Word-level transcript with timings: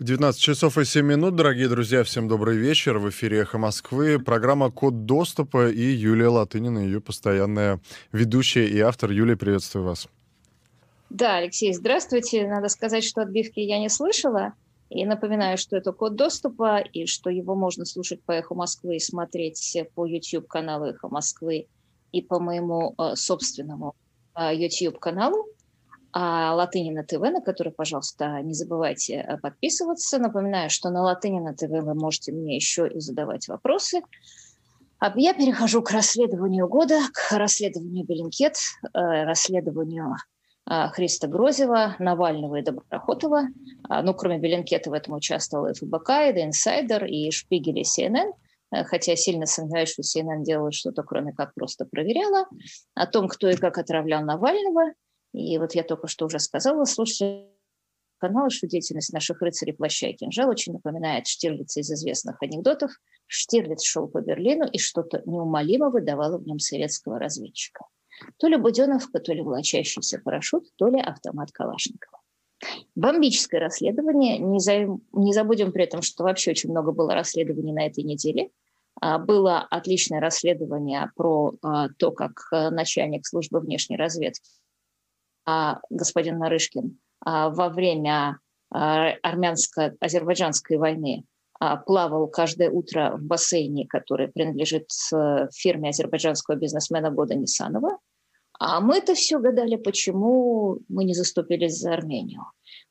19 0.00 0.40
часов 0.40 0.78
и 0.78 0.86
7 0.86 1.04
минут, 1.04 1.36
дорогие 1.36 1.68
друзья, 1.68 2.02
всем 2.04 2.26
добрый 2.26 2.56
вечер. 2.56 2.96
В 2.96 3.10
эфире 3.10 3.40
«Эхо 3.40 3.58
Москвы», 3.58 4.18
программа 4.18 4.70
«Код 4.70 5.04
доступа» 5.04 5.68
и 5.68 5.82
Юлия 5.82 6.28
Латынина, 6.28 6.78
ее 6.78 7.02
постоянная 7.02 7.82
ведущая 8.10 8.66
и 8.66 8.80
автор. 8.80 9.10
Юлия, 9.10 9.36
приветствую 9.36 9.84
вас. 9.84 10.08
Да, 11.10 11.36
Алексей, 11.36 11.74
здравствуйте. 11.74 12.48
Надо 12.48 12.68
сказать, 12.68 13.04
что 13.04 13.20
отбивки 13.20 13.60
я 13.60 13.78
не 13.78 13.90
слышала. 13.90 14.54
И 14.88 15.04
напоминаю, 15.04 15.58
что 15.58 15.76
это 15.76 15.92
код 15.92 16.16
доступа, 16.16 16.78
и 16.78 17.04
что 17.04 17.28
его 17.28 17.54
можно 17.54 17.84
слушать 17.84 18.22
по 18.22 18.32
«Эхо 18.32 18.54
Москвы» 18.54 18.96
и 18.96 19.00
смотреть 19.00 19.76
по 19.94 20.06
YouTube-каналу 20.06 20.86
«Эхо 20.86 21.08
Москвы» 21.08 21.66
и 22.10 22.22
по 22.22 22.40
моему 22.40 22.94
э, 22.96 23.16
собственному 23.16 23.94
э, 24.34 24.54
YouTube-каналу 24.54 25.46
а 26.12 26.54
Латынина 26.54 27.04
ТВ, 27.04 27.20
на 27.20 27.40
который, 27.40 27.72
пожалуйста, 27.72 28.40
не 28.42 28.54
забывайте 28.54 29.14
э, 29.14 29.36
подписываться. 29.38 30.18
Напоминаю, 30.18 30.68
что 30.68 30.90
на 30.90 31.02
Латынина 31.02 31.54
ТВ 31.54 31.68
вы 31.68 31.94
можете 31.94 32.32
мне 32.32 32.56
еще 32.56 32.88
и 32.88 32.98
задавать 32.98 33.46
вопросы. 33.48 34.00
А 34.98 35.12
я 35.16 35.34
перехожу 35.34 35.82
к 35.82 35.90
расследованию 35.92 36.68
года, 36.68 36.98
к 37.12 37.36
расследованию 37.36 38.04
Беленкет, 38.04 38.56
э, 38.92 39.24
расследованию 39.24 40.16
э, 40.68 40.88
Христа 40.88 41.28
Грозева, 41.28 41.94
Навального 42.00 42.56
и 42.56 42.62
Доброхотова. 42.62 43.42
А, 43.88 44.02
ну, 44.02 44.12
кроме 44.12 44.38
Беленкета 44.38 44.90
в 44.90 44.94
этом 44.94 45.14
участвовал 45.14 45.66
и 45.66 45.74
ФБК, 45.74 46.10
и 46.10 46.32
The 46.32 46.50
Insider, 46.50 47.06
и 47.06 47.30
Шпигель, 47.30 47.78
и 47.78 47.82
CNN 47.82 48.32
хотя 48.84 49.16
сильно 49.16 49.46
сомневаюсь, 49.46 49.88
что 49.88 50.02
CNN 50.02 50.44
делала 50.44 50.70
что-то, 50.70 51.02
кроме 51.02 51.32
как 51.32 51.54
просто 51.54 51.86
проверяла, 51.86 52.46
о 52.94 53.08
том, 53.08 53.26
кто 53.26 53.48
и 53.48 53.56
как 53.56 53.78
отравлял 53.78 54.22
Навального– 54.22 54.92
и 55.32 55.58
вот 55.58 55.74
я 55.74 55.82
только 55.82 56.08
что 56.08 56.26
уже 56.26 56.38
сказала, 56.38 56.84
слушайте 56.84 57.46
канала, 58.20 58.50
что 58.50 58.66
деятельность 58.66 59.12
наших 59.12 59.40
рыцарей 59.40 59.72
плаща 59.72 60.08
и 60.08 60.12
кинжал 60.12 60.50
очень 60.50 60.74
напоминает 60.74 61.26
Штирлица 61.26 61.80
из 61.80 61.90
известных 61.90 62.42
анекдотов. 62.42 62.92
Штирлиц 63.26 63.82
шел 63.82 64.06
по 64.08 64.20
Берлину 64.20 64.66
и 64.66 64.78
что-то 64.78 65.22
неумолимо 65.24 65.90
выдавало 65.90 66.38
в 66.38 66.46
нем 66.46 66.58
советского 66.58 67.18
разведчика. 67.18 67.86
То 68.36 68.48
ли 68.48 68.56
Буденовка, 68.56 69.18
то 69.20 69.32
ли 69.32 69.40
волочащийся 69.40 70.20
парашют, 70.22 70.64
то 70.76 70.88
ли 70.88 71.00
автомат 71.00 71.50
Калашникова. 71.52 72.20
Бомбическое 72.94 73.60
расследование. 73.60 74.36
Не, 74.36 74.60
за... 74.60 74.86
не 75.12 75.32
забудем 75.32 75.72
при 75.72 75.84
этом, 75.84 76.02
что 76.02 76.24
вообще 76.24 76.50
очень 76.50 76.70
много 76.70 76.92
было 76.92 77.14
расследований 77.14 77.72
на 77.72 77.86
этой 77.86 78.04
неделе. 78.04 78.50
А, 79.00 79.18
было 79.18 79.60
отличное 79.60 80.20
расследование 80.20 81.10
про 81.16 81.54
а, 81.62 81.88
то, 81.96 82.10
как 82.10 82.32
а, 82.52 82.70
начальник 82.70 83.26
службы 83.26 83.60
внешней 83.60 83.96
разведки 83.96 84.50
господин 85.90 86.38
Нарышкин 86.38 86.98
а, 87.24 87.50
во 87.50 87.68
время 87.68 88.38
а, 88.70 89.12
армянско-азербайджанской 89.22 90.78
войны 90.78 91.24
плавал 91.86 92.26
каждое 92.28 92.70
утро 92.70 93.16
в 93.18 93.22
бассейне, 93.22 93.86
который 93.86 94.28
принадлежит 94.28 94.88
э, 95.12 95.48
фирме 95.52 95.90
азербайджанского 95.90 96.54
бизнесмена 96.54 97.10
Года 97.10 97.34
Нисанова. 97.34 97.98
А 98.58 98.80
мы 98.80 98.96
это 98.96 99.14
все 99.14 99.38
гадали, 99.38 99.76
почему 99.76 100.78
мы 100.88 101.04
не 101.04 101.12
заступились 101.12 101.78
за 101.78 101.92
Армению. 101.92 102.46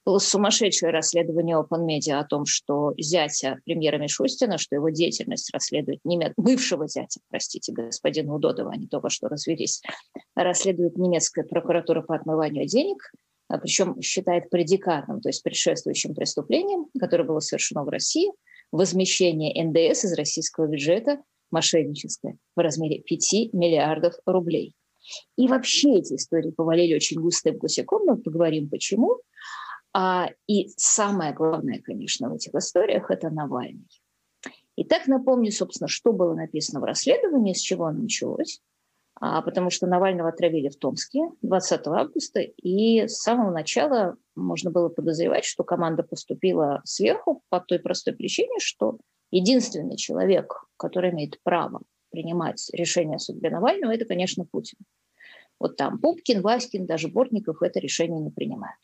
Было 0.06 0.18
сумасшедшее 0.18 0.92
расследование 0.92 1.58
Open 1.58 1.86
Media 1.86 2.20
о 2.20 2.26
том, 2.26 2.46
что 2.46 2.94
зятя 2.98 3.60
премьера 3.66 3.98
Мишустина, 3.98 4.58
что 4.58 4.76
его 4.76 4.90
деятельность 4.90 5.54
расследует 5.54 6.00
немец... 6.04 6.34
бывшего 6.38 6.88
зятя, 6.88 7.20
простите, 7.30 7.72
господина 7.74 8.34
Удодова, 8.34 8.72
они 8.72 8.88
только 8.88 9.10
что 9.10 9.28
развелись, 9.28 9.82
расследует 10.36 10.98
немецкая 10.98 11.44
прокуратура 11.44 12.02
по 12.02 12.16
отмыванию 12.16 12.66
денег, 12.66 13.12
а 13.50 13.58
причем 13.58 14.00
считает 14.02 14.50
предикатным, 14.50 15.22
то 15.22 15.30
есть 15.30 15.44
предшествующим 15.44 16.14
преступлением, 16.14 16.88
которое 17.00 17.24
было 17.24 17.40
совершено 17.40 17.84
в 17.84 17.90
России, 17.90 18.32
возмещение 18.72 19.64
НДС 19.64 20.06
из 20.06 20.14
российского 20.14 20.68
бюджета 20.68 21.20
мошенническое 21.52 22.38
в 22.56 22.60
размере 22.60 23.02
5 23.02 23.54
миллиардов 23.54 24.14
рублей. 24.26 24.76
И 25.38 25.48
вообще 25.48 25.96
эти 25.96 26.16
истории 26.16 26.52
повалили 26.52 26.94
очень 26.94 27.20
густым 27.20 27.58
гусяком, 27.58 28.04
мы 28.06 28.18
поговорим 28.18 28.70
почему. 28.70 29.18
А, 29.94 30.30
и 30.48 30.70
самое 30.78 31.34
главное, 31.34 31.82
конечно, 31.82 32.30
в 32.30 32.34
этих 32.34 32.54
историях– 32.54 33.10
это 33.10 33.30
Навальный. 33.30 33.88
Итак, 34.78 35.08
напомню, 35.08 35.52
собственно, 35.52 35.88
что 35.88 36.14
было 36.14 36.34
написано 36.34 36.80
в 36.80 36.84
расследовании, 36.84 37.54
с 37.54 37.60
чего 37.60 37.86
оно 37.86 38.04
началось. 38.04 38.62
А, 39.22 39.42
потому 39.42 39.70
что 39.70 39.86
Навального 39.88 40.30
отравили 40.30 40.70
в 40.70 40.78
Томске 40.78 41.30
20 41.42 41.88
августа, 41.88 42.40
и 42.40 43.08
с 43.08 43.18
самого 43.18 43.52
начала 43.52 44.16
можно 44.36 44.72
было 44.72 44.88
подозревать, 44.88 45.44
что 45.44 45.64
команда 45.64 46.04
поступила 46.04 46.82
сверху 46.86 47.44
по 47.50 47.60
той 47.60 47.80
простой 47.80 48.14
причине, 48.14 48.60
что 48.60 48.98
единственный 49.32 49.98
человек, 49.98 50.66
который 50.78 51.12
имеет 51.12 51.42
право 51.44 51.82
принимать 52.12 52.70
решение 52.72 53.18
о 53.18 53.20
судьбе 53.20 53.50
Навального, 53.50 53.92
это, 53.92 54.06
конечно, 54.06 54.46
Путин. 54.46 54.78
Вот 55.60 55.76
там 55.76 56.00
Пупкин, 56.00 56.42
Васькин, 56.42 56.86
даже 56.86 57.10
Бортников 57.10 57.62
это 57.62 57.80
решение 57.80 58.22
не 58.22 58.32
принимают. 58.32 58.80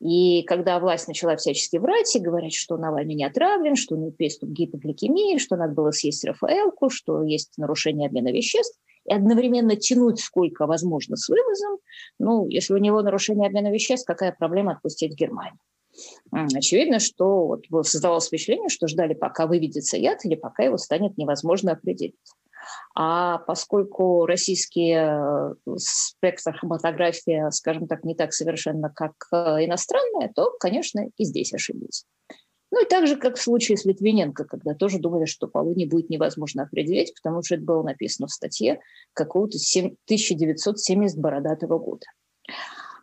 И 0.00 0.42
когда 0.42 0.78
власть 0.78 1.08
начала 1.08 1.36
всячески 1.36 1.76
врать 1.76 2.14
и 2.14 2.20
говорить, 2.20 2.54
что 2.54 2.76
Навальный 2.76 3.14
не 3.14 3.24
отравлен, 3.24 3.76
что 3.76 3.94
у 3.94 3.98
него 3.98 4.10
приступ 4.10 4.50
гипогликемии, 4.50 5.38
что 5.38 5.56
надо 5.56 5.74
было 5.74 5.90
съесть 5.90 6.24
Рафаэлку, 6.24 6.90
что 6.90 7.22
есть 7.22 7.52
нарушение 7.56 8.08
обмена 8.08 8.32
веществ, 8.32 8.78
и 9.04 9.12
одновременно 9.12 9.76
тянуть 9.76 10.20
сколько 10.20 10.66
возможно 10.66 11.16
с 11.16 11.28
вывозом, 11.28 11.78
ну, 12.18 12.48
если 12.48 12.74
у 12.74 12.78
него 12.78 13.02
нарушение 13.02 13.46
обмена 13.46 13.72
веществ, 13.72 14.06
какая 14.06 14.32
проблема 14.32 14.72
отпустить 14.72 15.14
Германию? 15.14 15.58
Очевидно, 16.30 16.98
что 16.98 17.58
вот 17.70 17.86
создавалось 17.86 18.26
впечатление, 18.26 18.68
что 18.68 18.86
ждали, 18.88 19.14
пока 19.14 19.46
выведется 19.46 19.96
яд 19.96 20.24
или 20.24 20.34
пока 20.34 20.64
его 20.64 20.76
станет 20.76 21.16
невозможно 21.16 21.72
определить. 21.72 22.16
А 22.94 23.38
поскольку 23.38 24.26
российский 24.26 24.94
э, 24.96 25.54
спектр 25.76 26.56
хроматографии, 26.56 27.50
скажем 27.50 27.86
так, 27.86 28.04
не 28.04 28.14
так 28.14 28.32
совершенно, 28.32 28.90
как 28.90 29.12
э, 29.32 29.64
иностранная, 29.64 30.30
то, 30.34 30.52
конечно, 30.58 31.06
и 31.16 31.24
здесь 31.24 31.52
ошиблись. 31.52 32.06
Ну 32.70 32.82
и 32.82 32.88
так 32.88 33.06
же, 33.06 33.16
как 33.16 33.36
в 33.36 33.42
случае 33.42 33.78
с 33.78 33.84
Литвиненко, 33.84 34.44
когда 34.44 34.74
тоже 34.74 34.98
думали, 34.98 35.24
что 35.24 35.46
полудни 35.46 35.84
будет 35.84 36.10
невозможно 36.10 36.64
определить, 36.64 37.14
потому 37.14 37.42
что 37.42 37.54
это 37.54 37.64
было 37.64 37.82
написано 37.82 38.26
в 38.26 38.32
статье 38.32 38.80
какого-то 39.12 39.56
1970 39.56 41.18
бородатого 41.18 41.78
года. 41.78 42.06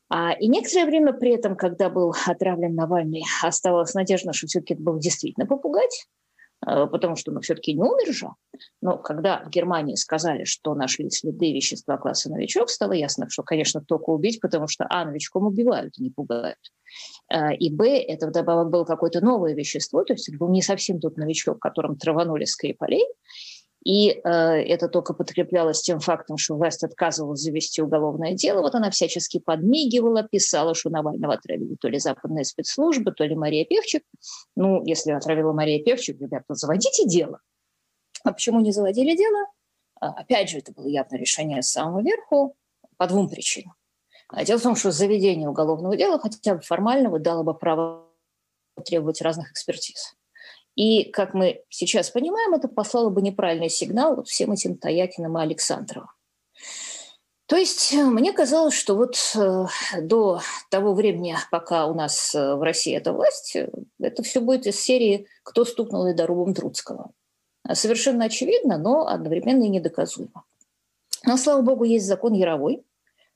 А, 0.09 0.33
и 0.33 0.47
некоторое 0.47 0.85
время 0.85 1.13
при 1.13 1.31
этом, 1.31 1.55
когда 1.55 1.89
был 1.89 2.13
отравлен 2.27 2.75
Навальный, 2.75 3.23
оставалась 3.41 3.93
надежда, 3.93 4.33
что 4.33 4.47
все-таки 4.47 4.75
это 4.75 4.83
был 4.83 4.99
действительно 4.99 5.47
попугать, 5.47 6.07
потому 6.65 7.15
что 7.15 7.31
ну, 7.31 7.41
все-таки 7.41 7.73
не 7.73 7.81
умер 7.81 8.13
же. 8.13 8.27
Но 8.81 8.97
когда 8.97 9.43
в 9.43 9.49
Германии 9.49 9.95
сказали, 9.95 10.43
что 10.43 10.75
нашли 10.75 11.09
следы 11.09 11.53
вещества 11.53 11.97
класса 11.97 12.29
новичок, 12.29 12.69
стало 12.69 12.93
ясно, 12.93 13.29
что, 13.29 13.43
конечно, 13.43 13.81
только 13.81 14.09
убить, 14.09 14.39
потому 14.39 14.67
что, 14.67 14.85
а, 14.89 15.05
новичком 15.05 15.45
убивают, 15.45 15.97
не 15.97 16.09
пугают. 16.09 16.59
Э, 17.31 17.55
и, 17.55 17.73
б, 17.73 17.87
это 17.87 18.27
вдобавок 18.27 18.69
было 18.69 18.85
какое-то 18.85 19.21
новое 19.21 19.53
вещество, 19.53 20.03
то 20.03 20.13
есть 20.13 20.29
это 20.29 20.37
был 20.37 20.49
не 20.49 20.61
совсем 20.61 20.99
тот 20.99 21.17
новичок, 21.17 21.59
которым 21.59 21.97
траванули 21.97 22.45
Скрипалей, 22.45 23.05
и 23.83 24.11
э, 24.11 24.19
это 24.23 24.87
только 24.87 25.13
подкреплялось 25.13 25.81
тем 25.81 25.99
фактом, 25.99 26.37
что 26.37 26.55
власть 26.55 26.83
отказывалась 26.83 27.41
завести 27.41 27.81
уголовное 27.81 28.33
дело. 28.33 28.61
Вот 28.61 28.75
она 28.75 28.89
всячески 28.89 29.39
подмигивала, 29.39 30.23
писала, 30.23 30.73
что 30.73 30.89
Навального 30.89 31.33
отравили 31.33 31.75
то 31.75 31.89
ли 31.89 31.99
западные 31.99 32.45
спецслужбы, 32.45 33.11
то 33.11 33.25
ли 33.25 33.35
Мария 33.35 33.65
Певчик. 33.65 34.03
Ну, 34.55 34.83
если 34.85 35.11
отравила 35.11 35.51
Мария 35.51 35.83
Певчик, 35.83 36.19
ребята, 36.21 36.55
заводите 36.55 37.05
дело. 37.05 37.39
А 38.23 38.31
почему 38.31 38.61
не 38.61 38.71
заводили 38.71 39.17
дело? 39.17 39.47
А, 39.99 40.11
опять 40.11 40.49
же, 40.49 40.59
это 40.59 40.71
было 40.71 40.87
явно 40.87 41.17
решение 41.17 41.61
с 41.61 41.69
самого 41.69 42.01
верху 42.01 42.55
по 42.95 43.07
двум 43.07 43.27
причинам. 43.27 43.75
А, 44.29 44.45
дело 44.45 44.59
в 44.59 44.63
том, 44.63 44.75
что 44.77 44.91
заведение 44.91 45.49
уголовного 45.49 45.97
дела 45.97 46.19
хотя 46.19 46.55
бы 46.55 46.61
формального 46.61 47.19
дало 47.19 47.43
бы 47.43 47.53
право 47.53 48.07
требовать 48.85 49.21
разных 49.21 49.51
экспертиз. 49.51 50.15
И, 50.75 51.03
как 51.11 51.33
мы 51.33 51.63
сейчас 51.69 52.09
понимаем, 52.09 52.53
это 52.53 52.67
послало 52.67 53.09
бы 53.09 53.21
неправильный 53.21 53.69
сигнал 53.69 54.23
всем 54.23 54.51
этим 54.51 54.77
Таякиным 54.77 55.37
и 55.37 55.41
Александровым. 55.41 56.09
То 57.45 57.57
есть 57.57 57.93
э, 57.93 58.03
мне 58.05 58.33
казалось, 58.33 58.73
что 58.73 58.95
вот 58.95 59.15
э, 59.35 59.65
до 60.01 60.41
того 60.71 60.93
времени, 60.93 61.35
пока 61.51 61.85
у 61.85 61.93
нас 61.93 62.33
э, 62.33 62.55
в 62.55 62.63
России 62.63 62.95
эта 62.95 63.13
власть, 63.13 63.55
это 63.99 64.23
все 64.23 64.39
будет 64.39 64.65
из 64.65 64.79
серии 64.79 65.27
«Кто 65.43 65.65
стукнул 65.65 66.05
ледорубом 66.05 66.53
Труцкого». 66.53 67.11
Совершенно 67.73 68.25
очевидно, 68.25 68.77
но 68.77 69.07
одновременно 69.07 69.63
и 69.63 69.69
недоказуемо. 69.69 70.43
Но, 71.25 71.37
слава 71.37 71.61
богу, 71.61 71.83
есть 71.83 72.07
закон 72.07 72.33
Яровой, 72.33 72.83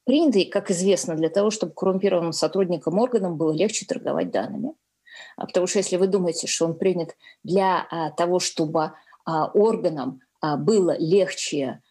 принятый, 0.06 0.46
как 0.46 0.72
известно, 0.72 1.16
для 1.16 1.30
того, 1.30 1.52
чтобы 1.52 1.74
коррумпированным 1.74 2.34
сотрудникам 2.34 2.98
органам 3.00 3.38
было 3.38 3.52
легче 3.52 3.86
торговать 3.86 4.32
данными– 4.32 4.74
потому 5.36 5.68
что 5.68 5.80
если 5.80 5.98
вы 5.98 6.08
думаете, 6.08 6.48
что 6.48 6.66
он 6.66 6.78
принят 6.78 7.16
для 7.44 7.88
а, 7.90 8.12
того, 8.12 8.40
чтобы 8.40 8.94
а, 9.26 9.46
органам 9.48 10.22
было 10.60 10.96
легче 10.98 11.82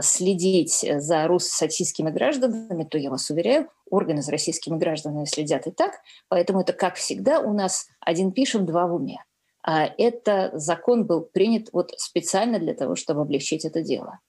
следить 0.00 0.86
за 0.98 1.26
российскими 1.26 2.10
гражданами, 2.10 2.84
то 2.84 2.98
я 2.98 3.10
вас 3.10 3.30
уверяю, 3.30 3.68
органы 3.90 4.22
за 4.22 4.32
российскими 4.32 4.76
гражданами 4.76 5.24
следят 5.24 5.66
и 5.66 5.70
так, 5.70 6.00
поэтому 6.28 6.60
это, 6.60 6.72
как 6.72 6.96
всегда, 6.96 7.40
у 7.40 7.52
нас 7.52 7.86
один 8.00 8.32
пишем, 8.32 8.66
два 8.66 8.86
в 8.86 8.94
уме. 8.94 9.24
А 9.66 9.90
это 9.98 10.52
закон 10.54 11.06
был 11.06 11.22
принят 11.22 11.70
вот 11.72 11.90
специально 11.96 12.60
для 12.60 12.72
того, 12.72 12.94
чтобы 12.94 13.22
облегчить 13.22 13.64
это 13.64 13.82
дело. 13.82 14.20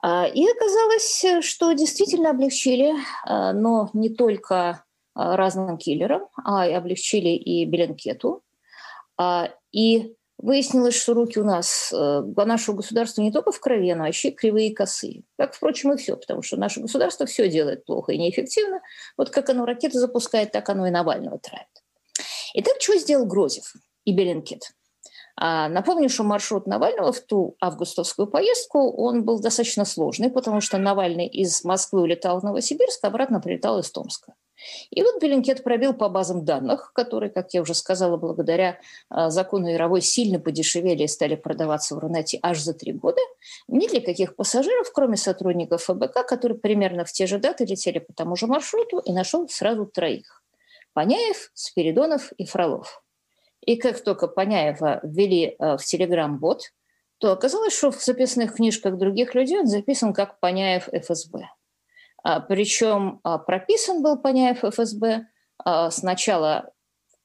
А, 0.00 0.26
и 0.26 0.46
оказалось, 0.48 1.44
что 1.44 1.72
действительно 1.72 2.30
облегчили, 2.30 2.94
а, 3.24 3.52
но 3.52 3.90
не 3.94 4.10
только 4.10 4.84
разным 5.14 5.78
киллерам, 5.78 6.28
а 6.44 6.66
и 6.66 6.72
облегчили 6.72 7.30
и 7.30 7.64
Беленкету. 7.64 8.42
И 9.72 10.14
выяснилось, 10.42 10.94
что 10.94 11.14
руки 11.14 11.38
у 11.38 11.44
нас, 11.44 11.92
э, 11.92 12.22
нашего 12.36 12.76
государства 12.76 13.22
не 13.22 13.32
только 13.32 13.52
в 13.52 13.60
крови, 13.60 13.92
но 13.94 14.06
и 14.06 14.12
кривые 14.12 14.68
и 14.68 14.74
косые. 14.74 15.22
Как, 15.36 15.54
впрочем, 15.54 15.92
и 15.92 15.96
все, 15.96 16.16
потому 16.16 16.42
что 16.42 16.56
наше 16.56 16.80
государство 16.80 17.26
все 17.26 17.48
делает 17.48 17.84
плохо 17.84 18.12
и 18.12 18.18
неэффективно. 18.18 18.80
Вот 19.16 19.30
как 19.30 19.50
оно 19.50 19.66
ракеты 19.66 19.98
запускает, 19.98 20.52
так 20.52 20.68
оно 20.68 20.86
и 20.86 20.90
Навального 20.90 21.38
травит. 21.38 21.66
Итак, 22.54 22.74
что 22.80 22.96
сделал 22.96 23.26
Грозев 23.26 23.74
и 24.04 24.12
Беленкет? 24.12 24.62
А, 25.36 25.68
напомню, 25.68 26.08
что 26.08 26.22
маршрут 26.22 26.66
Навального 26.66 27.12
в 27.12 27.20
ту 27.20 27.56
августовскую 27.60 28.26
поездку, 28.26 28.92
он 28.92 29.24
был 29.24 29.40
достаточно 29.40 29.84
сложный, 29.84 30.30
потому 30.30 30.60
что 30.60 30.78
Навальный 30.78 31.26
из 31.26 31.64
Москвы 31.64 32.02
улетал 32.02 32.40
в 32.40 32.44
Новосибирск, 32.44 33.04
обратно 33.04 33.40
прилетал 33.40 33.78
из 33.78 33.90
Томска. 33.90 34.34
И 34.90 35.02
вот 35.02 35.20
Bellingcat 35.20 35.62
пробил 35.62 35.94
по 35.94 36.08
базам 36.08 36.44
данных, 36.44 36.92
которые, 36.94 37.30
как 37.30 37.52
я 37.54 37.62
уже 37.62 37.74
сказала, 37.74 38.16
благодаря 38.16 38.78
а, 39.08 39.30
закону 39.30 39.68
Яровой 39.68 40.00
сильно 40.00 40.38
подешевели 40.38 41.04
и 41.04 41.08
стали 41.08 41.34
продаваться 41.34 41.94
в 41.94 41.98
Рунете 41.98 42.38
аж 42.42 42.60
за 42.60 42.74
три 42.74 42.92
года. 42.92 43.20
Нет 43.68 43.92
ли 43.92 44.00
каких 44.00 44.36
пассажиров, 44.36 44.90
кроме 44.92 45.16
сотрудников 45.16 45.84
ФБК, 45.84 46.26
которые 46.26 46.58
примерно 46.58 47.04
в 47.04 47.12
те 47.12 47.26
же 47.26 47.38
даты 47.38 47.64
летели 47.64 47.98
по 47.98 48.12
тому 48.12 48.36
же 48.36 48.46
маршруту, 48.46 48.98
и 48.98 49.12
нашел 49.12 49.48
сразу 49.48 49.86
троих. 49.86 50.42
Паняев, 50.92 51.50
Спиридонов 51.54 52.32
и 52.32 52.44
Фролов. 52.44 53.02
И 53.60 53.76
как 53.76 54.02
только 54.02 54.26
Паняева 54.26 55.00
ввели 55.02 55.54
а, 55.58 55.76
в 55.76 55.84
Телеграм-бот, 55.84 56.72
то 57.18 57.32
оказалось, 57.32 57.76
что 57.76 57.90
в 57.90 58.02
записных 58.02 58.54
книжках 58.54 58.96
других 58.96 59.34
людей 59.34 59.60
он 59.60 59.66
записан 59.66 60.14
как 60.14 60.40
Паняев 60.40 60.88
ФСБ. 60.88 61.48
А, 62.22 62.40
Причем 62.40 63.20
а, 63.22 63.38
прописан 63.38 64.02
был 64.02 64.18
Паняев 64.18 64.64
ФСБ 64.64 65.26
а, 65.64 65.90
сначала, 65.90 66.72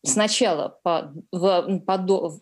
сначала 0.03 0.79
по, 0.83 1.13
в, 1.31 1.79
по, 1.79 1.97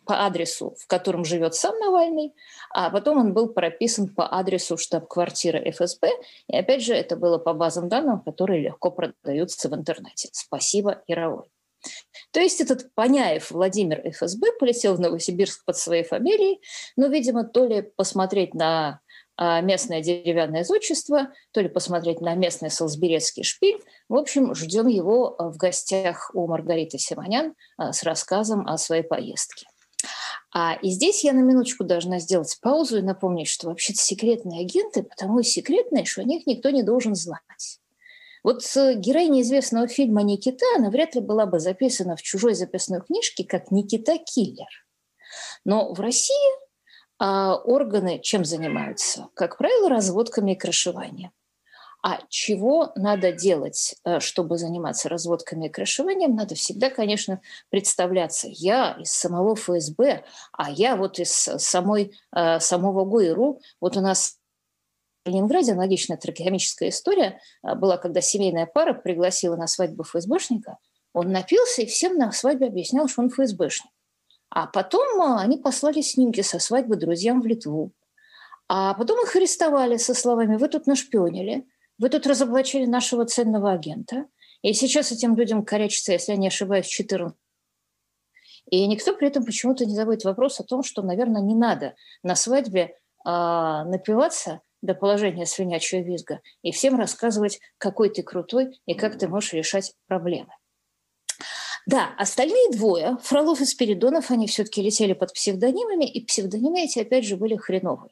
по 0.05 0.25
адресу, 0.25 0.75
в 0.79 0.87
котором 0.87 1.25
живет 1.25 1.55
сам 1.55 1.77
Навальный, 1.79 2.33
а 2.73 2.89
потом 2.89 3.17
он 3.19 3.33
был 3.33 3.49
прописан 3.49 4.07
по 4.13 4.31
адресу 4.31 4.77
штаб-квартиры 4.77 5.71
ФСБ. 5.71 6.09
И 6.47 6.57
опять 6.57 6.83
же, 6.83 6.93
это 6.93 7.15
было 7.15 7.37
по 7.37 7.53
базам 7.53 7.89
данных, 7.89 8.23
которые 8.23 8.61
легко 8.61 8.91
продаются 8.91 9.69
в 9.69 9.75
интернете. 9.75 10.29
Спасибо, 10.31 11.01
Яровой. 11.07 11.49
То 12.31 12.39
есть 12.39 12.61
этот 12.61 12.93
Паняев 12.95 13.51
Владимир 13.51 14.01
ФСБ 14.09 14.53
полетел 14.59 14.95
в 14.95 14.99
Новосибирск 14.99 15.65
под 15.65 15.77
своей 15.77 16.03
фамилией, 16.03 16.61
но, 16.95 17.07
видимо, 17.07 17.43
то 17.43 17.65
ли 17.65 17.81
посмотреть 17.81 18.53
на 18.53 19.01
местное 19.37 20.01
деревянное 20.01 20.63
зодчество, 20.63 21.29
то 21.51 21.61
ли 21.61 21.67
посмотреть 21.67 22.21
на 22.21 22.35
местный 22.35 22.69
Солсберецкий 22.69 23.43
шпиль. 23.43 23.81
В 24.09 24.15
общем, 24.15 24.53
ждем 24.53 24.87
его 24.87 25.35
а, 25.37 25.49
в 25.49 25.57
гостях 25.57 26.29
у 26.33 26.47
Маргариты 26.47 26.99
Симонян 26.99 27.55
а, 27.77 27.93
с 27.93 28.03
рассказом 28.03 28.67
о 28.67 28.77
своей 28.77 29.03
поездке. 29.03 29.65
А, 30.53 30.75
и 30.75 30.89
здесь 30.89 31.23
я 31.23 31.33
на 31.33 31.39
минуточку 31.39 31.83
должна 31.83 32.19
сделать 32.19 32.55
паузу 32.61 32.99
и 32.99 33.01
напомнить, 33.01 33.47
что 33.47 33.69
вообще-то 33.69 33.99
секретные 33.99 34.61
агенты, 34.61 35.01
потому 35.03 35.39
и 35.39 35.43
секретные, 35.43 36.05
что 36.05 36.21
о 36.21 36.25
них 36.25 36.45
никто 36.45 36.69
не 36.69 36.83
должен 36.83 37.15
знать. 37.15 37.79
Вот 38.43 38.61
героиня 38.61 39.41
известного 39.41 39.87
фильма 39.87 40.21
«Никита», 40.21 40.65
она 40.75 40.89
вряд 40.89 41.15
ли 41.15 41.21
была 41.21 41.45
бы 41.45 41.59
записана 41.59 42.15
в 42.17 42.21
чужой 42.21 42.55
записной 42.55 43.01
книжке 43.01 43.45
как 43.45 43.71
«Никита 43.71 44.17
Киллер». 44.17 44.67
Но 45.65 45.93
в 45.93 45.99
России 45.99 46.35
а 47.25 47.55
органы 47.55 48.19
чем 48.19 48.43
занимаются? 48.43 49.29
Как 49.33 49.57
правило, 49.57 49.87
разводками 49.87 50.51
и 50.51 50.55
крышеванием. 50.55 51.31
А 52.05 52.19
чего 52.27 52.91
надо 52.95 53.31
делать, 53.31 53.95
э, 54.03 54.19
чтобы 54.19 54.57
заниматься 54.57 55.07
разводками 55.07 55.67
и 55.67 55.69
крышеванием? 55.69 56.35
Надо 56.35 56.55
всегда, 56.55 56.89
конечно, 56.89 57.39
представляться. 57.69 58.49
Я 58.51 58.97
из 58.99 59.13
самого 59.13 59.55
ФСБ, 59.55 60.25
а 60.51 60.69
я 60.69 60.97
вот 60.97 61.17
из 61.17 61.31
самой, 61.31 62.13
э, 62.35 62.59
самого 62.59 63.05
ГУИРУ. 63.05 63.61
Вот 63.79 63.95
у 63.95 64.01
нас 64.01 64.39
в 65.23 65.29
Ленинграде 65.29 65.71
аналогичная 65.71 66.17
трагикомическая 66.17 66.89
история 66.89 67.39
э, 67.63 67.73
была, 67.75 67.95
когда 67.95 68.19
семейная 68.19 68.65
пара 68.65 68.93
пригласила 68.93 69.55
на 69.55 69.67
свадьбу 69.67 70.03
ФСБшника. 70.03 70.77
Он 71.13 71.31
напился 71.31 71.83
и 71.83 71.85
всем 71.85 72.17
на 72.17 72.33
свадьбе 72.33 72.67
объяснял, 72.67 73.07
что 73.07 73.21
он 73.21 73.29
ФСБшник. 73.29 73.92
А 74.55 74.67
потом 74.67 75.19
а, 75.19 75.41
они 75.41 75.57
послали 75.57 76.01
снимки 76.01 76.41
со 76.41 76.59
свадьбы 76.59 76.95
друзьям 76.95 77.41
в 77.41 77.45
Литву. 77.47 77.91
А 78.67 78.93
потом 78.93 79.23
их 79.23 79.35
арестовали 79.35 79.97
со 79.97 80.13
словами 80.13 80.57
«Вы 80.57 80.67
тут 80.67 80.85
нашпионили, 80.85 81.65
вы 81.97 82.09
тут 82.09 82.27
разоблачили 82.27 82.85
нашего 82.85 83.25
ценного 83.25 83.71
агента». 83.71 84.25
И 84.61 84.73
сейчас 84.73 85.11
этим 85.11 85.35
людям 85.35 85.65
корячится, 85.65 86.13
если 86.13 86.33
я 86.33 86.37
не 86.37 86.47
ошибаюсь, 86.47 86.85
14 86.85 87.35
и 88.71 88.87
никто 88.87 89.13
при 89.13 89.27
этом 89.27 89.43
почему-то 89.43 89.85
не 89.85 89.93
забывает 89.93 90.23
вопрос 90.23 90.59
о 90.59 90.63
том, 90.63 90.83
что, 90.83 91.01
наверное, 91.01 91.41
не 91.41 91.53
надо 91.53 91.95
на 92.23 92.35
свадьбе 92.35 92.95
а, 93.25 93.83
напиваться 93.83 94.61
до 94.81 94.93
положения 94.93 95.45
свинячьего 95.45 96.01
визга 96.01 96.41
и 96.61 96.71
всем 96.71 96.97
рассказывать, 96.97 97.59
какой 97.77 98.09
ты 98.09 98.23
крутой 98.23 98.79
и 98.85 98.93
как 98.93 99.17
ты 99.17 99.27
можешь 99.27 99.53
решать 99.53 99.93
проблемы. 100.07 100.53
Да, 101.85 102.13
остальные 102.17 102.71
двое, 102.71 103.17
Фролов 103.23 103.61
и 103.61 103.65
Спиридонов, 103.65 104.31
они 104.31 104.47
все-таки 104.47 104.81
летели 104.81 105.13
под 105.13 105.33
псевдонимами, 105.33 106.05
и 106.05 106.25
псевдонимы 106.25 106.83
эти, 106.83 106.99
опять 106.99 107.25
же, 107.25 107.35
были 107.35 107.55
хреновые. 107.55 108.11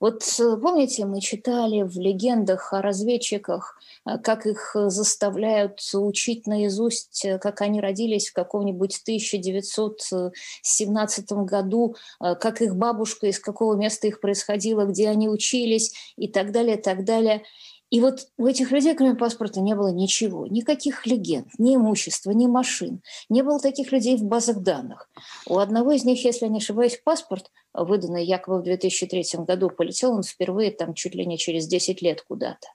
Вот 0.00 0.22
э, 0.40 0.56
помните, 0.56 1.04
мы 1.04 1.20
читали 1.20 1.82
в 1.82 1.98
легендах 1.98 2.72
о 2.72 2.80
разведчиках, 2.80 3.78
э, 4.06 4.16
как 4.18 4.46
их 4.46 4.74
заставляют 4.74 5.80
учить 5.92 6.46
наизусть, 6.46 7.26
э, 7.26 7.38
как 7.38 7.60
они 7.60 7.82
родились 7.82 8.30
в 8.30 8.32
каком-нибудь 8.32 8.98
1917 9.02 11.44
году, 11.44 11.96
как 12.18 12.62
их 12.62 12.76
бабушка, 12.76 13.26
из 13.26 13.38
какого 13.38 13.76
места 13.76 14.06
их 14.06 14.20
происходило, 14.20 14.86
где 14.86 15.10
они 15.10 15.28
учились 15.28 15.92
и 16.16 16.28
так 16.28 16.50
далее, 16.50 16.78
так 16.78 17.04
далее. 17.04 17.42
И 17.90 18.00
вот 18.00 18.28
у 18.38 18.46
этих 18.46 18.70
людей, 18.70 18.94
кроме 18.94 19.16
паспорта, 19.16 19.60
не 19.60 19.74
было 19.74 19.88
ничего. 19.88 20.46
Никаких 20.46 21.06
легенд, 21.06 21.48
ни 21.58 21.74
имущества, 21.74 22.30
ни 22.30 22.46
машин. 22.46 23.02
Не 23.28 23.42
было 23.42 23.58
таких 23.58 23.90
людей 23.90 24.16
в 24.16 24.24
базах 24.24 24.58
данных. 24.60 25.10
У 25.46 25.58
одного 25.58 25.92
из 25.92 26.04
них, 26.04 26.24
если 26.24 26.46
я 26.46 26.52
не 26.52 26.58
ошибаюсь, 26.58 27.00
паспорт, 27.04 27.50
выданный 27.74 28.24
якобы 28.24 28.60
в 28.60 28.62
2003 28.62 29.44
году, 29.44 29.70
полетел 29.70 30.12
он 30.12 30.22
впервые 30.22 30.70
там 30.70 30.94
чуть 30.94 31.14
ли 31.14 31.26
не 31.26 31.36
через 31.36 31.66
10 31.66 32.00
лет 32.00 32.22
куда-то. 32.22 32.68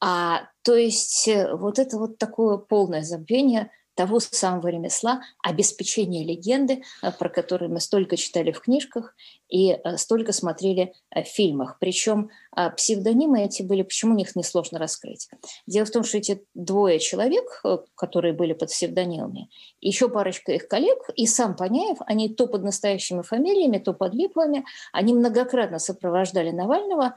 А, 0.00 0.48
то 0.62 0.76
есть 0.76 1.26
э, 1.26 1.54
вот 1.56 1.80
это 1.80 1.98
вот 1.98 2.18
такое 2.18 2.58
полное 2.58 3.02
забвение 3.02 3.72
того 3.98 4.20
самого 4.20 4.68
ремесла, 4.68 5.22
обеспечения 5.42 6.24
легенды, 6.24 6.84
э, 7.02 7.10
про 7.10 7.28
которые 7.28 7.68
мы 7.68 7.80
столько 7.80 8.16
читали 8.16 8.52
в 8.52 8.60
книжках 8.60 9.16
и 9.48 9.72
э, 9.72 9.96
столько 9.96 10.32
смотрели 10.32 10.94
э, 11.10 11.24
в 11.24 11.26
фильмах. 11.26 11.78
Причем 11.80 12.30
псевдонимы 12.76 13.44
эти 13.44 13.62
были, 13.62 13.82
почему 13.82 14.16
их 14.18 14.34
несложно 14.36 14.78
раскрыть? 14.78 15.28
Дело 15.66 15.84
в 15.84 15.90
том, 15.90 16.04
что 16.04 16.18
эти 16.18 16.44
двое 16.54 16.98
человек, 16.98 17.62
которые 17.94 18.34
были 18.34 18.52
под 18.52 18.68
псевдонимами, 18.68 19.48
еще 19.80 20.08
парочка 20.08 20.52
их 20.52 20.66
коллег 20.66 20.98
и 21.14 21.26
сам 21.26 21.54
Паняев, 21.54 21.98
они 22.06 22.28
то 22.28 22.46
под 22.46 22.62
настоящими 22.64 23.22
фамилиями, 23.22 23.78
то 23.78 23.92
под 23.94 24.14
липовыми, 24.14 24.64
они 24.92 25.14
многократно 25.14 25.78
сопровождали 25.78 26.50
Навального 26.50 27.14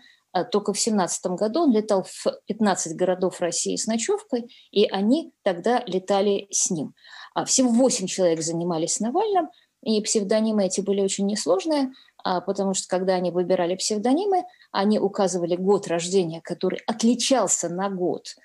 только 0.51 0.73
в 0.73 0.79
17 0.79 1.25
году 1.31 1.63
он 1.63 1.71
летал 1.71 2.03
в 2.03 2.27
15 2.47 2.95
городов 2.95 3.41
России 3.41 3.75
с 3.75 3.88
ночевкой, 3.88 4.50
и 4.71 4.85
они 4.85 5.33
тогда 5.43 5.83
летали 5.85 6.47
с 6.51 6.69
ним. 6.69 6.93
А 7.33 7.45
всего 7.45 7.69
8 7.69 8.07
человек 8.07 8.41
занимались 8.41 9.00
Навальным, 9.00 9.50
и 9.83 10.01
псевдонимы 10.01 10.65
эти 10.65 10.81
были 10.81 11.01
очень 11.01 11.25
несложные, 11.25 11.91
а 12.23 12.39
потому 12.41 12.73
что 12.73 12.88
когда 12.88 13.15
они 13.15 13.31
выбирали 13.31 13.75
псевдонимы, 13.75 14.43
они 14.71 15.00
указывали 15.00 15.55
год 15.55 15.88
рождения, 15.88 16.41
который 16.41 16.79
отличался 16.85 17.67
на 17.67 17.89
год 17.89 18.35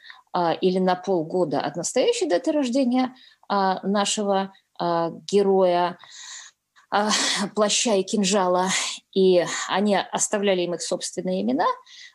или 0.61 0.79
на 0.79 0.97
полгода 0.97 1.61
от 1.61 1.77
настоящей 1.77 2.27
даты 2.27 2.53
рождения 2.53 3.15
нашего 3.49 4.53
героя. 4.79 5.99
А, 6.89 7.11
плаща 7.55 7.95
и 7.95 8.05
кинжала, 8.05 8.69
и 9.17 9.47
они 9.71 9.97
оставляли 9.97 10.61
им 10.61 10.75
их 10.75 10.83
собственные 10.83 11.41
имена, 11.41 11.65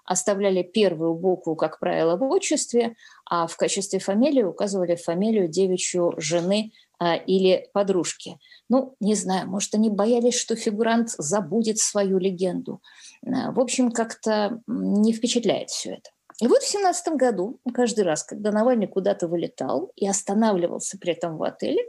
оставляли 0.06 0.62
первую 0.62 1.16
букву, 1.16 1.56
как 1.56 1.80
правило, 1.80 2.16
в 2.16 2.22
отчестве, 2.22 2.96
а 3.26 3.48
в 3.48 3.58
качестве 3.58 3.98
фамилии 3.98 4.44
указывали 4.44 4.96
фамилию 4.96 5.48
девичью 5.48 6.14
жены 6.18 6.74
а, 7.00 7.16
или 7.16 7.68
подружки. 7.74 8.38
Ну, 8.70 8.96
не 9.00 9.16
знаю, 9.16 9.50
может, 9.50 9.74
они 9.74 9.90
боялись, 9.90 10.36
что 10.36 10.56
фигурант 10.56 11.10
забудет 11.18 11.80
свою 11.80 12.20
легенду. 12.20 12.84
А, 13.26 13.52
в 13.52 13.60
общем, 13.60 13.92
как-то 13.92 14.62
не 14.68 15.12
впечатляет 15.12 15.72
все 15.72 15.94
это. 15.94 16.12
И 16.40 16.46
вот 16.46 16.62
в 16.62 16.70
семнадцатом 16.70 17.18
году, 17.18 17.60
каждый 17.74 18.04
раз, 18.04 18.24
когда 18.24 18.52
Навальный 18.52 18.88
куда-то 18.88 19.28
вылетал 19.28 19.92
и 19.96 20.08
останавливался 20.08 21.00
при 21.00 21.14
этом 21.14 21.38
в 21.38 21.44
отеле, 21.44 21.84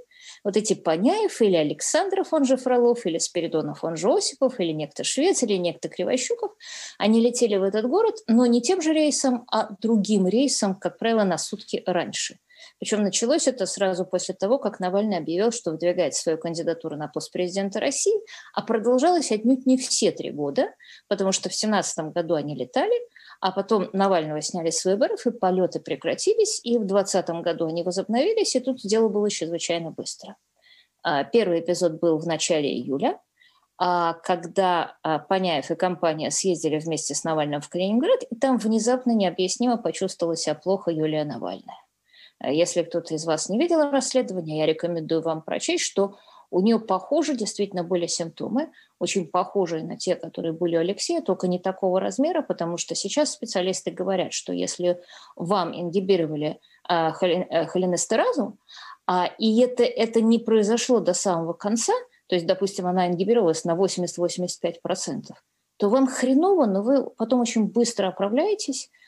вот 0.45 0.57
эти 0.57 0.75
Паняев 0.75 1.41
или 1.41 1.57
Александров, 1.57 2.33
он 2.33 2.45
же 2.45 2.57
Фролов, 2.57 3.07
или 3.07 3.19
Спиридонов, 3.19 3.85
он 3.85 3.97
же 3.97 4.13
Осипов, 4.13 4.59
или 4.61 4.73
некто 4.73 5.05
Швец, 5.05 5.43
или 5.43 5.55
некто 5.55 5.89
Кривощуков, 5.89 6.53
они 6.99 7.21
летели 7.21 7.57
в 7.57 7.63
этот 7.63 7.87
город, 7.89 8.17
но 8.27 8.47
не 8.47 8.61
тем 8.61 8.83
же 8.83 8.93
рейсом, 8.93 9.45
а 9.51 9.69
другим 9.81 10.27
рейсом, 10.27 10.75
как 10.75 10.99
правило, 10.99 11.25
на 11.25 11.39
сутки 11.39 11.83
раньше. 11.87 12.39
Причем 12.79 13.03
началось 13.03 13.49
это 13.49 13.67
сразу 13.67 14.05
после 14.05 14.35
того, 14.35 14.59
как 14.59 14.81
Навальный 14.81 15.17
объявил, 15.17 15.53
что 15.53 15.73
выдвигает 15.73 16.15
свою 16.15 16.39
кандидатуру 16.39 16.97
на 16.97 17.09
пост 17.09 17.33
президента 17.33 17.81
России, 17.81 18.15
а 18.55 18.63
продолжалось 18.63 19.31
отнюдь 19.31 19.67
не 19.67 19.77
все 19.77 20.11
три 20.11 20.31
года, 20.31 20.75
потому 21.09 21.33
что 21.33 21.49
в 21.49 21.53
2017 21.53 22.13
году 22.13 22.35
они 22.35 22.55
летали, 22.55 22.95
а 23.43 23.51
потом 23.51 23.91
Навального 23.93 24.41
сняли 24.41 24.71
с 24.71 24.85
выборов, 24.85 25.27
и 25.27 25.33
полеты 25.33 25.81
прекратились, 25.81 26.61
и 26.63 26.79
в 26.79 26.87
2020 26.87 27.43
году 27.43 27.67
они 27.67 27.83
возобновились, 27.83 28.55
и 28.55 28.61
тут 28.61 28.79
дело 28.85 29.09
было 29.09 29.29
чрезвычайно 29.29 29.91
быстро. 29.91 30.37
А, 31.03 31.25
первый 31.25 31.59
эпизод 31.59 31.99
был 31.99 32.19
в 32.19 32.27
начале 32.27 32.73
июля, 32.73 33.19
а, 33.79 34.13
когда 34.13 34.97
а, 35.03 35.19
Паняев 35.19 35.73
и 35.73 35.75
компания 35.75 36.31
съездили 36.31 36.79
вместе 36.79 37.17
с 37.17 37.25
Навальным 37.25 37.61
в 37.61 37.69
Калининград, 37.69 38.21
и 38.31 38.37
там 38.37 38.59
внезапно 38.59 39.11
необъяснимо 39.11 39.77
почувствовала 39.77 40.37
себя 40.37 40.55
плохо 40.55 40.93
Юлия 40.93 41.25
Навальная. 41.25 41.83
Если 42.45 42.85
кто-то 42.85 43.15
из 43.15 43.25
вас 43.25 43.49
не 43.49 43.59
видел 43.59 43.91
расследование, 43.91 44.59
я 44.59 44.67
рекомендую 44.67 45.21
вам 45.21 45.43
прочесть, 45.43 45.85
что 45.85 46.17
у 46.53 46.61
нее 46.61 46.79
похожи 46.79 47.35
действительно 47.35 47.83
были 47.83 48.07
симптомы, 48.07 48.71
очень 48.99 49.27
похожие 49.27 49.83
на 49.83 49.97
те, 49.97 50.15
которые 50.17 50.53
были 50.53 50.77
у 50.77 50.81
Алексея, 50.81 51.23
только 51.23 51.49
не 51.49 51.59
такого 51.59 51.99
размера, 51.99 52.43
потому 52.43 52.77
что 52.77 52.95
сейчас 52.95 53.33
специалисты 53.33 53.91
говорят, 53.91 54.35
что 54.35 54.53
если 54.53 55.01
вам 55.35 55.75
ингибировали 55.75 56.61
э, 56.89 57.11
холинестеразу, 57.11 58.59
а, 59.07 59.31
и 59.39 59.61
это, 59.61 59.83
это 59.83 60.21
не 60.21 60.39
произошло 60.39 61.01
до 61.01 61.15
самого 61.15 61.55
конца, 61.55 61.95
то 62.27 62.35
есть, 62.35 62.47
допустим, 62.47 62.87
она 62.87 63.09
ингибировалась 63.09 63.65
на 63.65 63.75
80-85%, 63.75 65.33
то 65.79 65.89
вам 65.89 66.07
хреново, 66.07 66.67
но 66.67 66.83
вы 66.83 67.11
потом 67.11 67.41
очень 67.41 67.65
быстро 67.65 68.09
оправляетесь, 68.09 68.91
а, 68.91 69.02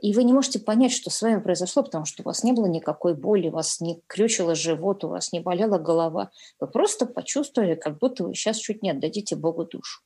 и 0.00 0.12
вы 0.12 0.22
не 0.24 0.32
можете 0.32 0.60
понять, 0.60 0.92
что 0.92 1.10
с 1.10 1.22
вами 1.22 1.40
произошло, 1.40 1.82
потому 1.82 2.04
что 2.04 2.22
у 2.22 2.26
вас 2.26 2.44
не 2.44 2.52
было 2.52 2.66
никакой 2.66 3.14
боли, 3.14 3.48
у 3.48 3.52
вас 3.52 3.80
не 3.80 4.00
крючило 4.06 4.54
живот, 4.54 5.02
у 5.04 5.08
вас 5.08 5.32
не 5.32 5.40
болела 5.40 5.78
голова. 5.78 6.30
Вы 6.60 6.68
просто 6.68 7.06
почувствовали, 7.06 7.74
как 7.74 7.98
будто 7.98 8.24
вы 8.24 8.34
сейчас 8.34 8.58
чуть 8.58 8.82
не 8.82 8.90
отдадите 8.90 9.34
Богу 9.34 9.64
душу. 9.64 10.02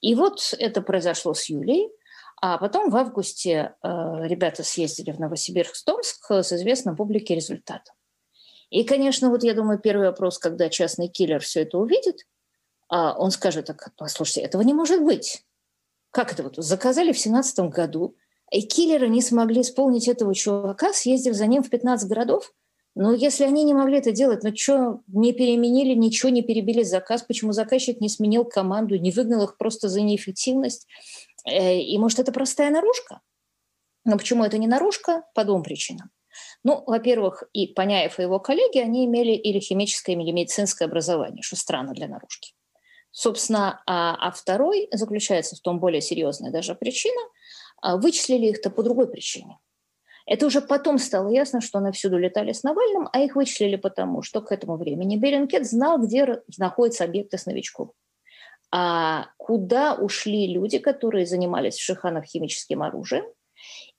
И 0.00 0.14
вот 0.14 0.54
это 0.58 0.82
произошло 0.82 1.34
с 1.34 1.48
Юлей, 1.48 1.90
а 2.42 2.58
потом 2.58 2.90
в 2.90 2.96
августе 2.96 3.74
э, 3.82 3.88
ребята 4.26 4.64
съездили 4.64 5.12
в 5.12 5.20
Новосибирск-Томск 5.20 6.30
с 6.30 6.52
известным 6.52 6.96
публике 6.96 7.34
результатом. 7.34 7.94
И, 8.70 8.84
конечно, 8.84 9.30
вот 9.30 9.44
я 9.44 9.52
думаю, 9.52 9.78
первый 9.78 10.06
вопрос, 10.06 10.38
когда 10.38 10.68
частный 10.68 11.08
киллер 11.08 11.40
все 11.40 11.62
это 11.62 11.76
увидит, 11.78 12.26
а 12.88 13.16
он 13.16 13.30
скажет, 13.30 13.66
так, 13.66 13.92
послушайте, 13.96 14.40
этого 14.40 14.62
не 14.62 14.72
может 14.72 15.04
быть. 15.04 15.44
Как 16.12 16.32
это 16.32 16.42
вот? 16.42 16.56
Заказали 16.56 17.12
в 17.12 17.20
2017 17.20 17.60
году, 17.70 18.16
и 18.50 18.62
киллеры 18.62 19.08
не 19.08 19.22
смогли 19.22 19.60
исполнить 19.60 20.08
этого 20.08 20.34
чувака, 20.34 20.92
съездив 20.92 21.34
за 21.34 21.46
ним 21.46 21.62
в 21.62 21.70
15 21.70 22.08
городов. 22.08 22.52
Но 22.96 23.14
если 23.14 23.44
они 23.44 23.62
не 23.62 23.72
могли 23.72 23.98
это 23.98 24.10
делать, 24.10 24.42
ну 24.42 24.54
что, 24.54 25.00
не 25.06 25.32
переменили, 25.32 25.94
ничего 25.94 26.30
не 26.30 26.42
перебили 26.42 26.82
заказ, 26.82 27.22
почему 27.22 27.52
заказчик 27.52 28.00
не 28.00 28.08
сменил 28.08 28.44
команду, 28.44 28.96
не 28.96 29.12
выгнал 29.12 29.44
их 29.44 29.56
просто 29.56 29.88
за 29.88 30.00
неэффективность? 30.00 30.88
Э, 31.46 31.78
и 31.78 31.96
может, 31.98 32.18
это 32.18 32.32
простая 32.32 32.70
наружка? 32.70 33.20
Но 34.04 34.18
почему 34.18 34.44
это 34.44 34.58
не 34.58 34.66
наружка? 34.66 35.22
По 35.34 35.44
двум 35.44 35.62
причинам. 35.62 36.10
Ну, 36.64 36.82
во-первых, 36.84 37.44
и 37.52 37.68
Паняев, 37.68 38.18
и 38.18 38.22
его 38.22 38.40
коллеги, 38.40 38.78
они 38.78 39.06
имели 39.06 39.32
или 39.32 39.60
химическое, 39.60 40.16
или 40.16 40.32
медицинское 40.32 40.86
образование, 40.86 41.42
что 41.42 41.54
странно 41.54 41.92
для 41.92 42.08
наружки. 42.08 42.54
Собственно, 43.12 43.82
а, 43.86 44.16
а 44.16 44.30
второй 44.32 44.88
заключается 44.92 45.54
в 45.54 45.60
том 45.60 45.78
более 45.78 46.00
серьезная 46.00 46.50
даже 46.50 46.74
причина– 46.74 47.20
вычислили 47.82 48.46
их-то 48.46 48.70
по 48.70 48.82
другой 48.82 49.08
причине. 49.10 49.58
Это 50.26 50.46
уже 50.46 50.60
потом 50.60 50.98
стало 50.98 51.28
ясно, 51.28 51.60
что 51.60 51.78
они 51.78 51.90
всюду 51.92 52.18
летали 52.18 52.52
с 52.52 52.62
Навальным, 52.62 53.08
а 53.12 53.20
их 53.20 53.34
вычислили 53.34 53.76
потому, 53.76 54.22
что 54.22 54.40
к 54.40 54.52
этому 54.52 54.76
времени 54.76 55.16
Беренкет 55.16 55.66
знал, 55.66 55.98
где 55.98 56.42
находятся 56.58 57.04
объекты 57.04 57.36
с 57.36 57.46
новичком. 57.46 57.92
А 58.72 59.26
куда 59.38 59.94
ушли 59.94 60.46
люди, 60.46 60.78
которые 60.78 61.26
занимались 61.26 61.74
в 61.76 61.82
Шиханах 61.82 62.26
химическим 62.26 62.82
оружием. 62.82 63.24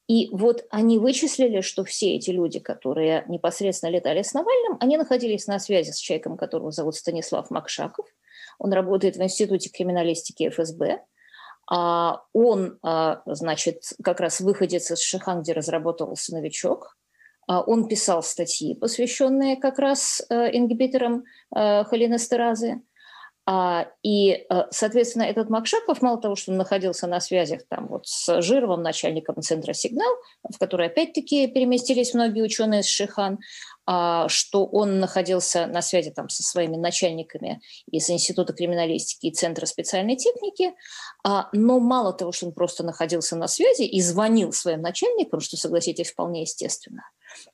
И 0.07 0.29
вот 0.31 0.65
они 0.69 0.99
вычислили, 0.99 1.61
что 1.61 1.83
все 1.83 2.15
эти 2.15 2.31
люди, 2.31 2.59
которые 2.59 3.25
непосредственно 3.27 3.91
летали 3.91 4.21
с 4.21 4.33
Навальным, 4.33 4.77
они 4.79 4.97
находились 4.97 5.47
на 5.47 5.59
связи 5.59 5.91
с 5.91 5.97
человеком, 5.97 6.37
которого 6.37 6.71
зовут 6.71 6.95
Станислав 6.95 7.49
Макшаков. 7.49 8.05
Он 8.59 8.71
работает 8.71 9.17
в 9.17 9.21
Институте 9.21 9.69
криминалистики 9.69 10.49
ФСБ. 10.49 11.01
А 11.73 12.23
он, 12.33 12.77
а, 12.83 13.21
значит, 13.25 13.83
как 14.03 14.19
раз 14.19 14.41
выходец 14.41 14.91
из 14.91 14.99
Шихан, 15.01 15.41
где 15.41 15.53
разработался 15.53 16.33
новичок. 16.33 16.97
А 17.47 17.61
он 17.61 17.87
писал 17.87 18.21
статьи, 18.23 18.75
посвященные 18.75 19.55
как 19.55 19.79
раз 19.79 20.21
э, 20.29 20.55
ингибиторам 20.57 21.23
э, 21.55 21.85
холинестеразы. 21.85 22.81
И, 24.03 24.31
э, 24.31 24.45
соответственно, 24.69 25.23
этот 25.23 25.49
Макшаков, 25.49 26.01
мало 26.01 26.21
того, 26.21 26.35
что 26.35 26.51
он 26.51 26.57
находился 26.57 27.07
на 27.07 27.19
связях 27.19 27.61
там, 27.67 27.87
вот, 27.87 28.05
с 28.05 28.41
Жировым, 28.41 28.83
начальником 28.83 29.41
центра 29.41 29.73
«Сигнал», 29.73 30.13
в 30.43 30.57
который, 30.59 30.87
опять-таки, 30.87 31.47
переместились 31.47 32.13
многие 32.13 32.43
ученые 32.43 32.81
из 32.81 32.87
Шихан, 32.87 33.39
что 34.27 34.65
он 34.65 34.99
находился 34.99 35.67
на 35.67 35.81
связи 35.81 36.11
там 36.11 36.29
со 36.29 36.43
своими 36.43 36.77
начальниками 36.77 37.61
из 37.89 38.09
Института 38.09 38.53
криминалистики 38.53 39.27
и 39.27 39.33
Центра 39.33 39.65
специальной 39.65 40.15
техники, 40.15 40.73
а, 41.23 41.49
но 41.53 41.79
мало 41.79 42.13
того, 42.13 42.31
что 42.31 42.47
он 42.47 42.53
просто 42.53 42.83
находился 42.83 43.35
на 43.35 43.47
связи 43.47 43.83
и 43.83 44.01
звонил 44.01 44.51
своим 44.53 44.81
начальникам, 44.81 45.39
что, 45.39 45.57
согласитесь, 45.57 46.11
вполне 46.11 46.41
естественно, 46.41 47.03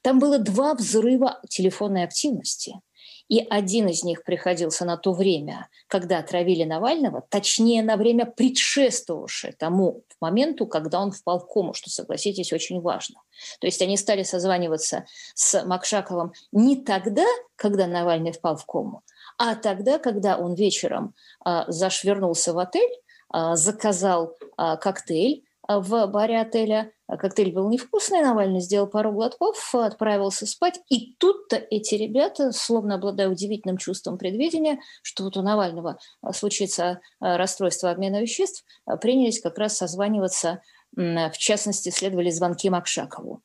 там 0.01 0.20
было 0.20 0.38
два 0.39 0.74
взрыва 0.74 1.39
телефонной 1.50 2.03
активности– 2.03 2.79
и 3.29 3.46
один 3.50 3.88
из 3.88 4.03
них 4.03 4.24
приходился 4.24 4.86
на 4.86 4.98
то 4.98 5.12
время, 5.12 5.67
когда 5.88 6.19
отравили 6.19 6.63
Навального, 6.63 7.24
точнее, 7.29 7.84
на 7.84 7.98
время 7.98 8.25
предшествовавшее 8.25 9.53
тому 9.53 10.03
моменту, 10.22 10.65
когда 10.65 11.01
он 11.01 11.12
впал 11.12 11.39
в 11.39 11.48
кому, 11.48 11.74
что, 11.74 11.89
согласитесь, 11.89 12.53
очень 12.53 12.81
важно. 12.81 13.22
То 13.60 13.67
есть 13.67 13.81
они 13.81 13.98
стали 13.98 14.24
созваниваться 14.24 15.05
с 15.36 15.63
Макшаковым 15.63 16.34
не 16.51 16.77
тогда, 16.77 17.25
когда 17.55 17.88
Навальный 17.88 18.31
впал 18.31 18.55
в 18.55 18.65
кому, 18.65 19.01
а 19.38 19.55
тогда, 19.55 20.00
когда 20.00 20.38
он 20.38 20.55
вечером 20.55 21.13
э, 21.46 21.63
зашвернулся 21.67 22.53
в 22.53 22.60
отель, 22.60 22.91
э, 23.34 23.55
заказал 23.55 24.36
э, 24.57 24.77
коктейль, 24.77 25.43
в 25.67 26.07
баре 26.07 26.39
отеля. 26.39 26.91
Коктейль 27.08 27.54
был 27.54 27.70
невкусный, 27.70 28.22
Навальный 28.22 28.60
сделал 28.60 28.88
пару 28.88 29.12
глотков, 29.12 29.74
отправился 29.74 30.46
спать. 30.46 30.82
И 30.90 31.16
тут-то 31.16 31.56
эти 31.56 31.96
ребята, 31.96 32.52
словно 32.52 32.96
обладая 32.96 33.30
удивительным 33.30 33.78
чувством 33.78 34.18
предвидения, 34.18 34.80
что 35.02 35.24
вот 35.24 35.38
у 35.38 35.42
Навального 35.42 36.00
случится 36.34 36.84
э, 36.84 36.98
расстройство 37.20 37.92
обмена 37.92 38.22
веществ, 38.22 38.66
принялись 39.00 39.42
как 39.42 39.58
раз 39.58 39.78
созваниваться 39.78 40.62
в 40.96 41.38
частности, 41.38 41.90
следовали 41.90 42.32
звонки 42.32 42.70
Макшакову. 42.70 43.44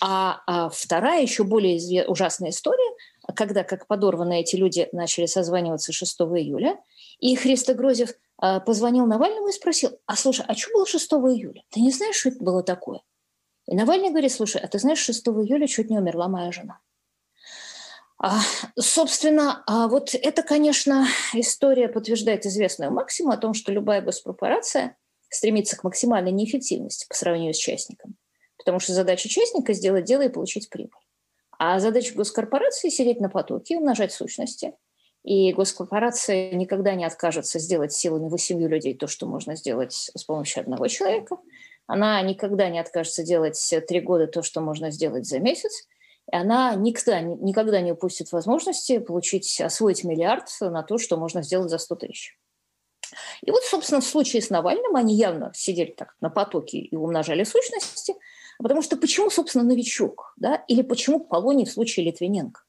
А, 0.00 0.40
а 0.46 0.68
вторая, 0.68 1.22
еще 1.22 1.42
более 1.42 2.06
ужасная 2.06 2.50
история, 2.50 2.96
когда, 3.34 3.64
как 3.64 3.86
подорванные 3.86 4.42
эти 4.42 4.56
люди 4.56 4.88
начали 4.92 5.26
созваниваться 5.26 5.92
6 5.92 6.20
июля, 6.20 6.78
и 7.18 7.34
Христо 7.34 7.74
Грозев 7.74 8.10
а, 8.10 8.14
позвонил 8.66 9.06
Навальному 9.06 9.48
и 9.48 9.52
спросил, 9.52 9.98
а 10.06 10.16
слушай, 10.16 10.44
а 10.48 10.54
что 10.54 10.72
было 10.72 10.86
6 10.86 11.12
июля? 11.12 11.62
Ты 11.70 11.80
не 11.80 11.92
знаешь, 11.92 12.16
что 12.16 12.30
это 12.30 12.42
было 12.42 12.62
такое? 12.62 13.02
И 13.66 13.76
Навальный 13.76 14.10
говорит, 14.10 14.32
слушай, 14.32 14.60
а 14.60 14.66
ты 14.66 14.78
знаешь, 14.78 14.98
6 14.98 15.28
июля 15.28 15.66
чуть 15.68 15.90
не 15.90 15.98
умерла 15.98 16.28
моя 16.28 16.50
жена. 16.50 16.80
А, 18.18 18.40
собственно, 18.78 19.62
а 19.66 19.88
вот 19.88 20.14
это, 20.14 20.42
конечно, 20.42 21.06
история 21.34 21.88
подтверждает 21.88 22.46
известную 22.46 22.92
максиму 22.92 23.30
о 23.30 23.36
том, 23.36 23.54
что 23.54 23.72
любая 23.72 24.00
госпропорация 24.00 24.96
стремится 25.28 25.76
к 25.76 25.84
максимальной 25.84 26.32
неэффективности 26.32 27.06
по 27.08 27.14
сравнению 27.14 27.54
с 27.54 27.58
частником. 27.58 28.16
Потому 28.58 28.80
что 28.80 28.92
задача 28.92 29.28
частника– 29.28 29.72
сделать 29.74 30.04
дело 30.04 30.22
и 30.22 30.28
получить 30.28 30.68
прибыль. 30.68 31.00
А 31.58 31.80
задача 31.80 32.14
госкорпорации– 32.14 32.88
сидеть 32.90 33.20
на 33.20 33.28
потоке, 33.28 33.76
умножать 33.76 34.12
сущности– 34.12 34.74
и 35.24 35.52
госкорпорация 35.52 36.52
никогда 36.52 36.94
не 36.94 37.04
откажется 37.04 37.58
сделать 37.58 37.92
силами 37.92 38.28
восемью 38.28 38.68
людей 38.68 38.94
то, 38.94 39.06
что 39.06 39.26
можно 39.26 39.54
сделать 39.54 40.10
с 40.14 40.24
помощью 40.24 40.62
одного 40.62 40.88
человека. 40.88 41.36
Она 41.86 42.20
никогда 42.22 42.68
не 42.68 42.80
откажется 42.80 43.22
делать 43.22 43.74
три 43.86 44.00
года 44.00 44.26
то, 44.26 44.42
что 44.42 44.60
можно 44.60 44.90
сделать 44.90 45.26
за 45.26 45.38
месяц. 45.38 45.86
И 46.32 46.36
она 46.36 46.74
никогда, 46.74 47.20
никогда 47.20 47.80
не 47.80 47.92
упустит 47.92 48.32
возможности 48.32 48.98
получить, 48.98 49.60
освоить 49.60 50.04
миллиард 50.04 50.48
на 50.60 50.82
то, 50.82 50.98
что 50.98 51.16
можно 51.16 51.42
сделать 51.42 51.70
за 51.70 51.78
100 51.78 51.94
тысяч. 51.96 52.38
И 53.42 53.50
вот, 53.50 53.62
собственно, 53.64 54.00
в 54.00 54.04
случае 54.04 54.42
с 54.42 54.50
Навальным 54.50 54.96
они 54.96 55.14
явно 55.14 55.52
сидели 55.54 55.90
так 55.90 56.14
на 56.20 56.30
потоке 56.30 56.78
и 56.78 56.96
умножали 56.96 57.44
сущности. 57.44 58.14
Потому 58.58 58.82
что 58.82 58.96
почему, 58.96 59.30
собственно, 59.30 59.64
новичок? 59.64 60.32
Да? 60.36 60.64
Или 60.68 60.82
почему 60.82 61.20
Полоний 61.20 61.66
в 61.66 61.70
случае 61.70 62.06
Литвиненко? 62.06 62.62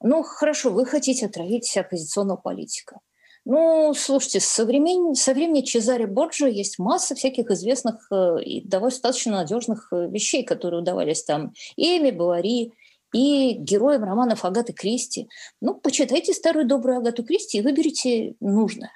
Ну, 0.00 0.22
хорошо, 0.22 0.70
вы 0.70 0.86
хотите 0.86 1.26
отравить 1.26 1.76
оппозиционного 1.76 2.36
политика. 2.36 3.00
Ну, 3.44 3.94
слушайте, 3.94 4.40
со 4.40 4.64
времени, 4.64 5.14
со 5.14 5.32
времени 5.32 5.62
Чезаре 5.62 6.06
Борджа 6.06 6.46
есть 6.46 6.78
масса 6.78 7.14
всяких 7.14 7.50
известных 7.50 8.06
э, 8.12 8.42
и 8.42 8.60
достаточно 8.60 9.32
надежных 9.32 9.88
э, 9.90 10.08
вещей, 10.08 10.44
которые 10.44 10.82
удавались 10.82 11.24
там 11.24 11.52
и 11.76 11.98
Эми 11.98 12.10
Бавари, 12.10 12.72
и 13.14 13.54
героям 13.54 14.04
романов 14.04 14.44
Агаты 14.44 14.72
Кристи. 14.72 15.28
Ну, 15.60 15.74
почитайте 15.74 16.34
старую 16.34 16.66
добрую 16.66 16.98
Агату 16.98 17.24
Кристи 17.24 17.58
и 17.58 17.62
выберите 17.62 18.34
нужное. 18.40 18.92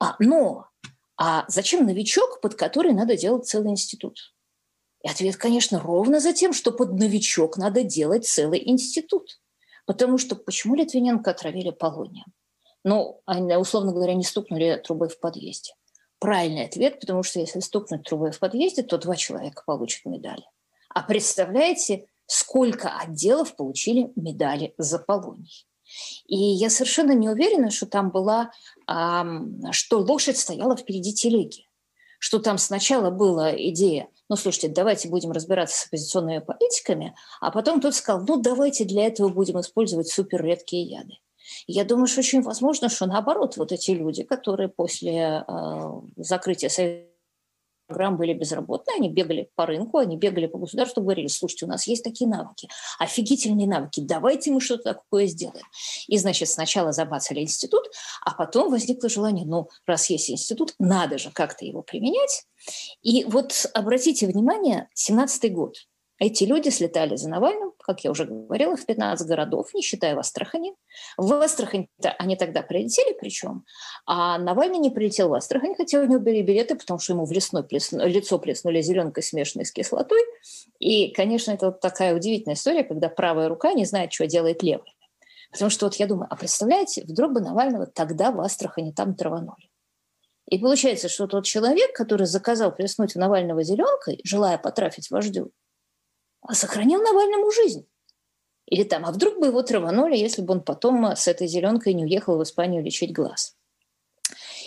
А, 0.00 0.16
но 0.18 0.66
а 1.16 1.44
зачем 1.48 1.86
новичок, 1.86 2.40
под 2.40 2.56
который 2.56 2.92
надо 2.92 3.16
делать 3.16 3.46
целый 3.46 3.70
институт? 3.70 4.34
И 5.02 5.08
ответ, 5.08 5.36
конечно, 5.36 5.80
ровно 5.80 6.20
за 6.20 6.32
тем, 6.32 6.52
что 6.52 6.72
под 6.72 6.92
новичок 6.94 7.56
надо 7.56 7.84
делать 7.84 8.26
целый 8.26 8.68
институт. 8.68 9.38
Потому 9.86 10.18
что 10.18 10.36
почему 10.36 10.74
Литвиненко 10.74 11.30
отравили 11.30 11.70
полонием? 11.70 12.26
Ну, 12.84 13.20
они, 13.24 13.56
условно 13.56 13.92
говоря, 13.92 14.14
не 14.14 14.24
стукнули 14.24 14.80
трубой 14.84 15.08
в 15.08 15.18
подъезде. 15.18 15.72
Правильный 16.18 16.66
ответ, 16.66 17.00
потому 17.00 17.22
что 17.22 17.40
если 17.40 17.60
стукнуть 17.60 18.04
трубой 18.04 18.30
в 18.30 18.38
подъезде, 18.38 18.82
то 18.82 18.98
два 18.98 19.16
человека 19.16 19.62
получат 19.66 20.04
медали. 20.04 20.44
А 20.90 21.02
представляете, 21.02 22.06
сколько 22.26 22.96
отделов 22.96 23.54
получили 23.56 24.12
медали 24.16 24.74
за 24.78 24.98
полоний? 24.98 25.66
И 26.26 26.36
я 26.36 26.70
совершенно 26.70 27.12
не 27.12 27.28
уверена, 27.28 27.70
что 27.70 27.86
там 27.86 28.10
была, 28.10 28.50
что 28.86 29.98
лошадь 29.98 30.36
стояла 30.36 30.76
впереди 30.76 31.12
телеги, 31.12 31.68
что 32.18 32.38
там 32.38 32.58
сначала 32.58 33.10
была 33.10 33.54
идея, 33.54 34.08
ну, 34.28 34.36
слушайте, 34.36 34.68
давайте 34.68 35.08
будем 35.08 35.32
разбираться 35.32 35.78
с 35.78 35.86
оппозиционными 35.86 36.38
политиками, 36.38 37.14
а 37.40 37.50
потом 37.50 37.80
тот 37.80 37.94
сказал, 37.94 38.24
ну, 38.26 38.40
давайте 38.40 38.84
для 38.84 39.06
этого 39.06 39.28
будем 39.28 39.60
использовать 39.60 40.08
суперредкие 40.08 40.82
яды. 40.82 41.14
Я 41.66 41.84
думаю, 41.84 42.06
что 42.06 42.20
очень 42.20 42.42
возможно, 42.42 42.88
что 42.88 43.06
наоборот, 43.06 43.56
вот 43.56 43.72
эти 43.72 43.92
люди, 43.92 44.24
которые 44.24 44.68
после 44.68 45.44
э, 45.46 45.90
закрытия 46.16 46.68
Совета 46.68 47.15
программ 47.86 48.16
были 48.16 48.34
безработные, 48.34 48.96
они 48.96 49.08
бегали 49.08 49.50
по 49.54 49.66
рынку, 49.66 49.98
они 49.98 50.16
бегали 50.16 50.46
по 50.46 50.58
государству, 50.58 51.02
говорили, 51.02 51.28
слушайте, 51.28 51.66
у 51.66 51.68
нас 51.68 51.86
есть 51.86 52.04
такие 52.04 52.28
навыки, 52.28 52.68
офигительные 52.98 53.66
навыки, 53.66 54.00
давайте 54.00 54.50
мы 54.50 54.60
что-то 54.60 54.94
такое 54.94 55.26
сделаем. 55.26 55.64
И, 56.06 56.18
значит, 56.18 56.48
сначала 56.48 56.92
забацали 56.92 57.40
институт, 57.40 57.84
а 58.24 58.34
потом 58.34 58.70
возникло 58.70 59.08
желание, 59.08 59.46
ну, 59.46 59.68
раз 59.86 60.10
есть 60.10 60.30
институт, 60.30 60.74
надо 60.78 61.18
же 61.18 61.30
как-то 61.30 61.64
его 61.64 61.82
применять. 61.82 62.46
И 63.02 63.24
вот 63.24 63.66
обратите 63.74 64.26
внимание, 64.26 64.88
17-й 64.96 65.50
год– 65.50 65.76
эти 66.18 66.44
люди 66.44 66.70
слетали 66.70 67.16
за 67.16 67.28
Навальным, 67.28 67.72
как 67.78 68.04
я 68.04 68.10
уже 68.10 68.24
говорила, 68.24 68.76
в 68.76 68.86
15 68.86 69.26
городов, 69.26 69.74
не 69.74 69.82
считая 69.82 70.14
в 70.14 70.18
Астрахани. 70.18 70.74
В 71.18 71.30
Астрахань 71.34 71.88
они 72.18 72.36
тогда 72.36 72.62
прилетели 72.62 73.14
причем, 73.18 73.64
а 74.06 74.38
Навальный 74.38 74.78
не 74.78 74.90
прилетел 74.90 75.28
в 75.28 75.34
Астрахань, 75.34 75.74
хотя 75.76 76.00
у 76.00 76.04
него 76.04 76.20
были 76.20 76.40
билеты, 76.40 76.74
потому 76.74 76.98
что 76.98 77.12
ему 77.12 77.26
в 77.26 77.32
лесной 77.32 77.64
плесну, 77.64 78.06
лицо 78.06 78.38
плеснули 78.38 78.80
зеленкой, 78.80 79.22
смешанной 79.22 79.66
с 79.66 79.72
кислотой. 79.72 80.20
И, 80.78 81.12
конечно, 81.12 81.52
это 81.52 81.66
вот 81.66 81.80
такая 81.80 82.14
удивительная 82.14 82.56
история, 82.56 82.84
когда 82.84 83.08
правая 83.08 83.48
рука 83.48 83.74
не 83.74 83.84
знает, 83.84 84.12
что 84.12 84.26
делает 84.26 84.62
левая. 84.62 84.92
Потому 85.52 85.70
что 85.70 85.86
вот 85.86 85.96
я 85.96 86.06
думаю, 86.06 86.28
а 86.30 86.36
представляете, 86.36 87.04
вдруг 87.04 87.32
бы 87.32 87.40
Навального 87.40 87.86
тогда 87.86 88.30
в 88.30 88.40
Астрахани 88.40 88.92
там 88.92 89.14
траванули. 89.14 89.70
И 90.48 90.58
получается, 90.58 91.08
что 91.08 91.26
тот 91.26 91.44
человек, 91.44 91.92
который 91.92 92.26
заказал 92.26 92.74
плеснуть 92.74 93.14
в 93.14 93.18
Навального 93.18 93.62
зеленкой, 93.62 94.20
желая 94.24 94.58
потрафить 94.58 95.10
вождю, 95.10 95.50
а 96.46 96.54
сохранил 96.54 97.02
Навальному 97.02 97.50
жизнь. 97.50 97.86
Или 98.66 98.82
там, 98.82 99.06
а 99.06 99.12
вдруг 99.12 99.38
бы 99.38 99.46
его 99.46 99.62
траванули, 99.62 100.16
если 100.16 100.42
бы 100.42 100.54
он 100.54 100.60
потом 100.60 101.04
с 101.04 101.28
этой 101.28 101.46
зеленкой 101.46 101.94
не 101.94 102.04
уехал 102.04 102.36
в 102.36 102.42
Испанию 102.42 102.82
лечить 102.82 103.12
глаз. 103.12 103.56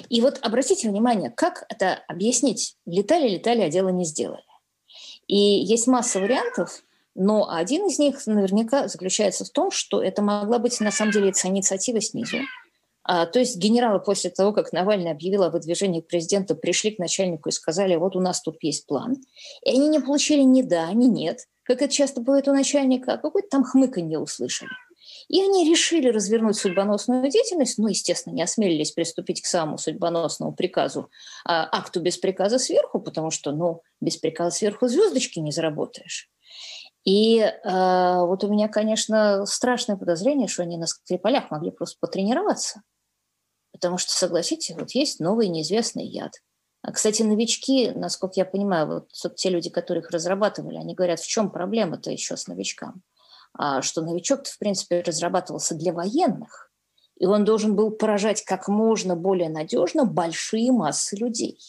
И 0.07 0.21
вот 0.21 0.39
обратите 0.41 0.89
внимание, 0.89 1.29
как 1.29 1.65
это 1.67 2.01
объяснить? 2.07 2.77
Летали, 2.85 3.27
летали, 3.27 3.61
а 3.61 3.69
дело 3.69 3.89
не 3.89 4.05
сделали. 4.05 4.43
И 5.27 5.35
есть 5.35 5.87
масса 5.87 6.19
вариантов, 6.19 6.81
но 7.13 7.49
один 7.51 7.87
из 7.87 7.99
них 7.99 8.25
наверняка 8.25 8.87
заключается 8.87 9.43
в 9.43 9.49
том, 9.49 9.71
что 9.71 10.01
это 10.01 10.21
могла 10.21 10.59
быть 10.59 10.79
на 10.79 10.91
самом 10.91 11.11
деле 11.11 11.33
инициатива 11.43 11.99
снизу. 11.99 12.37
А, 13.03 13.25
то 13.25 13.39
есть 13.39 13.57
генералы 13.57 13.99
после 13.99 14.29
того, 14.29 14.53
как 14.53 14.71
Навальный 14.71 15.11
объявил 15.11 15.43
о 15.43 15.49
выдвижении 15.49 15.99
к 15.99 16.07
президенту, 16.07 16.55
пришли 16.55 16.91
к 16.91 16.99
начальнику 16.99 17.49
и 17.49 17.51
сказали, 17.51 17.95
вот 17.95 18.15
у 18.15 18.21
нас 18.21 18.41
тут 18.41 18.57
есть 18.61 18.85
план. 18.85 19.17
И 19.63 19.71
они 19.71 19.89
не 19.89 19.99
получили 19.99 20.41
ни 20.41 20.61
да, 20.61 20.91
ни 20.93 21.05
нет 21.05 21.45
как 21.69 21.83
это 21.83 21.93
часто 21.93 22.19
бывает 22.19 22.47
у 22.47 22.51
начальника, 22.51 23.17
какой-то 23.17 23.47
там 23.47 23.63
хмыканье 23.63 24.17
услышали. 24.17 24.71
И 25.27 25.39
они 25.39 25.69
решили 25.69 26.09
развернуть 26.09 26.57
судьбоносную 26.57 27.29
деятельность, 27.29 27.77
но, 27.77 27.89
естественно, 27.89 28.33
не 28.33 28.41
осмелились 28.41 28.91
приступить 28.91 29.43
к 29.43 29.45
самому 29.45 29.77
судьбоносному 29.77 30.51
приказу, 30.51 31.11
а, 31.45 31.69
акту 31.71 32.01
без 32.01 32.17
приказа 32.17 32.57
сверху, 32.57 32.99
потому 32.99 33.29
что, 33.29 33.51
ну, 33.51 33.83
без 34.01 34.17
приказа 34.17 34.55
сверху 34.55 34.87
звездочки 34.87 35.37
не 35.37 35.51
заработаешь. 35.51 36.31
И 37.05 37.37
э, 37.37 37.51
вот 37.63 38.43
у 38.43 38.51
меня, 38.51 38.67
конечно, 38.67 39.45
страшное 39.45 39.95
подозрение, 39.95 40.47
что 40.47 40.63
они 40.63 40.77
на 40.77 40.87
Скрипалях 40.87 41.51
могли 41.51 41.69
просто 41.69 41.97
потренироваться. 41.99 42.81
Потому 43.71 43.99
что, 43.99 44.11
согласитесь, 44.11 44.75
вот 44.75 44.91
есть 44.91 45.19
новый 45.19 45.49
неизвестный 45.49 46.07
яд– 46.07 46.33
кстати, 46.93 47.23
новички, 47.23 47.91
насколько 47.91 48.33
я 48.37 48.45
понимаю, 48.45 48.87
вот 48.87 49.35
те 49.35 49.49
люди, 49.49 49.69
которые 49.69 50.01
их 50.01 50.11
разрабатывали, 50.11 50.77
они 50.77 50.95
говорят, 50.95 51.19
в 51.19 51.27
чем 51.27 51.49
проблема-то 51.51 52.11
еще 52.11 52.37
с 52.37 52.47
новичком? 52.47 53.01
А, 53.53 53.81
что 53.81 54.01
новичок-то, 54.01 54.49
в 54.49 54.57
принципе, 54.57 55.01
разрабатывался 55.01 55.75
для 55.75 55.91
военных, 55.91 56.71
и 57.17 57.25
он 57.25 57.43
должен 57.43 57.75
был 57.75 57.91
поражать 57.91 58.43
как 58.45 58.67
можно 58.67 59.15
более 59.15 59.49
надежно 59.49 60.05
большие 60.05 60.71
массы 60.71 61.17
людей. 61.17 61.59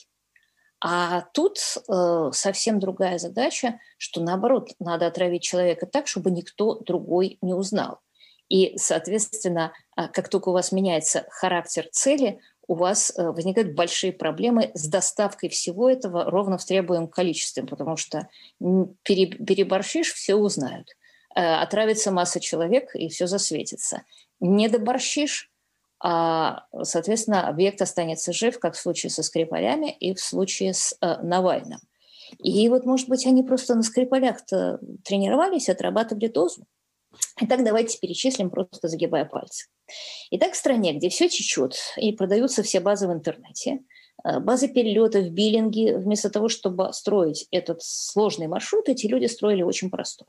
А 0.83 1.23
тут 1.35 1.59
э, 1.59 2.31
совсем 2.33 2.79
другая 2.79 3.19
задача, 3.19 3.81
что 3.99 4.23
наоборот, 4.23 4.71
надо 4.79 5.07
отравить 5.07 5.43
человека 5.43 5.87
так, 5.87 6.07
чтобы 6.07 6.31
никто 6.31 6.79
другой 6.79 7.37
не 7.43 7.53
узнал. 7.53 8.01
И, 8.49 8.77
соответственно, 8.79 9.73
а, 9.95 10.09
как 10.09 10.29
только 10.29 10.49
у 10.49 10.53
вас 10.53 10.73
меняется 10.73 11.27
характер 11.31 11.87
цели, 11.93 12.41
у 12.71 12.77
вас 12.77 13.13
э, 13.17 13.31
возникают 13.33 13.75
большие 13.75 14.13
проблемы 14.13 14.71
с 14.75 14.87
доставкой 14.87 15.49
всего 15.49 15.91
этого 15.91 16.31
ровно 16.31 16.57
в 16.57 16.65
требуемом 16.65 17.09
количестве, 17.09 17.65
потому 17.65 17.97
что 17.97 18.29
переборщишь, 18.61 20.13
все 20.13 20.37
узнают. 20.37 20.87
Э, 21.35 21.55
отравится 21.55 22.13
масса 22.13 22.39
человек, 22.39 22.95
и 22.95 23.09
все 23.09 23.27
засветится. 23.27 24.05
Не 24.39 24.69
доборщишь, 24.69 25.51
а, 25.99 26.67
соответственно, 26.85 27.49
объект 27.49 27.83
останется 27.83 28.33
жив, 28.33 28.61
как 28.61 28.75
в 28.75 28.79
случае 28.79 29.11
со 29.11 29.25
Скрипалями 29.25 29.91
и 29.91 30.15
в 30.15 30.21
случае 30.21 30.73
с 30.73 30.97
э, 31.01 31.17
Навальным. 31.25 31.81
И 32.39 32.69
вот, 32.69 32.87
может 32.87 33.09
быть, 33.09 33.27
они 33.27 33.43
просто 33.43 33.75
на 33.75 33.83
Скрипалях-то 33.83 34.79
тренировались, 35.05 35.69
отрабатывали 35.69 36.29
дозу. 36.29 36.67
Итак, 37.41 37.65
давайте 37.65 37.99
перечислим, 37.99 38.51
просто 38.51 38.89
загибая 38.89 39.25
пальцы. 39.25 39.67
Итак, 40.31 40.53
в 40.53 40.57
стране, 40.57 40.93
где 40.93 41.09
все 41.09 41.29
течет 41.29 41.75
и 41.97 42.13
продаются 42.13 42.63
все 42.63 42.81
базы 42.81 43.09
в 43.09 43.13
интернете, 43.13 43.81
э, 44.25 44.39
базы 44.41 44.69
перелетов, 44.69 45.31
биллинги, 45.31 45.93
вместо 45.97 46.31
того, 46.31 46.49
чтобы 46.49 46.93
строить 46.93 47.47
этот 47.51 47.83
сложный 47.83 48.47
маршрут, 48.47 48.89
эти 48.89 49.07
люди 49.07 49.27
строили 49.27 49.63
очень 49.63 49.91
простой. 49.91 50.29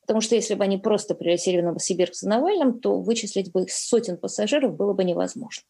Потому 0.00 0.20
что 0.20 0.34
если 0.34 0.54
бы 0.54 0.64
они 0.64 0.78
просто 0.78 1.14
прилетели 1.14 1.60
в 1.60 1.64
Новосибирск 1.64 2.14
за 2.14 2.28
Навальным, 2.28 2.80
то 2.80 3.00
вычислить 3.00 3.52
бы 3.52 3.62
их 3.62 3.72
сотен 3.72 4.16
пассажиров 4.16 4.76
было 4.76 4.92
бы 4.92 5.04
невозможно. 5.04 5.64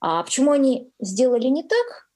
А 0.00 0.22
почему 0.22 0.50
они 0.52 0.90
сделали 1.00 1.46
не 1.46 1.62
так? 1.62 2.10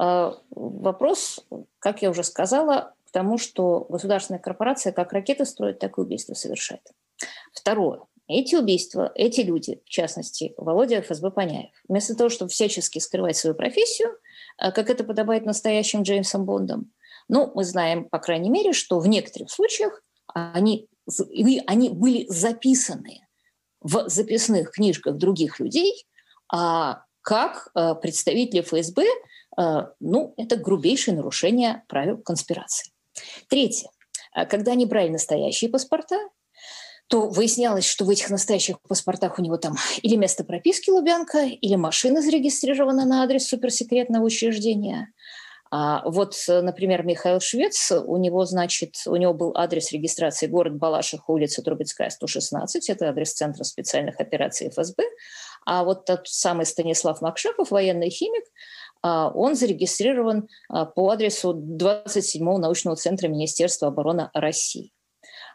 Э, 0.00 0.34
вопрос, 0.50 1.44
как 1.78 2.02
я 2.02 2.10
уже 2.10 2.24
сказала, 2.24 2.94
к 3.10 3.12
тому, 3.12 3.38
что 3.38 3.86
государственная 3.88 4.40
корпорация 4.40 4.92
как 4.92 5.12
ракеты 5.12 5.44
строит, 5.44 5.80
так 5.80 5.98
и 5.98 6.00
убийства 6.00 6.34
совершает. 6.34 6.82
Второе. 7.52 8.02
Эти 8.28 8.54
убийства, 8.54 9.10
эти 9.16 9.40
люди, 9.40 9.82
в 9.84 9.88
частности, 9.88 10.54
Володя 10.56 11.02
ФСБ 11.02 11.32
Поняев, 11.32 11.72
вместо 11.88 12.14
того, 12.14 12.30
чтобы 12.30 12.52
всячески 12.52 13.00
скрывать 13.00 13.36
свою 13.36 13.56
профессию, 13.56 14.10
э, 14.58 14.70
как 14.70 14.88
это 14.88 15.02
подобает 15.02 15.44
настоящим 15.44 16.02
Джеймсом 16.02 16.44
Бондом, 16.44 16.92
ну, 17.28 17.50
мы 17.56 17.64
знаем, 17.64 18.08
по 18.08 18.20
крайней 18.20 18.50
мере, 18.50 18.72
что 18.72 19.00
в 19.00 19.08
некоторых 19.08 19.50
случаях 19.50 20.00
они, 20.32 20.88
они 21.66 21.88
были 21.88 22.26
записаны 22.28 23.26
в 23.80 24.08
записных 24.08 24.70
книжках 24.70 25.16
других 25.16 25.58
людей, 25.58 26.06
а 26.52 27.02
как 27.22 27.70
э, 27.74 27.96
представители 27.96 28.60
ФСБ, 28.60 29.02
э, 29.02 29.62
ну, 29.98 30.34
это 30.36 30.54
грубейшее 30.54 31.16
нарушение 31.16 31.82
правил 31.88 32.18
конспирации. 32.18 32.92
Третье. 33.48 33.90
А 34.32 34.46
когда 34.46 34.72
они 34.72 34.86
брали 34.86 35.08
настоящие 35.08 35.70
паспорта, 35.70 36.16
то 37.08 37.28
выяснялось, 37.28 37.84
что 37.84 38.04
в 38.04 38.10
этих 38.10 38.30
настоящих 38.30 38.80
паспортах 38.82 39.38
у 39.38 39.42
него 39.42 39.56
там 39.56 39.76
или 40.02 40.14
место 40.14 40.44
прописки 40.44 40.90
Лубянка, 40.90 41.40
или 41.40 41.74
машина 41.74 42.22
зарегистрирована 42.22 43.04
на 43.04 43.24
адрес 43.24 43.48
суперсекретного 43.48 44.24
учреждения. 44.24 45.12
А 45.72 46.02
вот, 46.08 46.34
например, 46.48 47.04
Михаил 47.04 47.40
Швец, 47.40 47.92
у 47.92 48.16
него, 48.16 48.44
значит, 48.44 48.96
у 49.06 49.14
него 49.14 49.34
был 49.34 49.52
адрес 49.56 49.92
регистрации 49.92 50.48
город 50.48 50.76
Балаших, 50.76 51.28
улица 51.28 51.62
Трубецкая, 51.62 52.10
116, 52.10 52.90
это 52.90 53.08
адрес 53.08 53.32
Центра 53.32 53.62
специальных 53.62 54.18
операций 54.18 54.68
ФСБ, 54.70 55.04
а 55.64 55.84
вот 55.84 56.06
тот 56.06 56.26
самый 56.26 56.66
Станислав 56.66 57.20
Макшаков, 57.20 57.70
военный 57.70 58.10
химик, 58.10 58.44
он 59.02 59.54
зарегистрирован 59.54 60.48
а, 60.68 60.84
по 60.84 61.10
адресу 61.10 61.54
27-го 61.54 62.58
научного 62.58 62.96
центра 62.96 63.28
Министерства 63.28 63.88
обороны 63.88 64.30
России. 64.34 64.92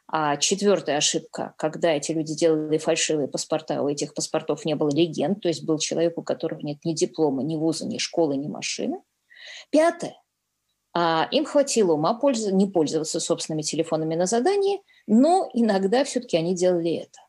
А 0.07 0.37
четвертая 0.37 0.97
ошибка, 0.97 1.55
когда 1.57 1.91
эти 1.91 2.11
люди 2.11 2.35
делали 2.35 2.77
фальшивые 2.77 3.27
паспорта, 3.27 3.81
у 3.81 3.87
этих 3.87 4.13
паспортов 4.13 4.63
не 4.63 4.75
было 4.75 4.89
легенд, 4.89 5.41
то 5.41 5.47
есть 5.47 5.65
был 5.65 5.79
человек, 5.79 6.17
у 6.17 6.23
которого 6.23 6.59
нет 6.59 6.77
ни 6.85 6.93
диплома, 6.93 7.43
ни 7.43 7.55
вуза, 7.55 7.87
ни 7.87 7.97
школы, 7.97 8.37
ни 8.37 8.47
машины. 8.47 9.01
Пятое. 9.71 10.15
Им 10.95 11.45
хватило 11.45 11.93
ума 11.93 12.17
не 12.51 12.67
пользоваться 12.67 13.19
собственными 13.19 13.63
телефонами 13.63 14.15
на 14.15 14.27
задании, 14.27 14.81
но 15.07 15.49
иногда 15.53 16.03
все-таки 16.03 16.37
они 16.37 16.55
делали 16.55 16.97
это. 16.97 17.19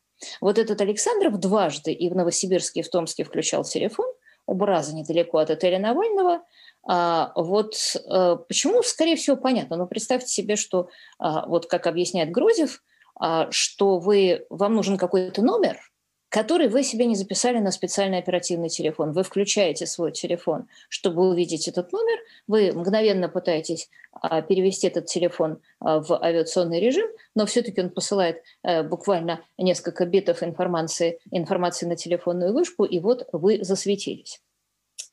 Вот 0.41 0.59
этот 0.59 0.81
Александров 0.81 1.39
дважды 1.41 1.93
и 1.93 2.09
в 2.09 2.15
Новосибирске, 2.15 2.81
и 2.81 2.83
в 2.83 2.91
Томске 2.91 3.25
включал 3.25 3.65
телефон, 3.65 4.07
у 4.47 4.55
Браза 4.55 4.95
недалеко 4.95 5.39
от 5.39 5.51
отеля 5.51 5.79
Навального. 5.79 6.43
А, 6.87 7.33
вот 7.35 7.75
а, 8.09 8.37
почему, 8.37 8.83
скорее 8.83 9.17
всего, 9.17 9.37
понятно. 9.37 9.77
Но 9.77 9.87
представьте 9.87 10.29
себе, 10.29 10.57
что, 10.57 10.89
а, 11.19 11.47
вот 11.47 11.67
как 11.67 11.87
объясняет 11.87 12.31
Грозев, 12.31 12.83
а, 13.19 13.51
что 13.51 13.99
вы, 13.99 14.47
вам 14.51 14.75
нужен 14.75 14.99
какой-то 14.99 15.43
номер– 15.43 15.79
который 16.29 16.69
вы 16.69 16.83
себе 16.83 17.07
не 17.07 17.15
записали 17.15 17.59
на 17.59 17.71
специальный 17.71 18.19
оперативный 18.19 18.69
телефон. 18.69 19.12
Вы 19.12 19.23
включаете 19.23 19.87
свой 19.87 20.12
телефон, 20.12 20.69
чтобы 20.89 21.29
увидеть 21.29 21.69
этот 21.69 21.93
номер, 21.93 22.19
вы 22.47 22.73
мгновенно 22.73 23.29
пытаетесь 23.29 23.89
а, 24.12 24.43
перевести 24.43 24.89
этот 24.89 25.07
телефон 25.07 25.61
а, 25.81 26.01
в 26.01 26.12
авиационный 26.23 26.81
режим, 26.81 27.09
но 27.35 27.47
все-таки 27.47 27.81
он 27.81 27.91
посылает 27.91 28.43
а, 28.62 28.83
буквально 28.83 29.41
несколько 29.57 30.05
битов 30.05 30.43
информации, 30.43 31.19
информации 31.31 31.87
на 31.87 31.97
телефонную 31.97 32.53
вышку, 32.53 32.85
и 32.85 32.99
вот 32.99 33.29
вы 33.33 33.62
засветились. 33.62 34.41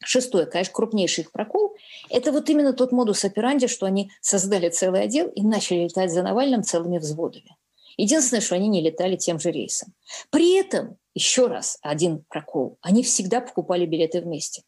Шестое, 0.06 0.46
конечно, 0.46 0.74
крупнейший 0.74 1.24
их 1.24 1.32
прокол– 1.32 1.76
это 2.10 2.32
вот 2.32 2.50
именно 2.50 2.74
тот 2.74 2.92
модус 2.92 3.24
операнди, 3.24 3.68
что 3.68 3.86
они 3.86 4.12
создали 4.20 4.70
целый 4.70 5.04
отдел 5.04 5.30
и 5.30 5.42
начали 5.44 5.86
летать 5.86 6.12
за 6.12 6.24
Навальным 6.24 6.64
целыми 6.64 6.98
взводами. 6.98 7.56
Единственное, 7.98 8.42
что 8.42 8.56
они 8.56 8.68
не 8.68 8.82
летали 8.82 9.16
тем 9.16 9.40
же 9.40 9.52
рейсом. 9.52 9.94
При 10.30 10.56
этом, 10.56 10.98
еще 11.14 11.48
раз, 11.48 11.78
один 11.82 12.24
прокол, 12.30 12.78
они 12.82 13.04
всегда 13.04 13.42
покупали 13.42 13.86
билеты 13.86 14.22
вместе. 14.22 14.64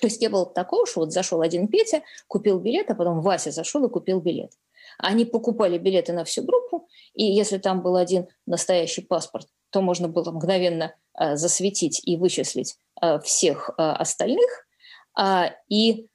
То 0.00 0.06
есть 0.06 0.20
не 0.20 0.28
было 0.28 0.46
такого, 0.46 0.86
что 0.86 1.00
вот 1.00 1.12
зашел 1.12 1.40
один 1.42 1.68
Петя, 1.68 2.02
купил 2.26 2.58
билет, 2.58 2.90
а 2.90 2.94
потом 2.94 3.20
Вася 3.20 3.50
зашел 3.50 3.84
и 3.84 3.90
купил 3.90 4.20
билет. 4.20 4.52
Они 4.98 5.24
покупали 5.24 5.78
билеты 5.78 6.12
на 6.12 6.24
всю 6.24 6.42
группу, 6.42 6.88
и 7.14 7.24
если 7.24 7.58
там 7.58 7.82
был 7.82 7.96
один 7.96 8.28
настоящий 8.46 9.02
паспорт, 9.02 9.46
то 9.70 9.82
можно 9.82 10.08
было 10.08 10.30
мгновенно 10.32 10.94
э, 11.18 11.36
засветить 11.36 12.00
и 12.04 12.16
вычислить 12.16 12.76
э, 13.00 13.20
всех 13.20 13.70
э, 13.70 13.82
остальных. 13.82 14.66
А, 15.14 15.52
и, 15.68 16.08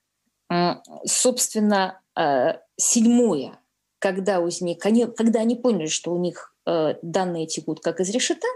э, 0.51 0.73
собственно, 1.05 2.01
э, 2.17 2.55
седьмое– 2.77 3.59
когда, 3.99 4.39
них, 4.39 4.85
они, 4.85 5.05
когда 5.05 5.41
они 5.41 5.55
поняли, 5.55 5.87
что 5.87 6.13
у 6.13 6.19
них 6.19 6.53
э, 6.65 6.95
данные 7.01 7.47
текут 7.47 7.79
как 7.79 7.99
из 7.99 8.09
решета, 8.09 8.47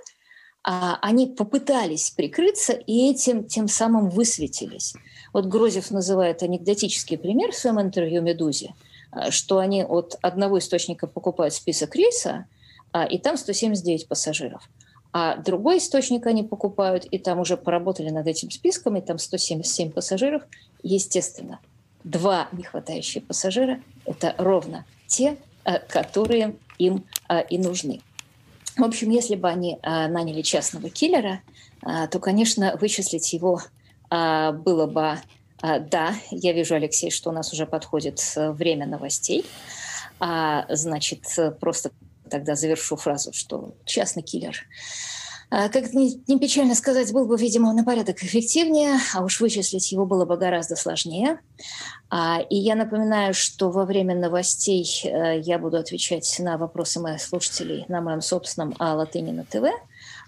а 0.64 1.00
они 1.02 1.28
попытались 1.28 2.12
прикрыться 2.12 2.74
и 2.74 3.10
этим 3.10 3.46
тем 3.46 3.68
самым 3.68 4.10
высветились. 4.10 4.94
Вот 5.34 5.46
Грозев 5.46 5.90
называет 5.92 6.44
анекдотический 6.44 7.18
пример 7.18 7.52
в 7.52 7.56
своем 7.56 7.80
интервью 7.82 8.22
«Медузе», 8.22 8.76
э, 9.12 9.32
что 9.32 9.60
они 9.60 9.84
от 9.84 10.18
одного 10.22 10.60
источника 10.60 11.08
покупают 11.08 11.54
список 11.54 11.96
рейса, 11.96 12.46
а, 12.92 13.06
и 13.06 13.18
там 13.18 13.38
179 13.38 14.08
пассажиров. 14.08 14.68
А 15.12 15.38
другой 15.38 15.78
источник 15.78 16.28
они 16.28 16.44
покупают, 16.44 17.06
и 17.06 17.18
там 17.18 17.40
уже 17.40 17.58
поработали 17.58 18.10
над 18.10 18.28
этим 18.28 18.52
списком, 18.52 18.98
и 18.98 19.02
там 19.02 19.18
177 19.18 19.92
пассажиров. 19.92 20.44
Естественно, 20.84 21.60
два 22.04 22.48
нехватающие 22.52 23.22
пассажира– 23.22 23.82
это 24.06 24.36
ровно 24.38 24.86
те, 25.10 25.36
э, 25.66 25.80
которые 25.80 26.56
им 26.78 27.04
э, 27.28 27.44
и 27.50 27.58
нужны. 27.58 28.02
В 28.78 28.84
общем, 28.84 29.10
если 29.10 29.36
бы 29.36 29.50
они 29.50 29.78
э, 29.82 30.08
наняли 30.08 30.42
частного 30.42 30.90
киллера, 30.90 31.42
то, 31.82 32.20
конечно, 32.20 32.76
вычислить 32.82 33.32
его 33.32 33.62
было 34.10 34.86
бы 34.86 35.18
да, 35.62 36.14
я 36.30 36.52
вижу, 36.52 36.76
Алексей, 36.76 37.10
что 37.10 37.30
у 37.30 37.32
нас 37.32 37.54
уже 37.54 37.66
подходит 37.66 38.22
время 38.36 38.86
новостей. 38.86 39.46
А, 40.20 40.66
значит, 40.68 41.24
просто 41.62 41.92
тогда 42.30 42.56
завершу 42.56 42.98
фразу, 42.98 43.32
что 43.32 43.76
частный 43.86 44.24
киллер 44.24 44.58
как 45.50 45.94
не, 45.94 46.22
печально 46.40 46.76
сказать, 46.76 47.12
был 47.12 47.26
бы, 47.26 47.36
видимо, 47.36 47.74
на 47.74 47.84
порядок 47.84 48.24
эффективнее, 48.24 48.98
а 49.16 49.24
уж 49.24 49.40
вычислить 49.40 49.92
его 49.92 50.06
было 50.06 50.26
бы 50.26 50.38
гораздо 50.38 50.76
сложнее. 50.76 51.40
А, 52.12 52.40
и 52.50 52.56
я 52.56 52.76
напоминаю, 52.76 53.34
что 53.34 53.72
во 53.72 53.86
время 53.86 54.16
новостей 54.16 54.86
э, 55.04 55.40
я 55.40 55.58
буду 55.58 55.78
отвечать 55.78 56.36
на 56.40 56.58
вопросы 56.58 57.00
моих 57.00 57.20
слушателей 57.22 57.86
на 57.88 58.02
моем 58.02 58.22
собственном 58.22 58.76
Латынина 58.80 59.44
ТВ, 59.44 59.66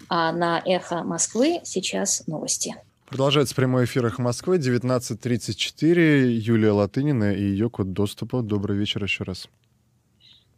а 0.08 0.32
на 0.32 0.60
«Эхо 0.64 1.04
Москвы» 1.04 1.60
сейчас 1.62 2.26
новости. 2.26 2.74
Продолжается 3.06 3.54
прямой 3.54 3.84
эфир 3.84 4.04
«Эхо 4.06 4.22
Москвы», 4.22 4.58
19.34. 4.58 6.26
Юлия 6.30 6.72
Латынина 6.72 7.32
и 7.32 7.42
ее 7.42 7.70
код 7.70 7.92
доступа. 7.92 8.42
Добрый 8.42 8.76
вечер 8.76 9.04
еще 9.04 9.22
раз. 9.22 9.48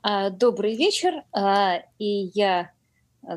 А, 0.03 0.31
добрый 0.31 0.74
вечер. 0.74 1.22
И 1.98 2.31
я 2.35 2.61
а 2.61 2.73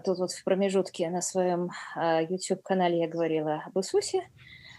тут 0.03 0.19
вот 0.19 0.31
в 0.31 0.43
промежутке 0.43 1.09
на 1.09 1.21
своем 1.21 1.71
а, 1.95 2.21
YouTube-канале 2.21 2.99
я 2.99 3.07
говорила 3.07 3.63
об 3.65 3.77
Иисусе. 3.77 4.21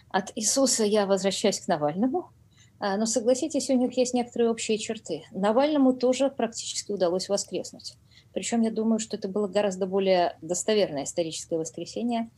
От 0.09 0.31
Иисуса 0.35 0.83
я 0.83 1.05
возвращаюсь 1.05 1.59
к 1.59 1.67
Навальному. 1.67 2.31
А, 2.79 2.97
но 2.97 3.05
согласитесь, 3.05 3.69
у 3.69 3.73
них 3.73 3.97
есть 3.97 4.13
некоторые 4.13 4.51
общие 4.51 4.77
черты. 4.77 5.23
Навальному 5.31 5.93
тоже 5.93 6.29
практически 6.29 6.91
удалось 6.91 7.29
воскреснуть. 7.29 7.95
Причем 8.33 8.61
я 8.61 8.71
думаю, 8.71 8.99
что 8.99 9.17
это 9.17 9.27
было 9.27 9.47
гораздо 9.47 9.87
более 9.87 10.37
достоверное 10.41 11.05
историческое 11.05 11.57
воскресение, 11.57 12.29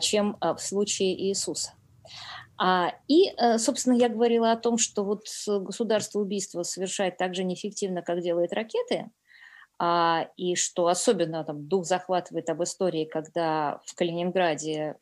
чем 0.00 0.36
в 0.40 0.58
случае 0.58 1.16
Иисуса. 1.28 1.74
И, 3.06 3.32
собственно, 3.58 3.94
я 3.94 4.08
говорила 4.08 4.50
о 4.50 4.56
том, 4.56 4.76
что 4.76 5.04
вот 5.04 5.26
государство 5.46 6.18
убийство 6.18 6.64
совершает 6.64 7.16
так 7.16 7.36
же 7.36 7.44
неэффективно, 7.44 8.02
как 8.02 8.22
делает 8.22 8.52
ракеты, 8.52 9.06
а, 9.06 9.10
и 10.36 10.56
что 10.56 10.88
особенно 10.88 11.42
там, 11.42 11.66
дух 11.66 11.86
захватывает 11.86 12.50
об 12.50 12.62
истории, 12.62 13.06
когда 13.06 13.80
в 13.86 13.94
Калининграде 13.94 14.96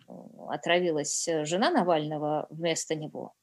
отравилась 0.48 1.26
э, 1.26 1.44
жена 1.44 1.70
Навального 1.70 2.46
вместо 2.50 2.94
него. 2.94 3.34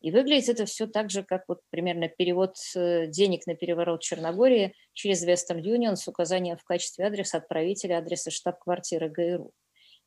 И 0.00 0.10
выглядит 0.10 0.48
это 0.48 0.64
все 0.64 0.86
так 0.86 1.10
же, 1.10 1.22
как 1.22 1.44
вот 1.46 1.60
примерно 1.70 2.08
перевод 2.08 2.56
э, 2.74 3.06
денег 3.06 3.46
на 3.46 3.54
переворот 3.54 4.00
Черногории 4.00 4.74
через 4.94 5.26
Western 5.26 5.60
Union 5.60 5.96
с 5.96 6.08
указанием 6.08 6.56
в 6.56 6.64
качестве 6.64 7.04
адреса 7.06 7.38
отправителя 7.38 7.98
адреса 7.98 8.30
штаб-квартиры 8.30 9.10
ГРУ. 9.10 9.52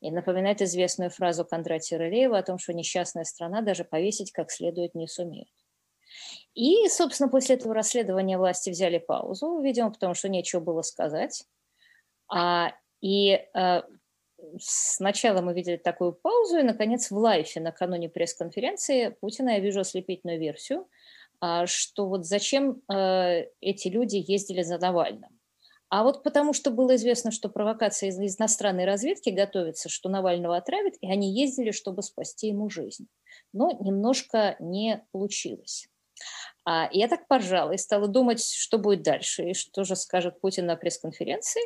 И 0.00 0.10
напоминает 0.10 0.62
известную 0.62 1.10
фразу 1.10 1.44
Кондратия 1.44 1.96
Рылеева 1.96 2.38
о 2.38 2.42
том, 2.42 2.58
что 2.58 2.72
несчастная 2.72 3.22
страна 3.22 3.60
даже 3.60 3.84
повесить 3.84 4.32
как 4.32 4.50
следует 4.50 4.96
не 4.96 5.06
сумеет. 5.06 5.46
И, 6.54 6.88
собственно, 6.88 7.30
после 7.30 7.56
этого 7.56 7.74
расследования 7.74 8.36
власти 8.36 8.70
взяли 8.70 8.98
паузу, 8.98 9.60
видимо, 9.60 9.90
потому 9.90 10.14
что 10.14 10.28
нечего 10.28 10.60
было 10.60 10.82
сказать. 10.82 11.44
А, 12.28 12.72
и 13.00 13.40
а, 13.54 13.84
сначала 14.58 15.40
мы 15.40 15.54
видели 15.54 15.76
такую 15.76 16.12
паузу, 16.12 16.58
и, 16.58 16.62
наконец, 16.62 17.10
в 17.10 17.16
лайфе 17.16 17.60
накануне 17.60 18.08
пресс-конференции 18.08 19.16
Путина 19.20 19.50
я 19.50 19.60
вижу 19.60 19.80
ослепительную 19.80 20.38
версию, 20.38 20.86
а, 21.40 21.66
что 21.66 22.06
вот 22.06 22.26
зачем 22.26 22.82
а, 22.88 23.40
эти 23.60 23.88
люди 23.88 24.22
ездили 24.26 24.62
за 24.62 24.78
Навальным. 24.78 25.38
А 25.88 26.04
вот 26.04 26.22
потому 26.22 26.54
что 26.54 26.70
было 26.70 26.96
известно, 26.96 27.30
что 27.30 27.50
провокация 27.50 28.08
из 28.08 28.18
иностранной 28.18 28.86
разведки 28.86 29.28
готовится, 29.28 29.90
что 29.90 30.08
Навального 30.08 30.56
отравят, 30.56 30.94
и 31.02 31.10
они 31.10 31.30
ездили, 31.38 31.70
чтобы 31.70 32.02
спасти 32.02 32.48
ему 32.48 32.70
жизнь. 32.70 33.08
Но 33.52 33.72
немножко 33.72 34.56
не 34.58 35.04
получилось. 35.12 35.91
А 36.64 36.88
я 36.92 37.08
так 37.08 37.26
поржала 37.26 37.72
и 37.72 37.78
стала 37.78 38.06
думать, 38.08 38.44
что 38.44 38.78
будет 38.78 39.02
дальше, 39.02 39.50
и 39.50 39.54
что 39.54 39.84
же 39.84 39.96
скажет 39.96 40.40
Путин 40.40 40.66
на 40.66 40.76
пресс-конференции. 40.76 41.62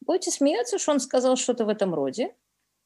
Будете 0.00 0.30
смеяться, 0.30 0.78
что 0.78 0.92
он 0.92 1.00
сказал 1.00 1.36
что-то 1.36 1.64
в 1.64 1.68
этом 1.68 1.94
роде. 1.94 2.34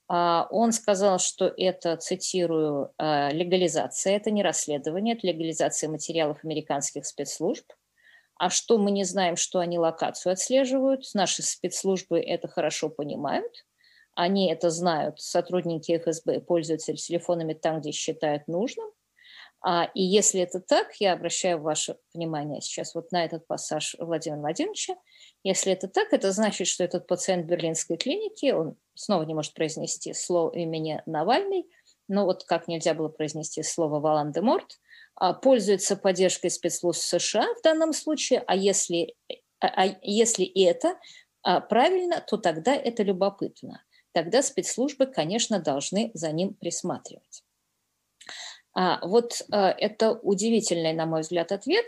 А 0.09 0.49
он 0.51 0.73
сказал, 0.73 1.19
что 1.19 1.53
это, 1.57 1.97
цитирую, 1.99 2.93
«А, 2.97 3.31
легализация, 3.31 4.17
это 4.17 4.31
не 4.31 4.43
расследование, 4.43 5.15
это 5.15 5.27
легализация 5.27 5.91
материалов 5.91 6.39
американских 6.43 7.05
спецслужб. 7.05 7.71
А 8.37 8.51
что 8.51 8.79
мы 8.79 8.91
не 8.91 9.05
знаем, 9.05 9.37
что 9.37 9.59
они 9.59 9.79
локацию 9.79 10.33
отслеживают, 10.33 11.05
наши 11.13 11.43
спецслужбы 11.43 12.21
это 12.21 12.49
хорошо 12.49 12.89
понимают. 12.89 13.53
Они 14.15 14.51
это 14.51 14.71
знают, 14.71 15.21
сотрудники 15.21 15.97
ФСБ 15.99 16.41
пользуются 16.41 16.95
телефонами 16.95 17.53
там, 17.53 17.81
где 17.81 17.93
считают 17.93 18.49
нужным. 18.49 18.89
А, 19.61 19.91
и 19.95 20.03
если 20.03 20.41
это 20.41 20.61
так, 20.61 20.95
я 21.01 21.13
обращаю 21.13 21.61
ваше 21.61 21.97
внимание 22.15 22.61
сейчас 22.61 22.95
вот 22.95 23.11
на 23.11 23.25
этот 23.25 23.47
пассаж 23.47 23.97
Владимира 23.99 24.41
Владимировича. 24.41 24.95
Если 25.43 25.73
это 25.73 25.89
так, 25.89 26.13
это 26.13 26.33
значит, 26.33 26.69
что 26.69 26.85
этот 26.85 27.07
пациент 27.07 27.47
берлинской 27.47 27.97
клиники, 27.97 28.53
он 28.53 28.77
снова 28.95 29.25
не 29.25 29.35
может 29.35 29.55
произнести 29.55 30.13
слово 30.15 30.55
имени 30.57 31.03
Навальный, 31.07 31.67
но 32.07 32.25
вот 32.25 32.45
как 32.45 32.69
нельзя 32.69 32.95
было 32.95 33.09
произнести 33.09 33.63
слово 33.63 34.01
Волан-де-Морт, 34.01 34.79
а, 35.17 35.35
пользуется 35.35 35.97
поддержкой 35.97 36.51
спецслужб 36.51 37.01
США 37.01 37.47
в 37.59 37.63
данном 37.63 37.93
случае, 37.93 38.45
а 38.47 38.55
если, 38.55 39.15
а, 39.61 39.67
а 39.67 39.99
если 40.03 40.45
и 40.45 40.63
это 40.63 40.99
а, 41.43 41.61
правильно, 41.61 42.25
то 42.27 42.37
тогда 42.37 42.75
это 42.75 43.03
любопытно. 43.03 43.85
Тогда 44.13 44.43
спецслужбы, 44.43 45.07
конечно, 45.07 45.61
должны 45.61 46.11
за 46.15 46.31
ним 46.33 46.55
присматривать. 46.55 47.45
А, 48.81 49.05
вот 49.05 49.43
а, 49.51 49.75
это 49.77 50.13
удивительный, 50.13 50.93
на 50.93 51.05
мой 51.05 51.23
взгляд, 51.23 51.51
ответ, 51.51 51.87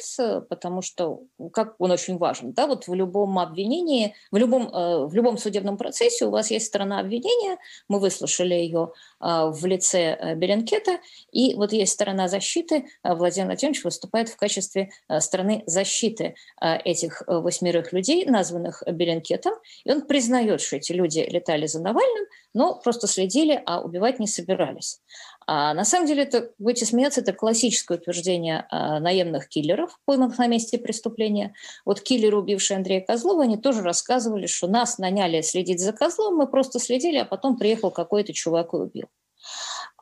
потому 0.48 0.83
что 0.83 1.22
как 1.53 1.76
он 1.79 1.92
очень 1.92 2.18
важен. 2.18 2.53
Да, 2.53 2.66
вот 2.66 2.88
в 2.88 2.94
любом 2.94 3.38
обвинении, 3.38 4.16
в 4.33 4.37
любом, 4.37 4.66
э, 4.74 5.07
в 5.07 5.14
любом 5.14 5.38
судебном 5.38 5.76
процессе 5.76 6.26
у 6.26 6.31
вас 6.31 6.50
есть 6.50 6.66
сторона 6.66 6.98
обвинения, 6.98 7.59
мы 7.87 8.00
выслушали 8.00 8.55
ее 8.55 8.92
а, 9.20 9.53
в 9.53 9.64
лице 9.66 10.18
э, 10.18 10.35
Беленкета, 10.35 10.98
и 11.31 11.55
вот 11.55 11.72
есть 11.72 11.92
сторона 11.92 12.26
защиты, 12.26 12.87
Владимир 13.05 13.46
Владимирович 13.46 13.85
выступает 13.85 14.29
в 14.29 14.37
качестве 14.37 14.90
э, 15.09 15.20
стороны 15.20 15.62
защиты 15.66 16.35
этих 16.61 17.22
восьмерых 17.26 17.92
людей, 17.92 18.24
названных 18.26 18.83
Беленкетом, 18.90 19.53
и 19.85 19.92
он 19.92 20.03
признает, 20.07 20.61
что 20.61 20.76
эти 20.76 20.90
люди 20.90 21.20
летали 21.20 21.66
за 21.66 21.81
Навальным, 21.81 22.26
но 22.53 22.74
просто 22.81 23.07
следили, 23.07 23.62
а 23.64 23.81
убивать 23.81 24.18
не 24.18 24.26
собирались. 24.26 25.00
А 25.46 25.74
на 25.74 25.85
самом 25.85 26.07
деле, 26.07 26.22
это, 26.22 26.50
будете 26.59 26.87
смеяться, 26.87 27.20
это 27.22 27.33
классическое 27.33 27.98
утверждение 27.98 28.66
а, 28.70 29.00
наемных 29.00 29.48
киллеров, 29.48 29.98
пойманных 30.05 30.38
на 30.38 30.46
месте 30.46 30.79
преступления. 30.79 31.55
Вот 31.85 32.00
киллеры, 32.00 32.37
убившие 32.37 32.76
Андрея 32.76 33.00
Козлова, 33.00 33.44
они 33.44 33.57
тоже 33.57 33.83
рассказывали, 33.83 34.46
что 34.46 34.68
нас 34.68 34.98
наняли 34.98 35.40
следить 35.40 35.81
за 35.81 35.92
Козлом, 35.92 36.37
мы 36.37 36.46
просто 36.46 36.79
следили, 36.79 37.16
а 37.18 37.24
потом 37.24 37.57
приехал 37.57 37.90
какой-то 37.90 38.33
чувак 38.33 38.74
и 38.74 38.76
убил. 38.76 39.07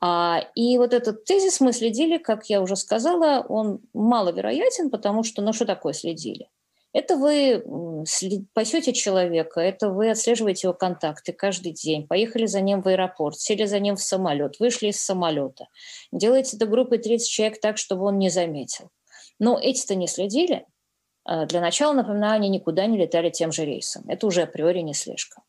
А, 0.01 0.44
и 0.55 0.79
вот 0.79 0.92
этот 0.92 1.24
тезис 1.24 1.61
мы 1.61 1.72
следили, 1.72 2.18
как 2.18 2.46
я 2.46 2.61
уже 2.61 2.77
сказала, 2.77 3.44
он 3.48 3.81
маловероятен, 3.94 4.90
потому 4.90 5.24
что, 5.24 5.42
ну 5.42 5.53
что 5.53 5.64
такое 5.64 5.92
следили? 5.92 6.48
Это 6.92 7.16
вы 7.16 7.62
пасете 8.55 8.92
человека, 8.94 9.61
это 9.61 9.90
вы 9.90 10.11
отслеживаете 10.11 10.68
его 10.68 10.74
контакты 10.74 11.33
каждый 11.33 11.72
день, 11.72 12.07
поехали 12.07 12.46
за 12.46 12.61
ним 12.62 12.81
в 12.81 12.88
аэропорт, 12.88 13.38
сели 13.38 13.66
за 13.66 13.79
ним 13.79 13.96
в 13.96 14.03
самолет, 14.03 14.59
вышли 14.59 14.88
из 14.88 15.01
самолета, 15.01 15.68
делаете 16.12 16.57
до 16.57 16.66
группы 16.66 16.96
30 16.96 17.29
человек 17.29 17.61
так, 17.61 17.77
чтобы 17.77 18.05
он 18.05 18.18
не 18.18 18.31
заметил. 18.31 18.90
Но 19.38 19.59
эти-то 19.59 19.94
не 19.94 20.07
следили. 20.07 20.66
А, 21.24 21.44
для 21.44 21.61
начала, 21.61 21.92
напоминаю, 21.92 22.37
они 22.37 22.48
никуда 22.48 22.87
не 22.87 22.96
летали 22.96 23.31
тем 23.31 23.53
же 23.53 23.64
рейсом. 23.64 24.05
Это 24.09 24.27
уже 24.27 24.42
априори 24.42 24.81
не 24.81 24.94
слежка. 24.94 25.42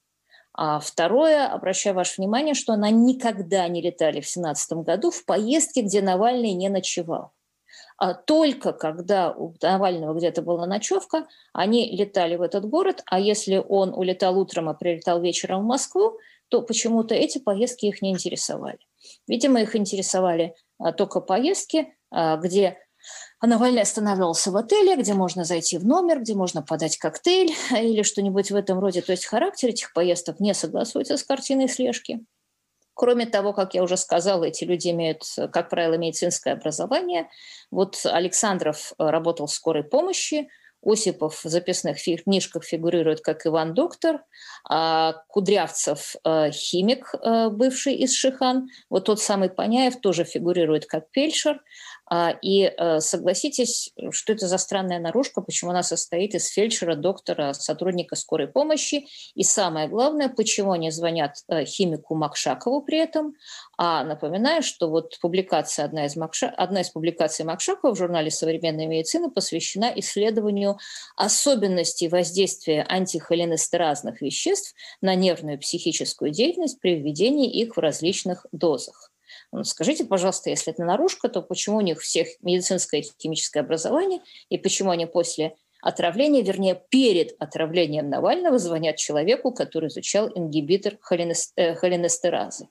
А 0.54 0.80
второе, 0.80 1.48
обращаю 1.48 1.96
ваше 1.96 2.16
внимание, 2.18 2.54
что 2.54 2.74
она 2.74 2.90
никогда 2.90 3.68
не 3.70 3.82
летали 3.82 4.20
в 4.20 4.28
2017 4.28 4.74
году 4.80 5.10
в 5.10 5.24
поездке, 5.24 5.82
где 5.82 6.02
Навальный 6.02 6.52
не 6.52 6.68
ночевал. 6.68 7.32
А 8.00 8.14
только 8.14 8.72
когда 8.72 9.34
у 9.34 9.54
Навального 9.62 10.18
где-то 10.18 10.42
была 10.42 10.66
ночевка, 10.66 11.28
они 11.52 11.92
летали 11.92 12.38
в 12.38 12.42
этот 12.42 12.66
город, 12.66 13.04
а 13.06 13.20
если 13.20 13.62
он 13.68 13.94
улетал 13.94 14.40
утром, 14.40 14.70
а 14.70 14.74
прилетал 14.74 15.22
вечером 15.22 15.64
в 15.64 15.66
Москву, 15.66 16.18
то 16.48 16.62
почему-то 16.62 17.14
эти 17.14 17.40
поездки 17.40 17.88
их 17.88 18.02
не 18.02 18.12
интересовали. 18.12 18.80
Видимо, 19.28 19.62
их 19.62 19.76
интересовали 19.76 20.56
а, 20.78 20.94
только 20.94 21.20
поездки, 21.20 21.94
а, 22.10 22.38
где 22.38 22.78
Навальный 23.42 23.82
останавливался 23.82 24.52
в 24.52 24.58
отеле, 24.58 24.96
где 24.96 25.14
можно 25.14 25.44
зайти 25.44 25.78
в 25.78 25.86
номер, 25.86 26.22
где 26.22 26.36
можно 26.36 26.62
подать 26.62 26.98
коктейль 26.98 27.52
или 27.72 28.04
что-нибудь 28.04 28.50
в 28.50 28.56
этом 28.56 28.80
роде. 28.80 29.02
То 29.02 29.12
есть 29.12 29.26
характер 29.26 29.70
этих 29.70 29.92
поездок 29.92 30.40
не 30.40 30.54
согласуется 30.54 31.18
с 31.18 31.24
картиной 31.24 31.68
слежки. 31.68 32.22
Кроме 33.00 33.26
того, 33.26 33.54
как 33.54 33.76
я 33.76 33.82
уже 33.82 33.96
сказала, 33.96 34.44
эти 34.44 34.66
люди 34.66 34.90
имеют, 34.90 35.24
как 35.54 35.70
правило, 35.70 35.94
медицинское 35.94 36.52
образование. 36.52 37.30
Вот 37.72 38.02
Александров 38.04 38.92
э, 38.92 39.10
работал 39.10 39.48
в 39.48 39.54
скорой 39.54 39.86
помощи, 39.86 40.50
Осипов 40.84 41.46
в 41.46 41.50
записных 41.50 41.98
книжках 42.02 42.66
фигурирует 42.66 43.22
как 43.22 43.46
Иван 43.46 43.74
Доктор, 43.74 44.24
а 44.70 45.14
Кудрявцев 45.30 46.18
э, 46.26 46.52
химик, 46.52 47.14
э, 47.16 47.48
бывший 47.50 47.96
из 47.96 48.14
Шихан. 48.14 48.68
Вот 48.90 49.06
тот 49.06 49.22
самый 49.22 49.50
Паняев 49.50 50.02
тоже 50.02 50.26
фигурирует 50.26 50.86
как 50.86 51.06
фельдшер. 51.14 51.62
А, 52.10 52.32
и 52.42 52.64
э, 52.64 53.00
согласитесь, 53.02 53.94
что 54.12 54.34
это 54.34 54.48
за 54.48 54.58
странная 54.58 55.00
наружка, 55.00 55.42
почему 55.42 55.72
она 55.72 55.84
состоит 55.84 56.34
из 56.34 56.48
фельдшера, 56.48 56.96
доктора, 56.96 57.54
сотрудника 57.54 58.16
скорой 58.16 58.48
помощи. 58.48 59.06
И 59.36 59.44
самое 59.44 59.88
главное, 59.88 60.28
почему 60.30 60.72
они 60.72 60.90
звонят 60.90 61.36
э, 61.48 61.66
химику 61.66 62.16
Макшакову 62.16 62.82
при 62.82 62.98
этом. 62.98 63.36
А 63.78 64.04
напоминаю, 64.04 64.64
что 64.64 64.90
вот 64.90 65.20
публикация, 65.22 65.86
одна 65.86 66.06
из, 66.06 66.16
Макша, 66.16 66.50
одна 66.50 66.82
из 66.82 66.90
публикаций 66.90 67.46
Макшакова 67.46 67.94
в 67.94 67.98
журнале 67.98 68.32
«Современная 68.32 68.88
медицина» 68.88 69.30
посвящена 69.30 69.92
исследованию 69.96 70.80
особенностей 71.16 72.08
воздействия 72.08 72.86
антихолинестеразных 72.90 74.22
веществ 74.22 74.74
на 75.02 75.14
нервную 75.14 75.58
и 75.58 75.60
психическую 75.60 76.32
деятельность 76.32 76.80
при 76.80 76.96
введении 76.96 77.52
их 77.52 77.78
в 77.78 77.80
различных 77.80 78.48
дозах. 78.52 79.12
Скажите, 79.64 80.06
пожалуйста, 80.06 80.50
если 80.50 80.72
это 80.72 80.84
наружка, 80.84 81.28
то 81.28 81.42
почему 81.42 81.78
у 81.78 81.82
них 81.82 82.00
всех 82.02 82.28
медицинское 82.42 83.02
и 83.02 83.12
химическое 83.20 83.62
образование, 83.62 84.22
и 84.50 84.58
почему 84.58 84.92
они 84.92 85.06
после 85.06 85.56
отравления, 85.82 86.44
вернее, 86.44 86.82
перед 86.90 87.36
отравлением 87.40 88.10
Навального 88.10 88.60
звонят 88.60 88.98
человеку, 88.98 89.52
который 89.52 89.90
изучал 89.90 90.30
ингибитор 90.36 90.98
э, 91.56 91.76
холинестеразы? 91.76 92.68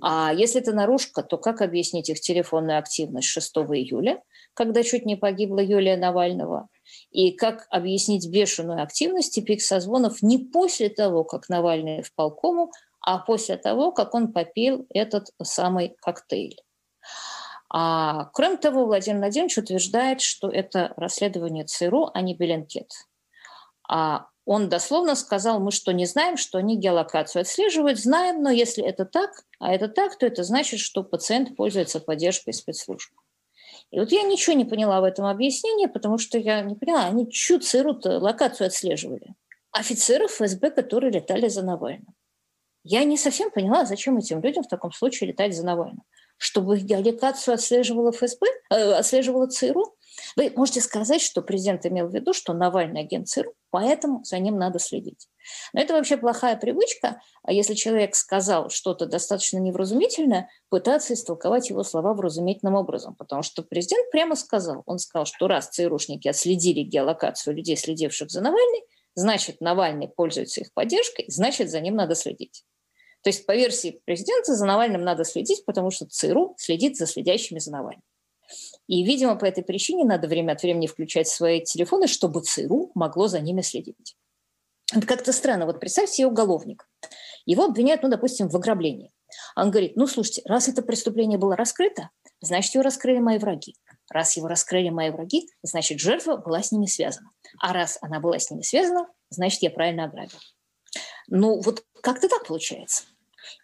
А 0.00 0.32
если 0.32 0.60
это 0.60 0.72
наружка, 0.72 1.22
то 1.22 1.38
как 1.38 1.60
объяснить 1.60 2.08
их 2.08 2.20
телефонную 2.20 2.78
активность 2.78 3.28
6 3.28 3.56
июля, 3.56 4.22
когда 4.54 4.82
чуть 4.82 5.06
не 5.06 5.16
погибла 5.16 5.60
Юлия 5.60 5.96
Навального? 5.96 6.68
И 7.10 7.32
как 7.32 7.66
объяснить 7.70 8.28
бешеную 8.28 8.82
активность 8.82 9.36
и 9.36 9.42
пик 9.42 9.60
созвонов 9.60 10.22
не 10.22 10.38
после 10.38 10.88
того, 10.88 11.24
как 11.24 11.48
Навальный 11.48 12.02
в 12.02 12.14
полкому 12.14 12.70
а 13.06 13.18
после 13.18 13.56
того, 13.56 13.92
как 13.92 14.14
он 14.14 14.32
попил 14.32 14.84
этот 14.90 15.28
самый 15.40 15.96
коктейль. 16.00 16.60
А, 17.70 18.24
кроме 18.32 18.56
того, 18.56 18.84
Владимир 18.84 19.20
Владимирович 19.20 19.58
утверждает, 19.58 20.20
что 20.20 20.48
это 20.48 20.92
расследование 20.96 21.64
ЦРУ, 21.64 22.10
а 22.12 22.20
не 22.20 22.34
Беленкет. 22.34 22.90
А 23.88 24.26
он 24.44 24.68
дословно 24.68 25.14
сказал, 25.14 25.60
мы 25.60 25.70
что, 25.70 25.92
не 25.92 26.04
знаем, 26.04 26.36
что 26.36 26.58
они 26.58 26.76
геолокацию 26.76 27.42
отслеживают? 27.42 28.00
Знаем, 28.00 28.42
но 28.42 28.50
если 28.50 28.84
это 28.84 29.04
так, 29.04 29.30
а 29.60 29.72
это 29.72 29.86
так, 29.86 30.18
то 30.18 30.26
это 30.26 30.42
значит, 30.42 30.80
что 30.80 31.04
пациент 31.04 31.56
пользуется 31.56 32.00
поддержкой 32.00 32.54
спецслужб. 32.54 33.12
И 33.92 34.00
вот 34.00 34.10
я 34.10 34.24
ничего 34.24 34.56
не 34.56 34.64
поняла 34.64 35.00
в 35.00 35.04
этом 35.04 35.26
объяснении, 35.26 35.86
потому 35.86 36.18
что 36.18 36.38
я 36.38 36.60
не 36.62 36.74
поняла, 36.74 37.04
они 37.04 37.30
чью 37.30 37.60
ЦРУ 37.60 38.00
локацию 38.04 38.66
отслеживали? 38.66 39.36
Офицеров 39.70 40.32
ФСБ, 40.32 40.72
которые 40.72 41.12
летали 41.12 41.46
за 41.46 41.62
Навальным. 41.62 42.16
Я 42.88 43.02
не 43.02 43.16
совсем 43.16 43.50
поняла, 43.50 43.84
зачем 43.84 44.16
этим 44.16 44.40
людям 44.40 44.62
в 44.62 44.68
таком 44.68 44.92
случае 44.92 45.30
летать 45.30 45.56
за 45.56 45.66
Навальным. 45.66 46.04
Чтобы 46.38 46.78
геолокацию 46.78 47.54
отслеживала 47.54 48.12
ФСБ, 48.12 48.46
э, 48.70 48.92
отслеживала 48.92 49.48
ЦРУ? 49.48 49.96
Вы 50.36 50.52
можете 50.54 50.80
сказать, 50.80 51.20
что 51.20 51.42
президент 51.42 51.84
имел 51.84 52.06
в 52.06 52.14
виду, 52.14 52.32
что 52.32 52.52
Навальный 52.52 53.00
агент 53.00 53.26
ЦРУ, 53.26 53.54
поэтому 53.70 54.22
за 54.22 54.38
ним 54.38 54.56
надо 54.56 54.78
следить. 54.78 55.26
Но 55.72 55.80
это 55.80 55.94
вообще 55.94 56.16
плохая 56.16 56.56
привычка, 56.56 57.20
а 57.42 57.52
если 57.52 57.74
человек 57.74 58.14
сказал 58.14 58.70
что-то 58.70 59.06
достаточно 59.06 59.58
невразумительное, 59.58 60.48
пытаться 60.68 61.14
истолковать 61.14 61.70
его 61.70 61.82
слова 61.82 62.14
вразумительным 62.14 62.76
образом, 62.76 63.16
потому 63.16 63.42
что 63.42 63.64
президент 63.64 64.12
прямо 64.12 64.36
сказал, 64.36 64.84
он 64.86 65.00
сказал, 65.00 65.26
что 65.26 65.48
раз 65.48 65.70
ЦРУшники 65.70 66.28
отследили 66.28 66.82
геолокацию 66.82 67.56
людей, 67.56 67.76
следивших 67.76 68.30
за 68.30 68.42
Навальным, 68.42 68.84
значит, 69.16 69.60
Навальный 69.60 70.06
пользуется 70.06 70.60
их 70.60 70.72
поддержкой, 70.72 71.24
значит, 71.26 71.68
за 71.68 71.80
ним 71.80 71.96
надо 71.96 72.14
следить. 72.14 72.64
То 73.26 73.30
есть 73.30 73.44
по 73.44 73.56
версии 73.56 74.00
президента 74.04 74.54
за 74.54 74.64
Навальным 74.64 75.02
надо 75.02 75.24
следить, 75.24 75.64
потому 75.64 75.90
что 75.90 76.06
ЦРУ 76.06 76.54
следит 76.58 76.96
за 76.96 77.08
следящими 77.08 77.58
за 77.58 77.72
Навальным. 77.72 78.04
И, 78.86 79.02
видимо, 79.02 79.34
по 79.34 79.46
этой 79.46 79.64
причине 79.64 80.04
надо 80.04 80.28
время 80.28 80.52
от 80.52 80.62
времени 80.62 80.86
включать 80.86 81.26
свои 81.26 81.60
телефоны, 81.60 82.06
чтобы 82.06 82.42
ЦРУ 82.42 82.92
могло 82.94 83.26
за 83.26 83.40
ними 83.40 83.62
следить. 83.62 84.14
Это 84.94 85.04
как-то 85.08 85.32
странно. 85.32 85.66
Вот 85.66 85.80
представьте 85.80 86.18
себе 86.18 86.28
уголовник. 86.28 86.88
Его 87.46 87.64
обвиняют, 87.64 88.04
ну, 88.04 88.10
допустим, 88.10 88.48
в 88.48 88.54
ограблении. 88.54 89.10
Он 89.56 89.72
говорит, 89.72 89.96
ну, 89.96 90.06
слушайте, 90.06 90.42
раз 90.44 90.68
это 90.68 90.82
преступление 90.82 91.36
было 91.36 91.56
раскрыто, 91.56 92.10
значит, 92.40 92.74
его 92.74 92.84
раскрыли 92.84 93.18
мои 93.18 93.38
враги. 93.38 93.74
Раз 94.08 94.36
его 94.36 94.46
раскрыли 94.46 94.90
мои 94.90 95.10
враги, 95.10 95.48
значит, 95.64 95.98
жертва 95.98 96.36
была 96.36 96.62
с 96.62 96.70
ними 96.70 96.86
связана. 96.86 97.32
А 97.58 97.72
раз 97.72 97.98
она 98.02 98.20
была 98.20 98.38
с 98.38 98.52
ними 98.52 98.62
связана, 98.62 99.08
значит, 99.30 99.62
я 99.62 99.70
правильно 99.70 100.04
ограбил. 100.04 100.38
Ну, 101.26 101.60
вот 101.60 101.84
как-то 102.00 102.28
так 102.28 102.46
получается. 102.46 103.02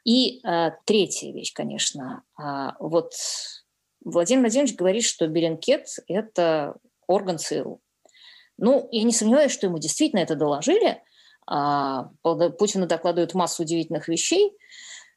И 0.05 0.41
а, 0.45 0.73
третья 0.85 1.33
вещь, 1.33 1.53
конечно, 1.53 2.23
а, 2.37 2.77
вот 2.79 3.13
Владимир 4.05 4.43
Владимирович 4.43 4.77
говорит, 4.77 5.05
что 5.05 5.27
Беленкет– 5.29 5.87
это 6.09 6.77
орган 7.07 7.39
ЦРУ. 7.39 7.81
Ну, 8.59 8.89
я 8.93 9.03
не 9.03 9.13
сомневаюсь, 9.13 9.53
что 9.53 9.67
ему 9.67 9.79
действительно 9.79 10.21
это 10.21 10.35
доложили. 10.35 11.03
А, 11.47 12.11
Путину 12.23 12.87
докладывают 12.87 13.35
массу 13.35 13.63
удивительных 13.63 14.09
вещей. 14.09 14.53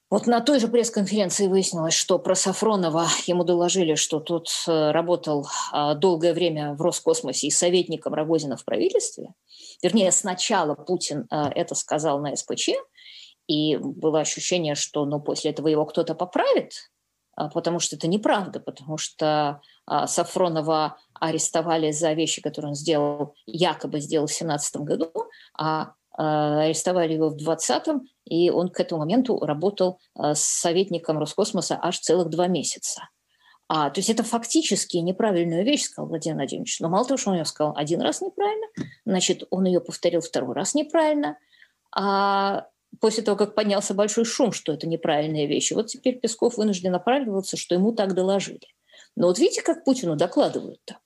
Вот 0.09 0.27
на 0.27 0.39
той 0.39 0.59
же 0.59 0.67
пресс-конференции 0.67 1.47
выяснилось, 1.47 1.95
что 1.95 2.19
про 2.19 2.35
Сафронова 2.35 3.07
ему 3.25 3.43
доложили, 3.43 3.95
что 3.95 4.19
тот 4.19 4.49
э, 4.67 4.91
работал 4.91 5.47
а, 5.71 5.95
долгое 5.95 6.33
время 6.33 6.75
в 6.75 6.81
Роскосмосе 6.81 7.47
и 7.47 7.51
советником 7.51 8.13
Рогозина 8.13 8.55
в 8.55 8.63
правительстве. 8.63 9.33
Вернее, 9.81 10.11
сначала 10.11 10.75
Путин 10.75 11.27
э, 11.31 11.49
это 11.55 11.73
сказал 11.73 12.19
на 12.19 12.35
СПЧ, 12.35 12.69
и 13.47 13.77
было 13.77 14.19
ощущение, 14.21 14.75
что 14.75 15.05
ну, 15.05 15.19
после 15.19 15.51
этого 15.51 15.67
его 15.67 15.85
кто-то 15.85 16.15
поправит, 16.15 16.91
а, 17.35 17.49
потому 17.49 17.79
что 17.79 17.95
это 17.95 18.07
неправда, 18.07 18.59
потому 18.59 18.97
что 18.97 19.61
а, 19.85 20.07
Сафронова 20.07 20.97
арестовали 21.13 21.91
за 21.91 22.13
вещи, 22.13 22.41
которые 22.41 22.69
он 22.69 22.75
сделал, 22.75 23.35
якобы 23.45 23.99
сделал 23.99 24.27
в 24.27 24.31
2017 24.31 24.75
году, 24.77 25.11
а 25.57 25.93
арестовали 26.17 27.13
его 27.13 27.27
в 27.27 27.35
2020 27.35 28.01
и 28.23 28.49
он 28.49 28.69
к 28.69 28.79
этому 28.79 29.01
моменту 29.01 29.37
работал 29.41 29.99
с 30.17 30.39
советником 30.39 31.19
Роскосмоса 31.19 31.77
аж 31.81 31.99
целых 31.99 32.29
два 32.29 32.47
месяца. 32.47 33.09
А, 33.67 33.89
то 33.89 33.99
есть 33.99 34.09
это 34.09 34.23
фактически 34.23 34.97
неправильную 34.97 35.65
вещь, 35.65 35.83
сказал 35.83 36.07
Владимир 36.07 36.37
Владимирович. 36.37 36.79
Но 36.79 36.89
мало 36.89 37.05
того, 37.05 37.17
что 37.17 37.31
он 37.31 37.37
ее 37.37 37.45
сказал 37.45 37.73
один 37.75 38.01
раз 38.01 38.21
неправильно, 38.21 38.67
значит, 39.05 39.43
он 39.49 39.65
ее 39.65 39.81
повторил 39.81 40.21
второй 40.21 40.53
раз 40.53 40.75
неправильно. 40.75 41.37
А 41.95 42.67
после 42.99 43.23
того, 43.23 43.37
как 43.37 43.55
поднялся 43.55 43.93
большой 43.93 44.25
шум, 44.25 44.51
что 44.51 44.73
это 44.73 44.87
неправильные 44.87 45.47
вещи, 45.47 45.73
вот 45.73 45.87
теперь 45.87 46.19
Песков 46.19 46.57
вынужден 46.57 46.93
оправдываться, 46.95 47.57
что 47.57 47.75
ему 47.75 47.91
так 47.91 48.13
доложили. 48.13 48.67
Но 49.15 49.27
вот 49.27 49.39
видите, 49.39 49.61
как 49.61 49.83
Путину 49.83 50.15
докладывают-то. 50.15 50.99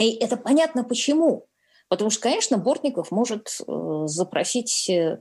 И 0.00 0.14
это 0.16 0.36
понятно 0.36 0.84
почему. 0.84 1.46
Потому 1.88 2.10
что, 2.10 2.22
конечно, 2.22 2.58
Бортников 2.58 3.10
может 3.10 3.58
э, 3.66 4.02
запросить 4.06 4.88
э, 4.88 5.20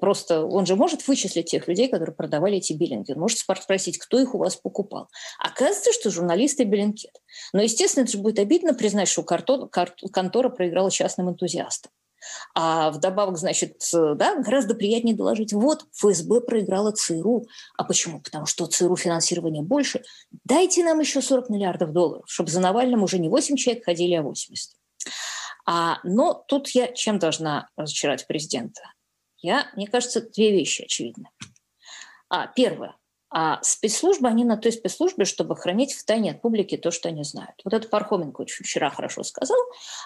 просто 0.00 0.44
он 0.44 0.64
же 0.66 0.76
может 0.76 1.06
вычислить 1.06 1.50
тех 1.50 1.68
людей, 1.68 1.88
которые 1.88 2.14
продавали 2.14 2.56
эти 2.56 2.72
биллинги. 2.72 3.12
Он 3.12 3.20
может 3.20 3.38
спросить, 3.38 3.98
кто 3.98 4.18
их 4.18 4.34
у 4.34 4.38
вас 4.38 4.56
покупал. 4.56 5.08
Оказывается, 5.38 5.92
что 5.92 6.10
журналисты 6.10 6.64
Беллинкет. 6.64 7.20
Но, 7.52 7.62
естественно, 7.62 8.04
это 8.04 8.12
же 8.12 8.18
будет 8.18 8.38
обидно 8.38 8.72
признать, 8.74 9.08
что 9.08 9.22
контора 9.22 10.48
проиграла 10.48 10.90
частным 10.90 11.28
энтузиастам. 11.30 11.92
А 12.54 12.90
вдобавок, 12.90 13.38
значит, 13.38 13.82
да, 13.92 14.36
гораздо 14.36 14.74
приятнее 14.74 15.16
доложить, 15.16 15.52
вот, 15.52 15.86
ФСБ 15.92 16.40
проиграла 16.40 16.92
ЦРУ. 16.92 17.46
А 17.76 17.84
почему? 17.84 18.20
Потому 18.20 18.46
что 18.46 18.66
ЦРУ 18.66 18.96
финансирование 18.96 19.62
больше. 19.62 20.02
Дайте 20.44 20.84
нам 20.84 21.00
еще 21.00 21.20
40 21.20 21.50
миллиардов 21.50 21.92
долларов, 21.92 22.24
чтобы 22.28 22.50
за 22.50 22.60
Навальным 22.60 23.02
уже 23.02 23.18
не 23.18 23.28
8 23.28 23.56
человек 23.56 23.84
ходили, 23.84 24.14
а 24.14 24.22
80. 24.22 24.72
А, 25.66 25.98
но 26.04 26.44
тут 26.46 26.68
я 26.68 26.88
чем 26.88 27.18
должна 27.18 27.68
разочаровать 27.76 28.26
президента? 28.26 28.82
Я, 29.38 29.70
мне 29.74 29.86
кажется, 29.86 30.20
две 30.20 30.52
вещи 30.52 30.82
очевидны. 30.82 31.28
А, 32.28 32.46
первое. 32.46 32.96
А 33.38 33.58
спецслужбы, 33.62 34.28
они 34.28 34.44
на 34.44 34.56
той 34.56 34.72
спецслужбе, 34.72 35.26
чтобы 35.26 35.56
хранить 35.56 35.92
в 35.92 36.06
тайне 36.06 36.30
от 36.30 36.40
публики 36.40 36.78
то, 36.78 36.90
что 36.90 37.10
они 37.10 37.22
знают. 37.22 37.60
Вот 37.66 37.74
это 37.74 37.86
Пархоменко 37.86 38.40
очень 38.40 38.64
вчера 38.64 38.88
хорошо 38.88 39.24
сказал, 39.24 39.58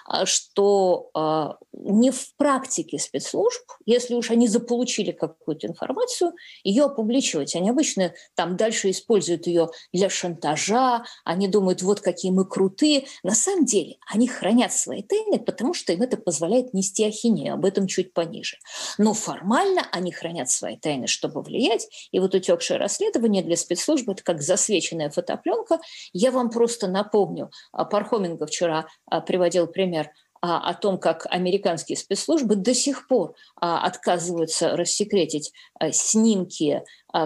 а, 0.05 0.25
что 0.25 1.11
а, 1.13 1.55
не 1.71 2.11
в 2.11 2.35
практике 2.35 2.99
спецслужб, 2.99 3.61
если 3.85 4.15
уж 4.15 4.31
они 4.31 4.49
заполучили 4.49 5.13
какую-то 5.13 5.67
информацию, 5.67 6.33
ее 6.65 6.83
опубличивать. 6.83 7.55
Они 7.55 7.69
обычно 7.69 8.13
там 8.35 8.57
дальше 8.57 8.89
используют 8.89 9.47
ее 9.47 9.69
для 9.93 10.09
шантажа, 10.09 11.05
они 11.23 11.47
думают, 11.47 11.83
вот 11.83 12.01
какие 12.01 12.33
мы 12.33 12.45
крутые. 12.45 13.05
На 13.23 13.33
самом 13.33 13.63
деле 13.63 13.95
они 14.11 14.27
хранят 14.27 14.73
свои 14.73 15.03
тайны, 15.03 15.39
потому 15.39 15.73
что 15.73 15.93
им 15.93 16.01
это 16.01 16.17
позволяет 16.17 16.73
нести 16.73 17.05
ахинею, 17.05 17.53
об 17.53 17.63
этом 17.63 17.87
чуть 17.87 18.13
пониже. 18.13 18.57
Но 18.97 19.13
формально 19.13 19.87
они 19.93 20.11
хранят 20.11 20.49
свои 20.49 20.75
тайны, 20.75 21.07
чтобы 21.07 21.41
влиять. 21.41 21.87
И 22.11 22.19
вот 22.19 22.35
утекшее 22.35 22.77
расследование 22.77 23.20
расследование 23.21 23.43
для 23.43 23.57
спецслужб– 23.57 24.09
это 24.09 24.23
как 24.23 24.41
засвеченная 24.41 25.09
фотопленка. 25.09 25.79
Я 26.13 26.31
вам 26.31 26.49
просто 26.49 26.87
напомню, 26.87 27.51
а, 27.71 27.85
Пархоменко 27.85 28.45
вчера 28.45 28.87
а, 29.09 29.21
приводил 29.21 29.67
пример 29.67 30.09
а, 30.41 30.69
о 30.69 30.73
том, 30.73 30.97
как 30.97 31.27
американские 31.29 31.97
спецслужбы 31.97 32.55
до 32.55 32.73
сих 32.73 33.07
пор 33.07 33.35
отказываются 33.55 34.75
рассекретить 34.75 35.53
снимки, 35.91 36.83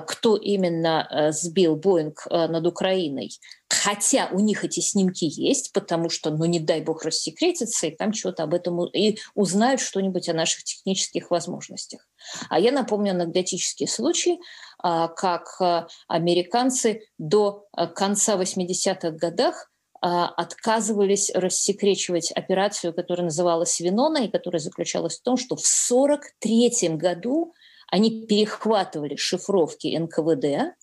кто 0.08 0.36
именно 0.36 1.30
сбил 1.32 1.76
Боинг 1.76 2.28
над 2.30 2.68
Украиной. 2.68 3.32
Хотя 3.70 4.30
у 4.32 4.40
них 4.40 4.66
эти 4.66 4.80
снимки 4.80 5.26
есть, 5.26 5.72
потому 5.74 6.10
что, 6.10 6.30
ну 6.30 6.46
не 6.46 6.60
дай 6.60 6.82
бог, 6.82 7.06
рассекретится, 7.06 7.88
и 7.88 7.96
там 7.96 8.14
что-то 8.14 8.44
об 8.44 8.54
этом 8.54 8.86
и 8.88 9.18
узнают 9.34 9.80
что-нибудь 9.80 10.28
о 10.28 10.34
наших 10.34 10.64
технических 10.64 11.32
возможностях. 11.32 12.08
А 12.50 12.60
я 12.60 12.72
напомню 12.72 13.12
анекдотический 13.12 13.88
случай, 13.88 14.40
как 14.86 15.60
американцы 16.08 17.02
до 17.18 17.66
конца 17.96 18.36
80-х 18.36 19.12
годах 19.12 19.72
а, 20.08 20.28
отказывались 20.28 21.32
рассекречивать 21.34 22.32
операцию, 22.32 22.94
которая 22.94 23.26
называлась 23.26 23.80
«Винона», 23.80 24.20
и 24.20 24.28
которая 24.28 24.60
заключалась 24.60 25.18
в 25.18 25.24
том, 25.24 25.36
что 25.36 25.56
в 25.56 25.66
1943 25.90 26.90
году 26.98 27.54
они 27.88 28.28
перехватывали 28.28 29.16
шифровки 29.16 29.98
НКВД 29.98 30.76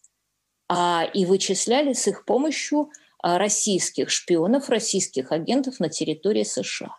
а, 0.68 1.04
и 1.14 1.24
вычисляли 1.24 1.92
с 1.92 2.08
их 2.08 2.24
помощью 2.24 2.90
а, 3.22 3.38
российских 3.38 4.10
шпионов, 4.10 4.68
российских 4.70 5.30
агентов 5.30 5.78
на 5.78 5.88
территории 5.88 6.42
США. 6.42 6.96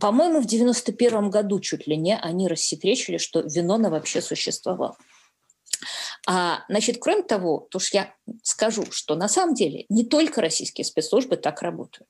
По-моему, 0.00 0.40
в 0.40 0.46
1991 0.46 1.28
году 1.28 1.60
чуть 1.60 1.86
ли 1.86 1.98
не 1.98 2.16
они 2.16 2.48
рассекречили, 2.48 3.18
что 3.18 3.40
Винона 3.40 3.90
вообще 3.90 4.22
существовал. 4.22 4.96
А, 6.26 6.64
значит, 6.68 6.98
кроме 7.00 7.22
того, 7.22 7.66
то 7.70 7.78
что 7.78 7.98
я 7.98 8.14
скажу, 8.42 8.84
что 8.90 9.14
на 9.14 9.28
самом 9.28 9.54
деле 9.54 9.86
не 9.88 10.04
только 10.04 10.40
российские 10.40 10.84
спецслужбы 10.84 11.36
так 11.36 11.62
работают. 11.62 12.08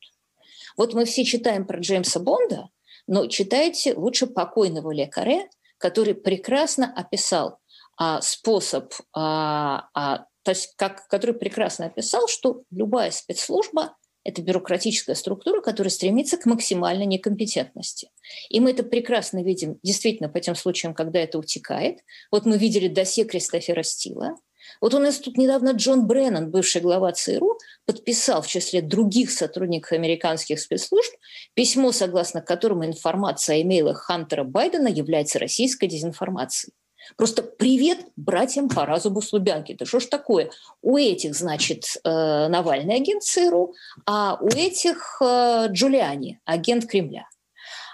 Вот 0.76 0.94
мы 0.94 1.04
все 1.04 1.24
читаем 1.24 1.66
про 1.66 1.80
Джеймса 1.80 2.20
Бонда, 2.20 2.68
но 3.06 3.26
читайте 3.26 3.94
лучше 3.94 4.26
покойного 4.26 4.90
Лекаре, 4.90 5.48
который 5.78 6.14
прекрасно 6.14 6.92
описал 6.94 7.58
а, 7.96 8.20
способ, 8.20 8.92
а, 9.14 9.88
а, 9.94 10.26
то 10.42 10.50
есть 10.50 10.74
как, 10.76 11.06
который 11.08 11.34
прекрасно 11.34 11.86
описал, 11.86 12.28
что 12.28 12.62
любая 12.70 13.10
спецслужба 13.10 13.96
это 14.26 14.42
бюрократическая 14.42 15.14
структура, 15.14 15.60
которая 15.60 15.90
стремится 15.90 16.36
к 16.36 16.46
максимальной 16.46 17.06
некомпетентности. 17.06 18.10
И 18.50 18.58
мы 18.58 18.72
это 18.72 18.82
прекрасно 18.82 19.42
видим 19.42 19.78
действительно 19.82 20.28
по 20.28 20.40
тем 20.40 20.56
случаям, 20.56 20.94
когда 20.94 21.20
это 21.20 21.38
утекает. 21.38 22.00
Вот 22.32 22.44
мы 22.44 22.58
видели 22.58 22.88
досье 22.88 23.24
Кристофера 23.24 23.84
Стила. 23.84 24.34
Вот 24.80 24.94
у 24.94 24.98
нас 24.98 25.18
тут 25.18 25.38
недавно 25.38 25.70
Джон 25.70 26.08
Бреннан, 26.08 26.50
бывший 26.50 26.80
глава 26.80 27.12
ЦРУ, 27.12 27.56
подписал 27.84 28.42
в 28.42 28.48
числе 28.48 28.82
других 28.82 29.30
сотрудников 29.30 29.92
американских 29.92 30.58
спецслужб 30.58 31.12
письмо, 31.54 31.92
согласно 31.92 32.40
которому 32.40 32.84
информация 32.84 33.56
о 33.56 33.62
имейлах 33.62 33.98
Хантера 33.98 34.42
Байдена 34.42 34.88
является 34.88 35.38
российской 35.38 35.86
дезинформацией. 35.86 36.74
Просто 37.16 37.42
привет 37.42 38.00
братьям 38.16 38.68
по 38.68 38.84
разуму 38.84 39.22
с 39.22 39.32
Лубянки. 39.32 39.74
Да 39.74 39.86
что 39.86 40.00
ж 40.00 40.06
такое? 40.06 40.50
У 40.82 40.96
этих, 40.96 41.34
значит, 41.34 41.84
э, 42.04 42.48
Навальный 42.48 42.96
агент 42.96 43.22
ЦРУ, 43.22 43.74
а 44.06 44.38
у 44.40 44.48
этих 44.48 45.18
э, 45.20 45.66
Джулиани, 45.70 46.40
агент 46.44 46.86
Кремля. 46.86 47.28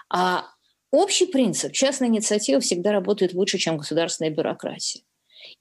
А 0.09 0.47
общий 0.91 1.27
принцип– 1.27 1.73
частная 1.75 2.09
инициатива 2.09 2.61
всегда 2.61 2.93
работает 2.93 3.35
лучше, 3.35 3.59
чем 3.59 3.77
государственная 3.77 4.31
бюрократия. 4.31 5.03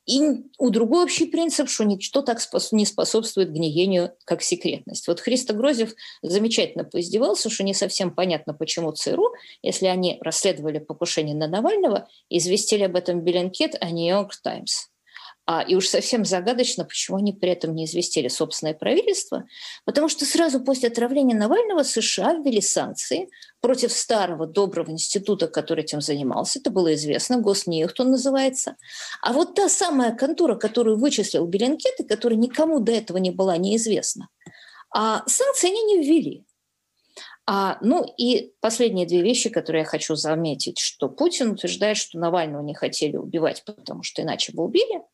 И 0.07 0.19
у 0.57 0.69
другой 0.71 1.03
общий 1.03 1.25
принцип, 1.25 1.69
что 1.69 1.83
ничто 1.83 2.21
так 2.21 2.39
не 2.71 2.85
способствует 2.85 3.51
гниению, 3.51 4.13
как 4.25 4.41
секретность. 4.41 5.07
Вот 5.07 5.19
Христо 5.19 5.53
Грозев 5.53 5.93
замечательно 6.21 6.83
поиздевался, 6.83 7.49
что 7.49 7.63
не 7.63 7.73
совсем 7.73 8.13
понятно, 8.13 8.53
почему 8.53 8.91
ЦРУ, 8.91 9.33
если 9.61 9.85
они 9.85 10.17
расследовали 10.21 10.79
покушение 10.79 11.36
на 11.36 11.47
Навального, 11.47 12.07
известили 12.30 12.84
об 12.84 12.95
этом 12.95 13.21
Беллинкет, 13.21 13.76
а 13.80 13.91
не 13.91 14.05
Нью-Йорк 14.05 14.36
Таймс. 14.41 14.90
А, 15.54 15.62
и 15.64 15.76
уж 15.76 15.89
совсем 15.89 16.24
загадочно, 16.24 16.86
почему 16.86 17.18
они 17.18 17.34
при 17.34 17.49
этом 17.49 17.76
не 17.76 17.84
известили 17.84 18.30
собственное 18.30 18.74
правительство, 18.74 19.43
потому 19.84 20.08
что 20.08 20.24
сразу 20.24 20.62
после 20.62 20.88
отравления 20.88 21.36
Навального 21.36 21.84
США 21.84 22.36
ввели 22.36 22.62
санкции 22.62 23.28
против 23.60 23.91
старого 23.91 24.47
доброго 24.47 24.91
института, 24.91 25.49
который 25.49 25.84
этим 25.84 25.99
занимался. 25.99 26.60
Это 26.60 26.72
было 26.72 26.93
известно, 26.93 27.41
Госнехт 27.41 27.99
он 27.99 28.12
называется. 28.12 28.78
А 29.22 29.34
вот 29.34 29.54
та 29.54 29.68
самая 29.68 30.16
контора, 30.16 30.56
которую 30.56 30.97
вычислил 30.97 31.45
Беленкет, 31.45 31.99
и 31.99 32.08
которая 32.08 32.39
никому 32.39 32.80
до 32.80 32.93
этого 32.93 33.18
не 33.18 33.32
была 33.32 33.58
неизвестна, 33.58 34.30
а 34.89 35.22
санкции 35.28 35.68
они 35.68 35.84
не 35.84 36.02
ввели. 36.02 36.45
А, 37.45 37.78
ну 37.82 38.06
и 38.18 38.54
последние 38.62 39.06
две 39.06 39.22
вещи, 39.22 39.49
которые 39.49 39.82
я 39.82 39.86
хочу 39.86 40.16
заметить, 40.16 40.80
что 40.80 41.10
Путин 41.10 41.52
утверждает, 41.52 41.97
что 41.97 42.20
Навального 42.20 42.62
не 42.62 42.74
хотели 42.74 43.18
убивать, 43.18 43.64
потому 43.66 44.04
что 44.04 44.22
иначе 44.22 44.54
бы 44.54 44.64
убили– 44.64 45.02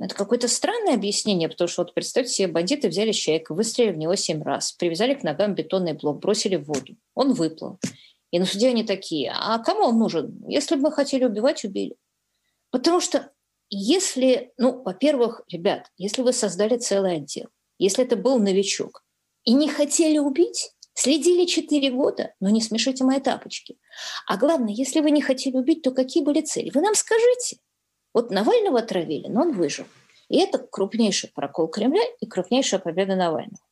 Это 0.00 0.14
какое-то 0.14 0.46
странное 0.46 0.94
объяснение, 0.94 1.48
потому 1.48 1.66
что 1.66 1.82
вот 1.82 1.92
представьте 1.92 2.32
себе, 2.32 2.48
бандиты 2.48 2.88
взяли 2.88 3.10
человека, 3.10 3.52
выстрелили 3.52 3.92
в 3.92 3.98
него 3.98 4.14
семь 4.14 4.42
раз, 4.42 4.72
привязали 4.72 5.14
к 5.14 5.24
ногам 5.24 5.54
бетонный 5.54 5.94
блок, 5.94 6.20
бросили 6.20 6.56
в 6.56 6.64
воду. 6.64 6.96
Он 7.14 7.32
выплыл. 7.32 7.78
И 8.30 8.38
на 8.38 8.46
суде 8.46 8.68
они 8.68 8.84
такие, 8.84 9.32
а 9.34 9.58
кому 9.58 9.84
он 9.86 9.98
нужен? 9.98 10.40
Если 10.46 10.76
бы 10.76 10.82
мы 10.82 10.92
хотели 10.92 11.24
убивать, 11.24 11.64
убили. 11.64 11.96
Потому 12.70 13.00
что 13.00 13.32
если, 13.70 14.52
ну, 14.56 14.82
во-первых, 14.82 15.42
ребят, 15.48 15.90
если 15.96 16.22
вы 16.22 16.32
создали 16.32 16.76
целый 16.78 17.16
отдел, 17.16 17.48
если 17.78 18.04
это 18.04 18.16
был 18.16 18.38
новичок, 18.38 19.02
и 19.44 19.52
не 19.52 19.68
хотели 19.68 20.18
убить, 20.18 20.72
следили 20.94 21.46
четыре 21.46 21.90
года, 21.90 22.34
но 22.38 22.50
не 22.50 22.60
смешите 22.60 23.04
мои 23.04 23.20
тапочки. 23.20 23.78
А 24.26 24.36
главное, 24.36 24.74
если 24.74 25.00
вы 25.00 25.10
не 25.10 25.22
хотели 25.22 25.56
убить, 25.56 25.82
то 25.82 25.90
какие 25.90 26.22
были 26.22 26.42
цели? 26.42 26.70
Вы 26.72 26.82
нам 26.82 26.94
скажите. 26.94 27.58
Вот 28.18 28.32
Навального 28.32 28.80
отравили, 28.80 29.28
но 29.28 29.42
он 29.42 29.52
выжил. 29.52 29.84
И 30.28 30.40
это 30.40 30.58
крупнейший 30.58 31.30
прокол 31.32 31.68
Кремля 31.68 32.02
и 32.18 32.26
крупнейшая 32.26 32.80
победа 32.80 33.14
Навального. 33.14 33.62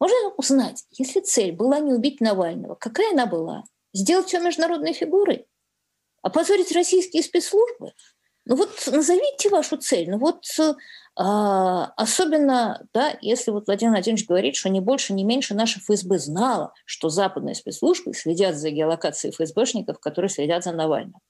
Можно 0.00 0.30
узнать, 0.38 0.86
если 0.92 1.20
цель 1.20 1.52
была 1.52 1.78
не 1.80 1.92
убить 1.92 2.22
Навального, 2.22 2.74
какая 2.74 3.12
она 3.12 3.26
была? 3.26 3.64
Сделать 3.92 4.28
все 4.28 4.40
международной 4.40 4.94
фигурой? 4.94 5.46
Опозорить 6.22 6.72
российские 6.72 7.22
спецслужбы? 7.22 7.92
Ну 8.46 8.56
вот 8.56 8.70
назовите 8.86 9.50
вашу 9.50 9.76
цель. 9.76 10.08
Ну 10.08 10.16
вот 10.16 10.46
э, 10.58 10.72
особенно, 11.14 12.82
да, 12.94 13.14
если 13.20 13.50
вот 13.50 13.66
Владимир 13.66 13.92
Владимирович 13.92 14.26
говорит, 14.26 14.56
что 14.56 14.70
не 14.70 14.80
больше, 14.80 15.12
не 15.12 15.24
меньше 15.24 15.52
наша 15.52 15.80
ФСБ 15.80 16.18
знала, 16.18 16.72
что 16.86 17.10
западные 17.10 17.54
спецслужбы 17.54 18.14
следят 18.14 18.56
за 18.56 18.70
геолокацией 18.70 19.34
ФСБшников, 19.34 20.00
которые 20.00 20.30
следят 20.30 20.64
за 20.64 20.72
Навальным. 20.72 21.20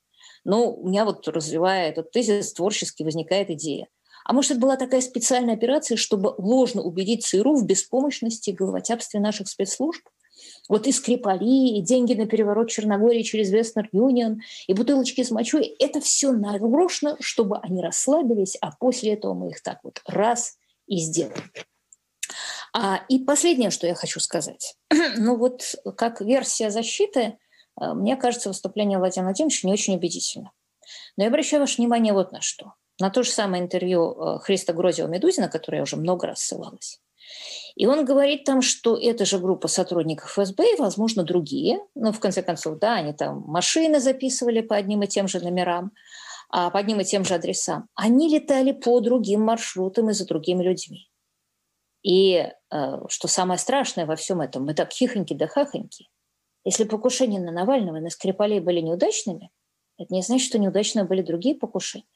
Ну, 0.47 0.73
у 0.73 0.89
меня 0.89 1.05
вот 1.05 1.27
развивая 1.27 1.89
этот 1.89 2.13
тезис, 2.13 2.53
творчески 2.53 3.03
возникает 3.03 3.51
идея. 3.51 3.89
А 4.25 4.33
может, 4.33 4.53
это 4.53 4.61
была 4.61 4.77
такая 4.77 5.01
специальная 5.01 5.55
операция, 5.55 5.97
чтобы 5.97 6.35
ложно 6.39 6.83
убедить 6.83 7.27
ЦРУ 7.27 7.57
в 7.57 7.67
беспомощности 7.67 8.51
и 8.51 8.53
головотяпстве 8.53 9.19
наших 9.19 9.49
спецслужб? 9.49 10.03
Вот 10.69 10.87
и 10.87 10.93
Скрипали, 10.93 11.79
и 11.79 11.81
деньги 11.81 12.15
на 12.15 12.27
переворот 12.27 12.71
Черногории 12.71 13.23
через 13.23 13.51
Вестнер 13.51 13.89
Юнион, 13.91 14.41
и 14.69 14.73
бутылочки 14.73 15.25
с 15.25 15.33
мочой– 15.33 15.75
это 15.81 16.01
все 16.01 16.31
нарочно, 16.31 17.17
чтобы 17.19 17.59
они 17.59 17.83
расслабились, 17.83 18.57
а 18.61 18.71
после 18.71 19.15
этого 19.15 19.35
мы 19.35 19.51
их 19.51 19.63
так 19.63 19.81
вот 19.83 20.01
раз 20.07 20.59
и 20.87 20.99
сделаем. 20.99 21.51
А, 22.73 23.01
и 23.09 23.19
последнее, 23.19 23.71
что 23.71 23.89
я 23.89 23.97
хочу 23.97 24.21
сказать. 24.21 24.77
ну 25.17 25.37
вот 25.37 25.75
как 25.97 26.21
версия 26.21 26.71
защиты, 26.71 27.39
мне 27.81 28.17
кажется, 28.17 28.49
выступление 28.49 28.99
Владимира 28.99 29.29
Владимировича 29.29 29.67
не 29.67 29.73
очень 29.73 29.97
убедительно. 29.97 30.53
Но 31.17 31.25
я 31.25 31.29
обращаю 31.29 31.61
ваше 31.61 31.79
внимание 31.79 32.13
вот 32.13 32.33
на 32.33 32.41
что. 32.41 32.75
На 32.99 33.11
то 33.11 33.23
же 33.23 33.31
самое 33.31 33.63
интервью 33.63 34.13
э, 34.13 34.39
Христа 34.39 34.73
Грозева-Медузина, 34.73 35.49
которое 35.49 35.79
я 35.79 35.83
уже 35.83 35.97
много 35.97 36.27
раз 36.27 36.41
ссылалась. 36.41 37.01
И 37.75 37.87
он 37.87 38.05
говорит 38.05 38.45
там, 38.45 38.63
что 38.63 38.97
эта 38.97 39.27
же 39.27 39.39
группа 39.39 39.69
сотрудников 39.69 40.31
ФСБ 40.31 40.75
и, 40.75 40.81
возможно, 40.81 41.25
другие, 41.25 41.81
ну, 41.95 42.13
в 42.13 42.21
конце 42.21 42.43
концов, 42.43 42.79
да, 42.79 42.95
они 42.95 43.13
там 43.13 43.43
машины 43.47 44.01
записывали 44.01 44.63
по 44.63 44.77
одним 44.77 45.03
и 45.03 45.07
тем 45.07 45.29
же 45.29 45.41
номерам, 45.41 45.93
а 46.49 46.71
по 46.71 46.79
одним 46.79 47.01
и 47.01 47.05
тем 47.05 47.25
же 47.25 47.35
адресам, 47.35 47.89
они 47.95 48.29
летали 48.33 48.73
по 48.73 49.01
другим 49.01 49.43
маршрутам 49.43 50.09
и 50.11 50.15
за 50.15 50.27
другими 50.27 50.63
людьми. 50.63 51.11
И 52.03 52.49
э, 52.71 52.99
что 53.09 53.29
самое 53.29 53.59
страшное 53.59 54.07
во 54.07 54.17
всем 54.17 54.41
этом, 54.41 54.65
мы 54.65 54.73
так 54.73 54.93
хихоньки 54.93 55.35
да 55.35 55.49
хахоньки. 55.49 56.09
Если 56.67 56.83
покушения 56.83 57.39
на 57.39 57.53
Навального 57.53 57.99
и 57.99 58.01
на 58.01 58.11
Скрипалей 58.11 58.59
были 58.59 58.81
неудачными, 58.81 59.53
это 59.99 60.13
не 60.13 60.21
значит, 60.23 60.49
что 60.49 60.59
неудачными 60.59 61.07
были 61.07 61.23
другие 61.23 61.55
покушения. 61.55 62.09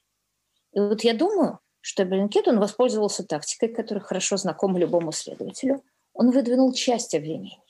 И 0.72 0.80
вот 0.80 1.04
я 1.04 1.14
думаю, 1.14 1.60
что 1.80 2.04
Bellingcat, 2.04 2.48
он 2.48 2.58
воспользовался 2.58 3.24
тактикой, 3.24 3.68
которая 3.68 4.02
хорошо 4.02 4.36
знакома 4.36 4.80
любому 4.80 5.12
следователю. 5.12 5.84
Он 6.14 6.32
выдвинул 6.32 6.72
часть 6.72 7.14
обвинений 7.14 7.62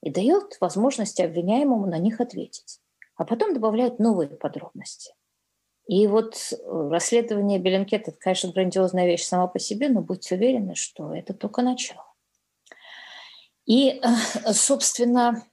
и 0.00 0.10
дает 0.10 0.58
возможность 0.60 1.18
обвиняемому 1.18 1.86
на 1.86 1.98
них 1.98 2.20
ответить, 2.20 2.78
а 3.16 3.24
потом 3.24 3.52
добавляет 3.52 3.98
новые 3.98 4.28
подробности. 4.28 5.12
И 5.88 6.06
вот 6.06 6.36
э, 6.52 6.88
расследование 6.88 7.58
Bellingcat 7.58 8.05
а– 8.05 8.10
это, 8.12 8.20
конечно, 8.20 8.52
грандиозная 8.52 9.06
вещь 9.06 9.24
сама 9.24 9.48
по 9.48 9.58
себе, 9.58 9.88
но 9.88 10.02
будьте 10.02 10.36
уверены, 10.36 10.76
что 10.76 11.12
это 11.12 11.34
только 11.34 11.62
начало. 11.62 12.06
И, 13.66 14.00
э, 14.00 14.52
собственно, 14.52 15.44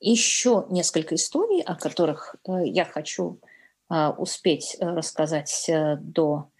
еще 0.00 0.66
несколько 0.70 1.14
историй, 1.14 1.62
о 1.62 1.74
которых 1.74 2.36
э, 2.46 2.66
я 2.66 2.84
хочу 2.84 3.40
успеть 4.18 4.76
рассказать 4.80 5.70
до 6.00 6.50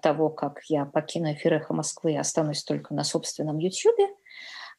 того, 0.00 0.30
как 0.30 0.62
я 0.64 0.86
покину 0.86 1.30
эфир 1.34 1.52
«Эхо 1.52 1.74
Москвы» 1.74 2.14
и 2.14 2.16
останусь 2.16 2.64
только 2.64 2.94
на 2.94 3.04
собственном 3.04 3.58
YouTube. 3.58 4.00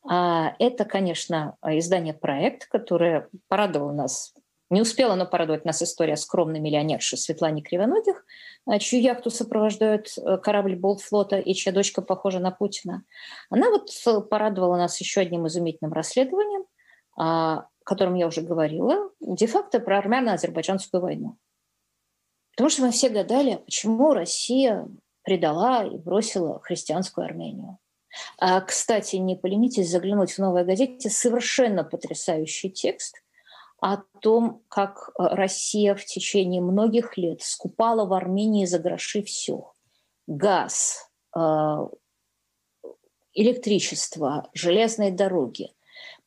А, 0.10 0.56
это, 0.58 0.86
конечно, 0.86 1.58
издание 1.64 2.16
«Проект», 2.16 2.66
которое 2.66 3.30
порадовало 3.48 3.92
нас 3.92 4.34
не 4.72 4.82
успела 4.82 5.16
но 5.16 5.26
порадовать 5.26 5.66
нас 5.66 5.84
история 5.84 6.16
скромной 6.16 6.62
миллионерши 6.62 7.18
Светлане 7.18 7.62
Кривоногих, 7.62 8.26
а, 8.66 8.80
чью 8.80 9.02
яхту 9.02 9.30
сопровождает 9.30 10.14
э, 10.18 10.38
корабль 10.38 10.78
Болтфлота 10.78 11.38
и 11.40 11.54
чья 11.54 11.74
дочка 11.74 12.02
похожа 12.02 12.40
на 12.40 12.52
Путина. 12.52 13.04
Она 13.50 13.70
вот 13.70 13.90
э, 14.08 14.22
порадовала 14.22 14.78
нас 14.78 15.00
еще 15.02 15.22
одним 15.22 15.46
изумительным 15.46 15.92
расследованием, 15.92 16.64
о 17.82 17.84
котором 17.84 18.16
я 18.16 18.28
уже 18.28 18.42
говорила, 18.42 19.10
де-факто 19.20 19.80
про 19.80 19.98
армяно-азербайджанскую 20.00 21.02
войну. 21.02 21.38
Потому 22.52 22.70
что 22.70 22.84
мы 22.84 22.92
все 22.92 23.10
гадали, 23.10 23.56
почему 23.66 24.14
Россия 24.14 24.88
предала 25.24 25.86
и 25.86 25.98
бросила 25.98 26.60
христианскую 26.60 27.26
Армению. 27.26 27.78
А, 28.38 28.62
кстати, 28.62 29.16
не 29.16 29.36
поленитесь 29.36 29.90
заглянуть 29.90 30.34
в 30.34 30.40
«Новой 30.40 30.66
газете» 30.66 31.10
совершенно 31.10 31.84
потрясающий 31.84 32.70
текст 32.70 33.22
о 33.80 33.98
том, 34.20 34.64
как 34.68 35.10
Россия 35.18 35.96
в 35.96 36.06
течение 36.06 36.62
многих 36.62 37.18
лет 37.18 37.42
скупала 37.42 38.06
в 38.06 38.14
Армении 38.14 38.66
за 38.66 38.80
гроши 38.80 39.24
все. 39.24 39.74
Газ, 40.28 41.10
а, 41.34 41.88
электричество, 43.34 44.50
железные 44.54 45.12
дороги. 45.12 45.72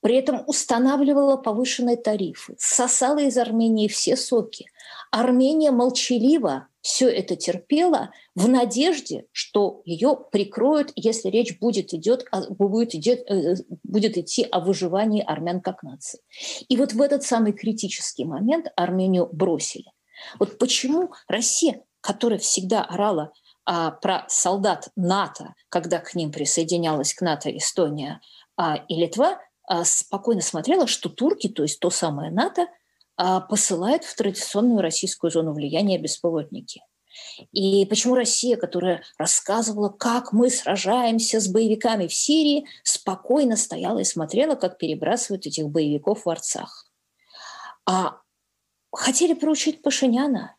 При 0.05 0.17
этом 0.17 0.45
устанавливала 0.47 1.39
повышенные 1.39 1.97
тарифы, 1.97 2.55
сосала 2.59 3.21
из 3.21 3.39
Армении 3.39 3.89
все 3.89 4.19
соки, 4.19 4.67
Армения 5.11 5.71
молчаливо 5.71 6.69
все 6.83 7.09
это 7.09 7.37
терпела 7.37 8.11
в 8.35 8.47
надежде, 8.47 9.25
что 9.33 9.81
ее 9.87 10.15
прикроют, 10.31 10.93
если 10.95 11.31
речь 11.31 11.59
будет, 11.59 11.95
идет, 11.95 12.27
будет, 12.51 12.95
идет, 12.95 13.21
э, 13.31 13.55
будет 13.83 14.19
идти 14.19 14.43
о 14.43 14.61
выживании 14.61 15.25
армян 15.27 15.63
как 15.63 15.83
нации. 15.83 16.21
И 16.69 16.77
вот 16.77 16.93
в 16.93 17.01
этот 17.01 17.23
самый 17.23 17.55
критический 17.55 18.27
момент 18.27 18.67
Армению 18.77 19.31
бросили. 19.33 19.91
Вот 20.39 20.59
почему 20.59 21.15
Россия, 21.29 21.83
которая 22.03 22.39
всегда 22.39 22.85
орала 22.85 23.33
а, 23.65 23.93
про 23.93 24.27
солдат 24.29 24.91
НАТО, 24.97 25.55
когда 25.71 25.99
к 25.99 26.15
ним 26.15 26.31
присоединялась 26.31 27.15
к 27.15 27.23
НАТО 27.23 27.57
Эстония 27.57 28.21
а, 28.59 28.85
и 28.89 28.97
Литва, 28.97 29.39
спокойно 29.85 30.43
смотрела, 30.43 30.87
что 30.87 31.09
турки, 31.09 31.49
то 31.49 31.63
есть 31.63 31.81
то 31.81 31.91
самое 31.91 32.31
НАТО, 32.31 32.69
а, 33.17 33.41
посылает 33.41 34.05
в 34.05 34.15
традиционную 34.17 34.81
российскую 34.81 35.31
зону 35.31 35.53
влияния 35.53 35.99
беспилотники. 35.99 36.83
И 37.53 37.87
почему 37.87 38.17
Россия, 38.17 38.57
которая 38.57 39.05
рассказывала, 39.19 39.89
как 39.89 40.33
мы 40.33 40.51
сражаемся 40.51 41.41
с 41.41 41.49
боевиками 41.49 42.09
в 42.09 42.15
Сирии, 42.15 42.67
спокойно 42.83 43.57
стояла 43.57 44.01
и 44.01 44.05
смотрела, 44.05 44.57
как 44.57 44.79
перебрасывают 44.79 45.47
этих 45.47 45.69
боевиков 45.69 46.25
в 46.25 46.31
Арцах. 46.31 46.91
А 47.87 48.21
хотели 48.93 49.35
поручить 49.35 49.83
Пашиняна, 49.83 50.57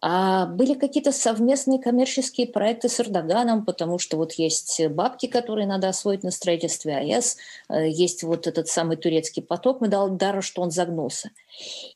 а 0.00 0.46
были 0.46 0.74
какие-то 0.74 1.12
совместные 1.12 1.80
коммерческие 1.80 2.46
проекты 2.46 2.88
с 2.88 3.00
Эрдоганом, 3.00 3.64
потому 3.64 3.98
что 3.98 4.16
вот 4.16 4.34
есть 4.34 4.86
бабки, 4.88 5.26
которые 5.26 5.66
надо 5.66 5.88
освоить 5.88 6.22
на 6.22 6.30
строительстве 6.30 6.96
АЭС, 6.96 7.36
э, 7.68 7.88
есть 7.88 8.22
вот 8.22 8.46
этот 8.46 8.68
самый 8.68 8.96
турецкий 8.96 9.42
поток, 9.42 9.80
мы 9.80 9.88
дали 9.88 10.16
дару, 10.16 10.42
что 10.42 10.62
он 10.62 10.70
загнулся. 10.70 11.30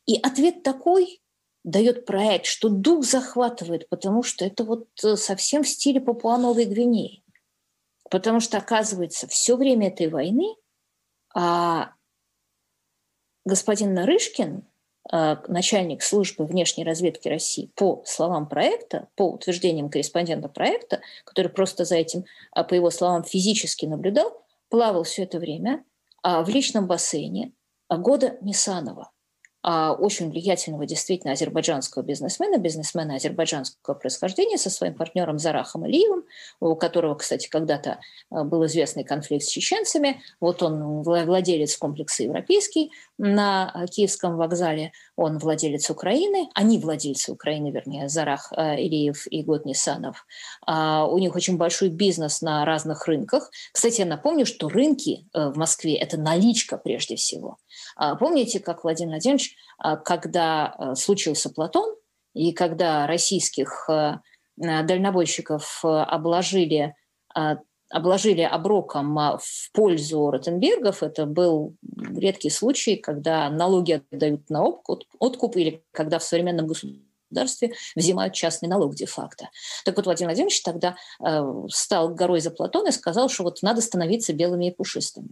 И 0.07 0.17
ответ 0.17 0.63
такой 0.63 1.21
дает 1.65 2.07
проект, 2.07 2.47
что 2.47 2.69
дух 2.69 3.05
захватывает, 3.05 3.89
потому 3.89 4.23
что 4.23 4.45
это 4.45 4.65
вот 4.65 4.89
э, 5.05 5.17
совсем 5.17 5.63
в 5.63 5.69
стиле 5.69 6.01
Папуа-Новой 6.01 6.65
Гвинеи. 6.65 7.23
Потому 8.11 8.41
что, 8.41 8.59
оказывается, 8.59 9.27
все 9.29 9.57
время 9.57 9.89
этой 9.89 10.09
войны 10.09 10.57
а 11.35 11.93
господин 13.45 13.95
Нарышкин, 13.95 14.67
начальник 15.11 16.03
службы 16.03 16.47
внешней 16.47 16.85
разведки 16.85 17.29
России, 17.29 17.71
по 17.75 18.03
словам 18.07 18.49
проекта, 18.49 19.09
по 19.17 19.31
утверждениям 19.31 19.91
корреспондента 19.91 20.49
проекта, 20.49 21.01
который 21.25 21.49
просто 21.49 21.85
за 21.85 21.97
этим, 21.97 22.25
а, 22.53 22.63
по 22.63 22.75
его 22.75 22.91
словам, 22.91 23.25
физически 23.25 23.87
наблюдал, 23.87 24.45
плавал 24.69 25.03
все 25.03 25.25
это 25.25 25.39
время 25.39 25.85
а, 26.23 26.43
в 26.45 26.49
личном 26.49 26.87
бассейне 26.87 27.53
а, 27.89 27.97
года 27.99 28.39
Нисанова. 28.43 29.11
а, 29.63 29.93
очень 29.93 30.31
влиятельного 30.31 30.87
действительно 30.87 31.33
азербайджанского 31.33 32.03
бизнесмена, 32.03 32.59
бизнесмена 32.59 33.15
азербайджанского 33.15 33.95
происхождения 33.95 34.59
со 34.59 34.71
своим 34.71 34.95
партнером 34.95 35.39
Зарахом 35.39 35.85
Алиевым, 35.85 36.25
у 36.61 36.75
которого, 36.75 37.15
кстати, 37.15 37.49
когда-то 37.49 38.01
а, 38.31 38.45
был 38.45 38.67
известный 38.67 39.05
конфликт 39.05 39.45
с 39.45 39.49
чеченцами. 39.49 40.21
Вот 40.41 40.63
он 40.63 41.03
владелец 41.03 41.77
комплекса 41.77 42.25
«Европейский» 42.25 42.91
на 43.23 43.87
Киевском 43.91 44.37
вокзале, 44.37 44.93
он 45.17 45.39
владелец 45.39 45.89
Украины, 45.91 46.49
они 46.55 46.79
владельцы 46.79 47.33
Украины, 47.33 47.71
вернее, 47.71 48.09
Зарах 48.09 48.53
Илиев 48.53 49.27
и 49.31 49.43
Год 49.43 49.65
Нисанов. 49.65 50.27
У 50.67 51.19
них 51.19 51.35
очень 51.35 51.57
большой 51.57 51.89
бизнес 51.89 52.43
на 52.43 52.65
разных 52.65 53.07
рынках. 53.07 53.51
Кстати, 53.73 54.01
я 54.01 54.07
напомню, 54.07 54.45
что 54.47 54.69
рынки 54.69 55.27
э, 55.33 55.49
в 55.51 55.57
Москве– 55.57 55.95
это 55.97 56.19
наличка 56.19 56.77
прежде 56.77 57.17
всего. 57.17 57.59
А 57.97 58.17
помните, 58.17 58.61
как 58.61 58.85
Владимир 58.85 59.13
Владимирович, 59.13 59.57
а, 59.79 59.97
когда 59.97 60.75
э, 60.79 60.95
случился 60.95 61.51
Платон, 61.51 61.95
и 62.35 62.53
когда 62.53 63.07
российских 63.07 63.89
э, 63.89 64.19
дальнобойщиков 64.57 65.81
э, 65.85 65.89
обложили, 65.89 66.95
обложили 67.91 68.43
оброком 68.43 69.15
в 69.15 69.73
пользу 69.73 70.31
Ротенбергов, 70.31 71.03
это 71.03 71.27
был 71.27 71.77
редкий 72.17 72.51
случай, 72.51 72.97
когда 72.97 73.49
налоги 73.51 74.03
отдают 74.11 74.51
на 74.51 74.65
откуп 74.65 75.57
или 75.57 75.85
когда 75.93 76.19
в 76.19 76.25
современном 76.25 76.67
государстве 76.67 77.73
взимают 77.97 78.35
частный 78.35 78.69
налог 78.69 78.95
де-факто. 78.95 79.49
Так 79.85 79.97
вот, 79.97 80.05
Владимир 80.05 80.31
Владимирович 80.31 80.63
тогда 80.63 80.97
стал 81.69 82.15
горой 82.15 82.41
за 82.41 82.51
Платона 82.51 82.89
и 82.89 82.93
сказал, 82.93 83.29
что 83.29 83.45
вот 83.45 83.63
надо 83.63 83.81
становиться 83.81 84.33
белыми 84.33 84.67
и 84.69 84.75
пушистыми. 84.75 85.31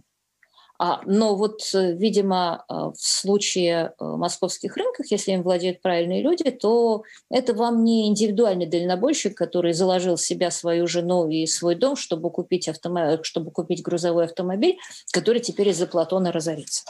А, 0.83 0.99
но 1.05 1.35
вот, 1.35 1.61
э, 1.75 1.93
видимо, 1.93 2.65
э, 2.67 2.73
в 2.73 2.99
случае 2.99 3.93
э, 3.99 4.03
московских 4.03 4.75
рынков, 4.75 5.05
если 5.11 5.33
им 5.33 5.43
владеют 5.43 5.79
правильные 5.83 6.23
люди, 6.23 6.49
то 6.49 7.03
это 7.29 7.53
вам 7.53 7.83
не 7.83 8.07
индивидуальный 8.07 8.65
дальнобойщик, 8.65 9.37
который 9.37 9.73
заложил 9.73 10.17
себя 10.17 10.49
свою 10.49 10.87
жену 10.87 11.29
и 11.29 11.45
свой 11.45 11.75
дом, 11.75 11.95
чтобы 11.95 12.31
купить, 12.31 12.67
автомобиль, 12.67 13.19
чтобы 13.21 13.51
купить 13.51 13.83
грузовой 13.83 14.25
автомобиль, 14.25 14.79
который 15.11 15.39
теперь 15.39 15.69
из-за 15.69 15.85
Платона 15.85 16.31
разорится. 16.31 16.83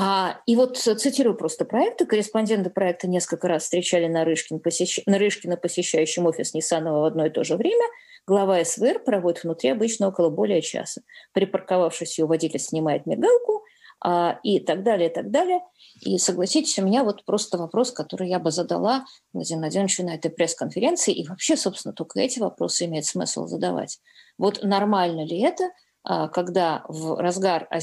А, 0.00 0.40
и 0.46 0.54
вот 0.54 0.76
цитирую 0.76 1.36
просто 1.36 1.64
проекты. 1.64 2.06
Корреспонденты 2.06 2.70
проекта 2.70 3.08
несколько 3.08 3.48
раз 3.48 3.64
встречали 3.64 4.06
Нарышкин, 4.06 4.60
посещ... 4.60 5.00
Нарышкина, 5.06 5.56
посещающим 5.56 6.26
офис 6.26 6.54
Ниссанова 6.54 7.00
в 7.00 7.04
одно 7.04 7.26
и 7.26 7.30
то 7.30 7.42
же 7.44 7.56
время– 7.56 7.84
Глава 8.28 8.62
СВР 8.62 8.98
проводит 9.04 9.42
внутри 9.42 9.70
обычно 9.70 10.08
около 10.08 10.28
более 10.28 10.60
часа. 10.60 11.00
Припарковавшись, 11.32 12.18
ее 12.18 12.26
водитель 12.26 12.60
снимает 12.60 13.06
мигалку 13.06 13.64
а, 14.04 14.38
и 14.42 14.60
так 14.60 14.82
далее, 14.82 15.08
и 15.08 15.12
так 15.12 15.30
далее. 15.30 15.60
И 16.02 16.18
согласитесь, 16.18 16.78
у 16.78 16.84
меня 16.84 17.04
вот 17.04 17.24
просто 17.24 17.56
вопрос, 17.56 17.90
который 17.90 18.28
я 18.28 18.38
бы 18.38 18.50
задала 18.50 19.06
Владимиру 19.32 19.62
Владимировичу 19.62 20.04
на 20.04 20.14
этой 20.14 20.30
пресс-конференции. 20.30 21.14
И 21.14 21.26
вообще, 21.26 21.56
собственно, 21.56 21.94
только 21.94 22.20
эти 22.20 22.38
вопросы 22.38 22.84
имеет 22.84 23.06
смысл 23.06 23.46
задавать. 23.46 23.98
Вот 24.36 24.62
нормально 24.62 25.24
ли 25.24 25.40
это, 25.40 25.64
когда 26.04 26.84
в 26.88 27.20
разгар 27.20 27.68
а, 27.70 27.78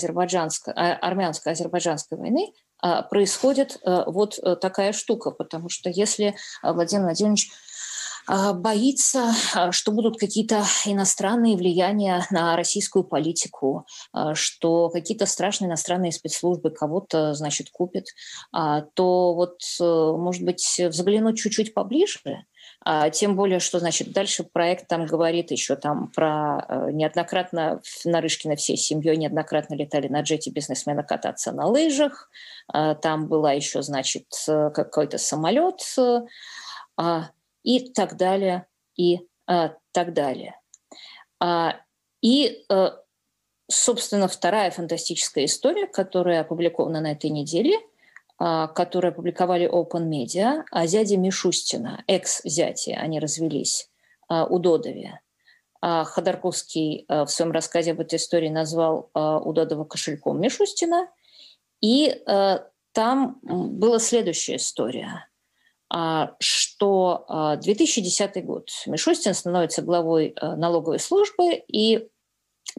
армянско-азербайджанской 1.01 2.18
войны 2.18 2.53
а, 2.82 3.03
происходит 3.03 3.80
вот 3.84 4.39
такая 4.61 4.93
штука, 4.93 5.32
потому 5.32 5.70
что 5.70 5.89
если 5.89 6.36
Владимир 6.63 7.03
Владимирович 7.03 7.51
а, 8.28 8.53
боится, 8.53 9.34
а, 9.53 9.72
что 9.72 9.91
будут 9.91 10.18
какие-то 10.18 10.63
иностранные 10.86 11.55
влияния 11.55 12.26
на 12.32 12.55
российскую 12.55 13.03
политику, 13.03 13.86
а, 14.11 14.34
что 14.34 14.89
какие-то 14.89 15.26
страшные 15.26 15.68
иностранные 15.68 16.11
спецслужбы 16.11 16.72
кого-то, 16.72 17.34
значит, 17.34 17.70
купят, 17.72 18.05
то 18.51 19.34
вот, 19.34 19.59
э, 19.80 19.84
может 19.84 20.43
быть, 20.43 20.80
взглянуть 20.80 21.38
чуть-чуть 21.38 21.74
поближе, 21.74 22.45
тем 23.13 23.36
более, 23.36 23.59
что, 23.59 23.79
значит, 23.79 24.11
дальше 24.11 24.43
проект 24.43 24.88
там 24.88 25.05
говорит 25.05 25.51
еще 25.51 25.75
там 25.75 26.11
про 26.11 26.65
э, 26.67 26.91
неоднократно 26.91 27.81
Нарышкина 28.03 28.55
всей 28.55 28.77
семьей 28.77 29.17
неоднократно 29.17 29.73
летали 29.73 30.07
на 30.07 30.21
джете 30.21 30.51
бизнесмена 30.51 31.03
кататься 31.03 31.51
на 31.51 31.65
лыжах. 31.65 32.29
Там 32.71 33.27
была 33.27 33.53
еще, 33.53 33.81
значит, 33.81 34.27
э, 34.47 34.69
какой-то 34.69 35.17
самолет 35.17 35.81
и 37.63 37.91
так 37.91 38.15
далее, 38.15 38.67
и 38.95 39.27
а, 39.47 39.73
так 39.91 40.13
далее. 40.13 40.59
А, 41.39 41.79
и, 42.21 42.65
а, 42.69 42.99
собственно, 43.69 44.27
вторая 44.27 44.71
фантастическая 44.71 45.45
история, 45.45 45.88
которая 45.88 46.41
опубликована 46.41 47.01
на 47.01 47.11
этой 47.11 47.29
неделе, 47.29 47.79
а, 48.38 48.67
которую 48.67 49.11
опубликовали 49.11 49.69
Open 49.69 50.09
Media, 50.09 50.63
о 50.71 50.86
зяде 50.88 51.17
Мишустина, 51.17 52.03
экс-зяте, 52.07 52.95
они 52.95 53.19
развелись, 53.19 53.89
а, 54.27 54.45
у 54.45 54.59
Додове. 54.59 55.21
А 55.81 56.03
Ходорковский 56.03 57.05
а, 57.07 57.25
в 57.25 57.31
своем 57.31 57.51
рассказе 57.51 57.91
об 57.91 57.99
этой 57.99 58.15
истории 58.15 58.49
назвал 58.49 59.09
а, 59.13 59.39
Удодова 59.39 59.86
кошельком 59.86 60.41
Мишустина. 60.41 61.09
И 61.81 62.23
там 62.93 63.39
была 63.43 63.99
следующая 63.99 64.55
история– 64.55 65.27
а, 65.89 66.36
что 66.39 67.25
2010 67.61 68.38
а, 68.38 68.41
год 68.41 68.69
Мишустин 68.88 69.33
становится 69.33 69.81
главой 69.81 70.33
а, 70.36 70.55
налоговой 70.55 70.99
службы, 70.99 71.53
и 71.67 72.09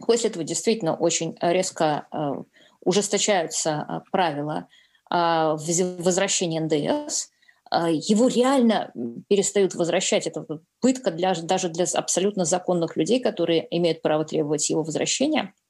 после 0.05 0.29
этого 0.29 0.43
действительно 0.43 0.95
очень 0.95 1.37
резко 1.41 2.07
ужесточаются 2.81 4.03
правила 4.11 4.67
возвращения 5.09 6.59
НДС. 6.61 7.29
Его 7.71 8.27
реально 8.27 8.91
перестают 9.27 9.75
возвращать. 9.75 10.25
Это 10.25 10.45
пытка 10.79 11.11
для, 11.11 11.35
даже 11.35 11.69
для 11.69 11.85
абсолютно 11.93 12.45
законных 12.45 12.95
людей, 12.95 13.19
которые 13.19 13.67
имеют 13.75 14.01
право 14.01 14.25
требовать 14.25 14.69
его 14.69 14.83
возвращения– 14.83 15.53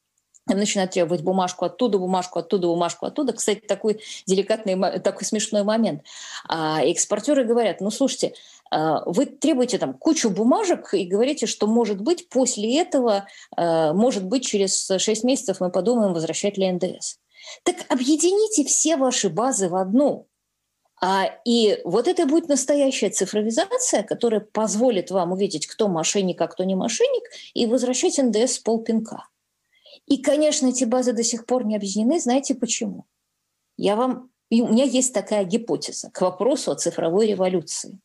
начинают 0.56 0.92
требовать 0.92 1.22
бумажку 1.22 1.66
оттуда, 1.66 1.98
бумажку 1.98 2.40
оттуда, 2.40 2.68
бумажку 2.68 3.06
оттуда. 3.06 3.34
Кстати, 3.34 3.60
такой 3.60 4.02
деликатный, 4.26 5.00
такой 5.00 5.26
смешной 5.26 5.64
момент. 5.64 6.04
А 6.48 6.84
экспортеры 6.84 7.44
говорят, 7.44 7.82
ну, 7.82 7.92
слушайте, 7.92 8.34
а, 8.72 9.04
вы 9.06 9.26
требуете 9.26 9.78
там 9.78 9.94
кучу 9.94 10.30
бумажек 10.30 10.94
и 10.94 11.06
говорите, 11.06 11.46
что, 11.46 11.68
может 11.68 12.02
быть, 12.02 12.30
после 12.30 12.80
этого, 12.80 13.28
а, 13.56 13.94
может 13.94 14.26
быть, 14.26 14.46
через 14.46 14.88
6 14.98 15.24
месяцев 15.24 15.60
мы 15.60 15.72
подумаем, 15.72 16.14
возвращать 16.14 16.58
ли 16.58 16.72
НДС. 16.72 17.18
Так 17.64 17.78
объедините 17.90 18.64
все 18.64 18.98
ваши 18.98 19.30
базы 19.30 19.70
в 19.70 19.76
одну. 19.76 20.28
А, 21.00 21.26
и 21.46 21.80
вот 21.84 22.08
это 22.08 22.26
будет 22.26 22.50
настоящая 22.50 23.10
цифровизация, 23.10 24.04
которая 24.04 24.42
позволит 24.42 25.12
вам 25.12 25.32
увидеть, 25.32 25.68
кто 25.68 25.88
мошенник, 25.88 26.42
а 26.42 26.48
кто 26.48 26.64
не 26.64 26.76
мошенник, 26.76 27.24
и 27.54 27.68
возвращать 27.68 28.18
НДС 28.18 28.54
с 28.54 28.60
полпинка. 28.60 29.28
И, 30.08 30.18
конечно, 30.18 30.68
эти 30.68 30.86
базы 30.86 31.14
до 31.14 31.24
сих 31.24 31.46
пор 31.46 31.66
не 31.66 31.76
объединены. 31.76 32.20
Знаете 32.20 32.56
почему? 32.56 33.06
Я 33.76 33.96
вам... 33.96 34.32
И 34.50 34.62
у 34.62 34.70
меня 34.70 34.86
есть 34.86 35.14
такая 35.14 35.44
гипотеза 35.44 36.10
к 36.12 36.22
вопросу 36.22 36.72
о 36.72 36.76
цифровой 36.76 37.28
революции. 37.28 38.00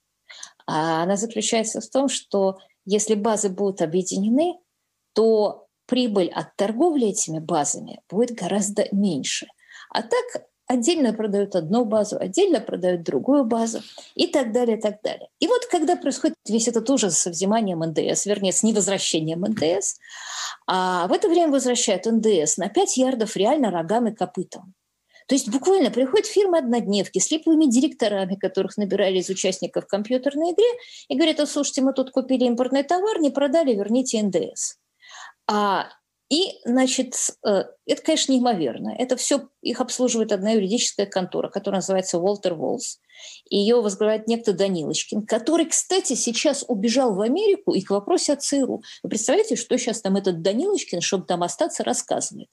А 0.67 1.03
она 1.03 1.17
заключается 1.17 1.81
в 1.81 1.89
том, 1.89 2.09
что 2.09 2.59
если 2.85 3.15
базы 3.15 3.49
будут 3.49 3.81
объединены, 3.81 4.59
то 5.13 5.69
прибыль 5.93 6.31
от 6.35 6.57
торговли 6.57 7.09
этими 7.09 7.39
базами 7.39 8.01
будет 8.09 8.31
гораздо 8.31 8.87
меньше. 8.93 9.47
А 9.91 10.01
так 10.01 10.47
отдельно 10.67 11.13
продают 11.13 11.55
одну 11.55 11.85
базу, 11.85 12.17
отдельно 12.19 12.61
продают 12.61 13.03
другую 13.03 13.45
базу 13.45 13.83
и 14.15 14.27
так 14.27 14.53
далее, 14.53 14.79
и 14.79 14.81
так 14.81 15.03
далее. 15.03 15.29
И 15.39 15.47
вот 15.47 15.67
когда 15.67 15.97
происходит 15.97 16.39
весь 16.49 16.67
этот 16.67 16.89
ужас 16.89 17.19
со 17.19 17.29
взиманием 17.29 17.81
НДС, 17.81 18.25
вернее, 18.25 18.53
с 18.53 18.63
невозвращением 18.63 19.43
НДС, 19.43 19.99
а 20.67 21.07
в 21.09 21.13
это 21.13 21.29
время 21.29 21.53
возвращают 21.53 22.07
НДС 22.07 22.57
на 22.57 22.71
5 22.71 22.97
ярдов 22.97 23.37
реально 23.37 23.71
рогами 23.71 24.13
и 24.13 24.15
копытом. 24.15 24.73
То 25.29 25.35
есть 25.35 25.51
буквально 25.51 25.91
приходят 25.91 26.27
фирмы 26.27 26.57
однодневки 26.57 27.19
с 27.19 27.31
липовыми 27.31 27.67
директорами, 27.67 28.37
которых 28.37 28.79
набирали 28.79 29.19
из 29.19 29.29
участников 29.29 29.87
компьютерной 29.87 30.53
игры, 30.53 30.65
и 31.09 31.17
говорят, 31.17 31.41
"А 31.41 31.47
слушайте, 31.47 31.83
мы 31.83 31.93
тут 31.93 32.13
купили 32.13 32.47
импортный 32.47 32.83
товар, 32.83 33.21
не 33.21 33.29
продали, 33.29 33.75
верните 33.75 34.23
НДС. 34.23 34.79
А 35.53 35.89
и, 36.33 36.59
значит, 36.65 37.15
э, 37.47 37.65
это, 37.85 38.03
конечно, 38.03 38.33
неимоверно. 38.33 38.97
Это 38.99 39.17
все 39.17 39.51
их 39.61 39.83
обслуживает 39.83 40.33
одна 40.33 40.53
юридическая 40.53 41.05
контора, 41.05 41.51
которая 41.51 41.81
называется 41.81 42.19
Уолтер 42.19 42.55
Волс. 42.55 43.01
Ее 43.51 43.83
возглавляет 43.83 44.29
некто 44.29 44.55
Данилочкин, 44.55 45.27
который, 45.27 45.67
кстати, 45.67 46.15
сейчас 46.15 46.65
убежал 46.67 47.15
в 47.15 47.21
Америку 47.21 47.75
и 47.75 47.83
к 47.83 47.91
вопросу 47.91 48.33
о 48.33 48.37
ЦРУ. 48.37 48.83
Вы 49.03 49.11
представляете, 49.11 49.57
что 49.57 49.77
сейчас 49.77 50.01
там 50.01 50.17
этот 50.17 50.41
Данилочкин, 50.41 51.03
чтобы 51.03 51.27
там 51.27 51.43
остаться, 51.43 51.85
рассказывает? 51.85 52.49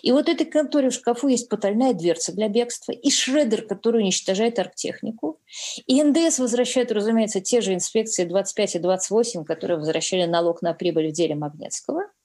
И 0.00 0.10
вот 0.10 0.30
этой 0.30 0.46
конторе 0.46 0.88
в 0.88 0.94
шкафу 0.94 1.28
есть 1.28 1.50
потайная 1.50 1.92
дверца 1.92 2.32
для 2.32 2.48
бегства, 2.48 2.92
и 2.92 3.10
шредер, 3.10 3.60
который 3.60 4.00
уничтожает 4.00 4.58
арктехнику. 4.58 5.38
И 5.86 6.02
НДС 6.02 6.38
возвращает, 6.38 6.92
разумеется, 6.92 7.42
те 7.42 7.60
же 7.60 7.74
инспекции 7.74 8.24
25 8.24 8.76
и 8.76 8.78
28, 8.78 9.44
которые 9.44 9.76
возвращали 9.76 10.24
налог 10.24 10.62
на 10.62 10.72
прибыль 10.72 11.10
в 11.10 11.12
деле 11.12 11.34
Магнитского– 11.34 12.04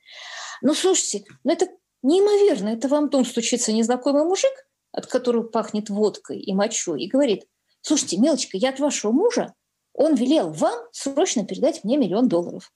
ну, 0.64 0.74
слушайте, 0.74 1.26
ну 1.44 1.52
это 1.52 1.68
неимоверно. 2.02 2.70
Это 2.70 2.88
вам 2.88 3.10
дом 3.10 3.26
стучится 3.26 3.74
незнакомый 3.74 4.24
мужик, 4.24 4.54
от 4.92 5.08
которого 5.08 5.44
пахнет 5.44 5.90
водкой 5.90 6.40
и 6.40 6.54
мочой, 6.54 7.04
и 7.04 7.10
говорит, 7.10 7.46
слушайте, 7.82 8.18
мелочка, 8.18 8.58
я 8.58 8.70
от 8.70 8.80
вашего 8.80 9.12
мужа, 9.12 9.54
он 9.94 10.16
велел 10.16 10.52
вам 10.52 10.74
срочно 10.92 11.46
передать 11.46 11.84
мне 11.84 11.98
миллион 11.98 12.28
долларов. 12.28 12.72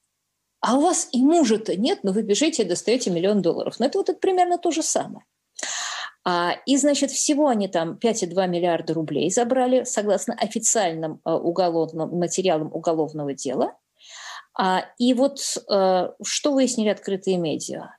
А 0.59 0.77
у 0.77 0.81
вас 0.81 1.07
и 1.11 1.21
мужа-то 1.23 1.75
нет, 1.77 1.99
но 2.03 2.11
вы 2.11 2.23
бежите 2.23 2.63
и 2.63 2.67
достаете 2.67 3.09
миллион 3.09 3.41
долларов. 3.41 3.79
Но 3.79 3.85
это 3.85 3.99
вот 3.99 4.09
это 4.09 4.19
примерно 4.19 4.57
то 4.57 4.71
же 4.71 4.83
самое. 4.83 5.25
А, 6.25 6.55
и, 6.65 6.75
значит, 6.75 7.11
всего 7.11 7.47
они 7.47 7.69
там 7.69 7.97
5,2 8.03 8.47
миллиарда 8.47 8.93
рублей 8.93 9.29
забрали, 9.29 9.85
согласно 9.85 10.33
официальным 10.33 11.21
э, 11.23 11.31
уголовным 11.31 12.09
материалам 12.17 12.69
уголовного 12.73 13.33
дела. 13.33 13.77
А, 14.57 14.85
и 14.97 15.13
вот 15.13 15.39
э, 15.69 16.09
что 16.23 16.53
выяснили 16.53 16.89
открытые 16.89 17.37
медиа? 17.37 17.91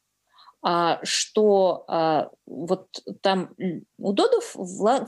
А, 0.60 0.98
что 1.04 1.84
а, 1.86 2.30
вот 2.44 2.88
там 3.22 3.54
Удодов 3.96 4.56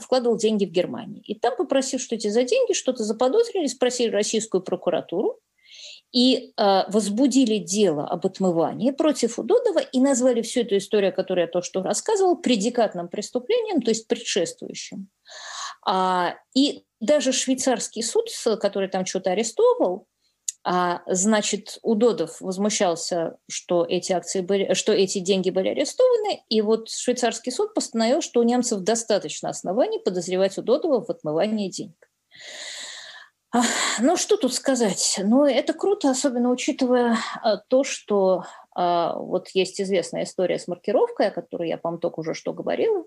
вкладывал 0.01 0.37
деньги 0.37 0.65
в 0.65 0.71
Германии. 0.71 1.21
И 1.23 1.37
там, 1.37 1.57
попросив 1.57 2.01
что 2.01 2.15
эти 2.15 2.29
за 2.29 2.43
деньги, 2.43 2.71
что-то 2.71 3.03
заподозрили, 3.03 3.67
спросили 3.67 4.11
российскую 4.11 4.61
прокуратуру 4.61 5.39
и 6.13 6.53
возбудили 6.57 7.57
дело 7.57 8.05
об 8.05 8.25
отмывании 8.25 8.91
против 8.91 9.39
Удодова 9.39 9.79
и 9.79 9.99
назвали 10.01 10.41
всю 10.41 10.61
эту 10.61 10.77
историю, 10.77 11.13
которую 11.13 11.45
я 11.45 11.51
то 11.51 11.61
что 11.61 11.83
рассказывал, 11.83 12.37
предикатным 12.37 13.07
преступлением, 13.07 13.81
то 13.81 13.91
есть 13.91 14.07
предшествующим. 14.07 15.09
И 16.53 16.83
даже 16.99 17.31
швейцарский 17.31 18.03
суд, 18.03 18.27
который 18.59 18.89
там 18.89 19.05
что-то 19.05 19.31
арестовывал, 19.31 20.07
а, 20.63 21.01
значит, 21.07 21.79
Удодов 21.81 22.39
возмущался, 22.39 23.37
что 23.49 23.85
эти 23.87 24.11
акции 24.11 24.41
были, 24.41 24.73
что 24.73 24.93
эти 24.93 25.19
деньги 25.19 25.49
были 25.49 25.69
арестованы, 25.69 26.43
и 26.49 26.61
вот 26.61 26.89
швейцарский 26.89 27.51
суд 27.51 27.73
постановил, 27.73 28.21
что 28.21 28.39
у 28.39 28.43
немцев 28.43 28.81
достаточно 28.81 29.49
оснований 29.49 29.99
подозревать 29.99 30.57
Удодова 30.57 31.03
в 31.03 31.09
отмывании 31.09 31.69
денег. 31.69 31.95
Ну, 33.99 34.15
что 34.15 34.37
тут 34.37 34.53
сказать? 34.53 35.19
Ну, 35.21 35.45
это 35.45 35.73
круто, 35.73 36.09
особенно 36.09 36.51
учитывая 36.51 37.17
а, 37.41 37.57
то, 37.57 37.83
что 37.83 38.45
а, 38.73 39.17
вот 39.17 39.49
есть 39.49 39.81
известная 39.81 40.23
история 40.23 40.57
с 40.57 40.69
маркировкой, 40.69 41.27
о 41.27 41.31
которой 41.31 41.67
я, 41.67 41.77
по-моему, 41.77 41.99
только 41.99 42.21
уже 42.21 42.33
что 42.33 42.53
говорила, 42.53 43.03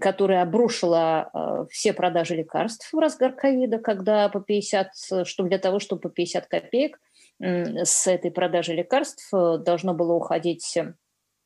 которая 0.00 0.42
обрушила 0.42 1.30
а, 1.32 1.66
все 1.66 1.92
продажи 1.92 2.36
лекарств 2.36 2.92
в 2.92 2.98
разгар 2.98 3.32
ковида, 3.32 3.78
когда 3.78 4.28
по 4.28 4.40
50, 4.40 5.24
что 5.24 5.42
для 5.44 5.58
того, 5.58 5.78
чтобы 5.78 6.02
по 6.02 6.08
50 6.10 6.46
копеек 6.46 7.00
с 7.40 8.06
этой 8.06 8.30
продажи 8.30 8.74
лекарств 8.74 9.32
э, 9.32 9.56
должно 9.58 9.94
было 9.94 10.12
уходить 10.12 10.76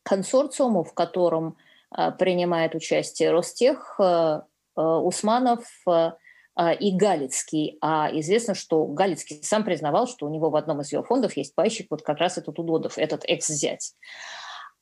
консорциуму, 0.03 0.82
в 0.82 0.93
котором 0.93 1.57
принимает 2.18 2.74
участие 2.74 3.30
Ростех, 3.30 3.95
э, 4.01 4.41
э, 4.76 4.80
Усманов, 4.82 5.64
а, 6.57 6.72
и 6.72 6.93
Галицкий. 6.93 7.78
А 7.80 8.09
известно, 8.12 8.55
что 8.55 8.87
Галицкий 8.87 9.43
сам 9.43 9.64
признавал, 9.64 10.07
что 10.07 10.26
у 10.26 10.30
него 10.30 10.51
в 10.51 10.57
одном 10.57 10.80
из 10.80 10.93
его 10.93 11.03
фондов 11.03 11.37
есть 11.37 11.55
пайщик, 11.55 11.89
вот 11.91 12.03
как 12.03 12.18
раз 12.18 12.39
этот 12.39 12.59
Удодов, 12.59 12.97
этот 12.97 13.24
экс-зять. 13.26 13.95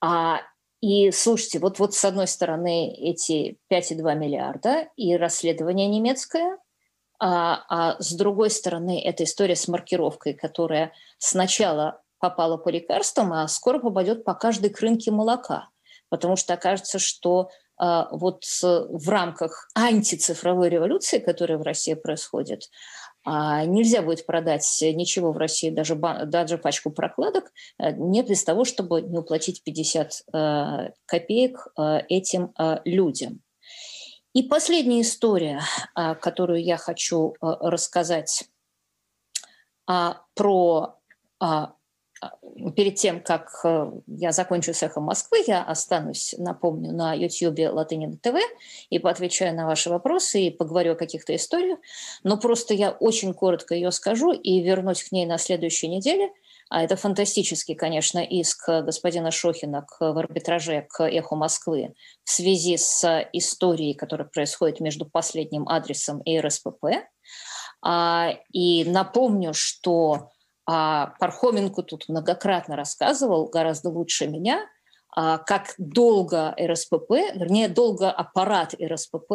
А, 0.00 0.42
и 0.82 1.12
слушайте, 1.12 1.60
вот, 1.60 1.78
вот 1.78 1.94
с 1.94 2.04
одной 2.04 2.26
стороны 2.26 2.92
эти 2.92 3.56
5,2 3.72 4.16
миллиарда 4.16 4.88
и 4.96 5.16
расследование 5.16 5.86
немецкое, 5.86 6.58
а, 7.20 7.64
а 7.68 8.02
с 8.02 8.12
другой 8.12 8.50
стороны 8.50 9.00
эта 9.00 9.22
история 9.22 9.54
с 9.54 9.68
маркировкой, 9.68 10.34
которая 10.34 10.92
сначала 11.18 12.02
попала 12.18 12.56
по 12.56 12.68
лекарствам, 12.68 13.32
а 13.32 13.46
скоро 13.46 13.78
попадет 13.78 14.24
по 14.24 14.34
каждой 14.34 14.70
крынке 14.70 15.12
молока. 15.12 15.68
Потому 16.08 16.34
что 16.34 16.54
окажется, 16.54 16.98
что 16.98 17.50
а, 17.78 18.08
вот 18.10 18.42
в 18.44 19.08
рамках 19.08 19.68
антицифровой 19.76 20.68
революции, 20.68 21.20
которая 21.20 21.58
в 21.58 21.62
России 21.62 21.94
происходит, 21.94 22.70
а, 23.24 23.64
нельзя 23.64 24.02
будет 24.02 24.26
продать 24.26 24.66
ничего 24.80 25.32
в 25.32 25.38
России, 25.38 25.70
даже, 25.70 25.94
даже 25.94 26.58
пачку 26.58 26.90
прокладок, 26.90 27.52
э, 27.78 27.92
не 27.92 28.22
без 28.22 28.42
того, 28.42 28.64
чтобы 28.64 29.02
не 29.02 29.18
уплатить 29.18 29.62
50 29.62 30.22
э, 30.32 30.90
копеек 31.06 31.68
э, 31.78 32.00
этим 32.08 32.52
людям. 32.84 33.40
И 34.34 34.42
последняя 34.42 35.02
история, 35.02 35.60
которую 35.94 36.64
я 36.64 36.78
хочу 36.78 37.34
рассказать 37.40 38.48
про 39.84 40.96
перед 42.76 42.96
тем, 42.96 43.20
как 43.20 43.50
э, 43.64 43.90
я 44.06 44.32
закончу 44.32 44.74
с 44.74 44.82
«Эхом 44.82 45.04
Москвы», 45.04 45.42
я 45.46 45.62
останусь, 45.62 46.34
напомню, 46.38 46.92
на 46.92 47.14
YouTube 47.14 47.58
Латынина 47.72 48.16
ТВ 48.16 48.36
и 48.90 48.98
поотвечаю 48.98 49.54
на 49.56 49.66
ваши 49.66 49.90
вопросы 49.90 50.42
и 50.42 50.50
поговорю 50.50 50.92
о 50.92 50.96
каких-то 50.96 51.34
историях. 51.34 51.78
Но 52.22 52.36
просто 52.36 52.74
я 52.74 52.90
очень 52.90 53.34
коротко 53.34 53.74
ее 53.74 53.90
скажу 53.90 54.32
и 54.32 54.60
вернусь 54.60 55.02
к 55.02 55.12
ней 55.12 55.26
на 55.26 55.38
следующей 55.38 55.88
неделе. 55.88 56.30
А 56.68 56.82
это 56.82 56.96
фантастический, 56.96 57.74
конечно, 57.74 58.18
иск 58.20 58.66
господина 58.68 59.30
Шохина 59.30 59.82
к, 59.82 60.00
в 60.00 60.16
арбитраже 60.16 60.86
к 60.88 61.02
«Эху 61.06 61.36
Москвы» 61.36 61.94
в 62.24 62.30
связи 62.30 62.78
с 62.78 63.28
историей, 63.34 63.94
которая 63.94 64.26
происходит 64.26 64.80
между 64.80 65.04
последним 65.04 65.68
адресом 65.68 66.20
и 66.22 66.40
РСПП. 66.40 66.84
А, 67.84 68.36
и 68.52 68.84
напомню, 68.84 69.52
что 69.52 70.30
а 70.66 71.14
Пархоменко 71.18 71.82
тут 71.82 72.08
многократно 72.08 72.76
рассказывал, 72.76 73.48
гораздо 73.48 73.90
лучше 73.90 74.26
меня, 74.28 74.66
а, 75.14 75.38
как 75.38 75.74
долго 75.76 76.54
РСПП, 76.58 77.10
вернее, 77.34 77.68
долго 77.68 78.10
аппарат 78.10 78.74
РСПП 78.82 79.32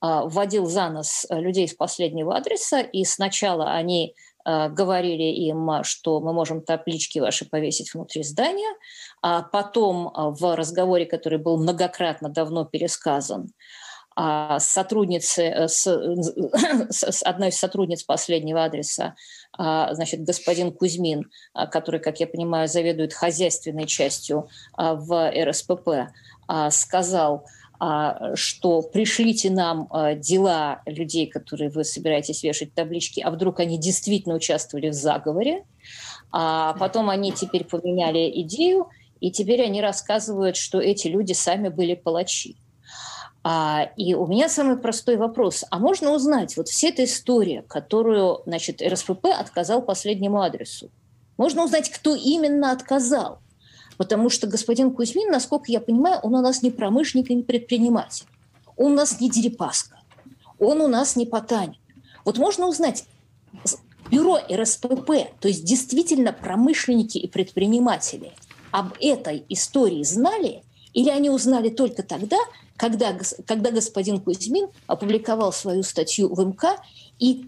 а, 0.00 0.26
вводил 0.26 0.66
за 0.66 0.90
нос 0.90 1.24
людей 1.30 1.68
с 1.68 1.74
последнего 1.74 2.36
адреса, 2.36 2.80
и 2.80 3.04
сначала 3.04 3.72
они 3.72 4.14
а, 4.44 4.68
говорили 4.68 5.22
им, 5.22 5.82
что 5.84 6.20
мы 6.20 6.34
можем 6.34 6.60
таблички 6.60 7.18
ваши 7.18 7.48
повесить 7.48 7.94
внутри 7.94 8.24
здания, 8.24 8.76
а 9.22 9.42
потом 9.42 10.12
в 10.14 10.54
разговоре, 10.54 11.06
который 11.06 11.38
был 11.38 11.56
многократно 11.56 12.28
давно 12.28 12.66
пересказан, 12.66 13.48
сотрудницы, 14.16 15.42
э, 15.42 15.68
с, 15.68 15.86
с 16.90 17.22
одной 17.22 17.50
из 17.50 17.58
сотрудниц 17.58 18.02
последнего 18.02 18.64
адреса, 18.64 19.14
а, 19.58 19.94
значит, 19.94 20.24
господин 20.24 20.72
Кузьмин, 20.72 21.30
а, 21.52 21.66
который, 21.66 22.00
как 22.00 22.18
я 22.20 22.26
понимаю, 22.26 22.68
заведует 22.68 23.12
хозяйственной 23.12 23.86
частью 23.86 24.48
в 24.76 25.32
РСПП, 25.32 26.12
сказал, 26.70 27.44
что 28.34 28.82
пришлите 28.82 29.50
нам 29.50 29.88
дела 30.16 30.80
людей, 30.86 31.26
которые 31.26 31.70
вы 31.70 31.84
собираетесь 31.84 32.42
вешать 32.42 32.72
таблички, 32.72 33.20
а 33.20 33.30
вдруг 33.30 33.60
они 33.60 33.78
действительно 33.78 34.36
участвовали 34.36 34.88
в 34.88 34.94
заговоре. 34.94 35.64
А 36.32 36.74
потом 36.74 37.10
они 37.10 37.32
теперь 37.32 37.64
поменяли 37.64 38.30
идею, 38.42 38.88
и 39.20 39.30
теперь 39.30 39.62
они 39.62 39.82
рассказывают, 39.82 40.56
что 40.56 40.80
эти 40.80 41.08
люди 41.08 41.32
сами 41.32 41.68
были 41.68 41.94
палачи. 41.94 42.56
А, 43.48 43.92
и 43.96 44.12
у 44.12 44.26
меня 44.26 44.48
самый 44.48 44.76
простой 44.76 45.16
вопрос. 45.16 45.64
А 45.70 45.78
можно 45.78 46.10
узнать, 46.10 46.56
вот 46.56 46.66
вся 46.66 46.88
эта 46.88 47.04
история, 47.04 47.62
которую, 47.62 48.40
значит, 48.44 48.82
РСПП 48.82 49.26
отказал 49.26 49.82
последнему 49.82 50.42
адресу, 50.42 50.90
можно 51.36 51.62
узнать, 51.62 51.88
кто 51.90 52.16
именно 52.16 52.72
отказал? 52.72 53.38
Потому 53.98 54.30
что 54.30 54.48
господин 54.48 54.90
Кузьмин, 54.90 55.30
насколько 55.30 55.70
я 55.70 55.80
понимаю, 55.80 56.18
он 56.24 56.34
у 56.34 56.40
нас 56.40 56.62
не 56.62 56.72
промышленник 56.72 57.30
и 57.30 57.36
не 57.36 57.44
предприниматель. 57.44 58.26
Он 58.76 58.90
у 58.90 58.96
нас 58.96 59.20
не 59.20 59.30
Дерипаска. 59.30 60.00
Он 60.58 60.80
у 60.80 60.88
нас 60.88 61.14
не 61.14 61.24
Потанин. 61.24 61.76
Вот 62.24 62.38
можно 62.38 62.66
узнать, 62.66 63.04
бюро 64.10 64.40
РСПП, 64.52 65.38
то 65.38 65.46
есть 65.46 65.64
действительно 65.64 66.32
промышленники 66.32 67.18
и 67.18 67.28
предприниматели 67.28 68.32
об 68.72 68.94
этой 69.00 69.44
истории 69.48 70.02
знали, 70.02 70.64
или 70.94 71.10
они 71.10 71.30
узнали 71.30 71.68
только 71.68 72.02
тогда, 72.02 72.38
когда, 72.76 73.16
когда 73.46 73.70
господин 73.70 74.20
Кузьмин 74.20 74.68
опубликовал 74.86 75.52
свою 75.52 75.82
статью 75.82 76.32
в 76.32 76.40
МК, 76.40 76.76
и 77.18 77.46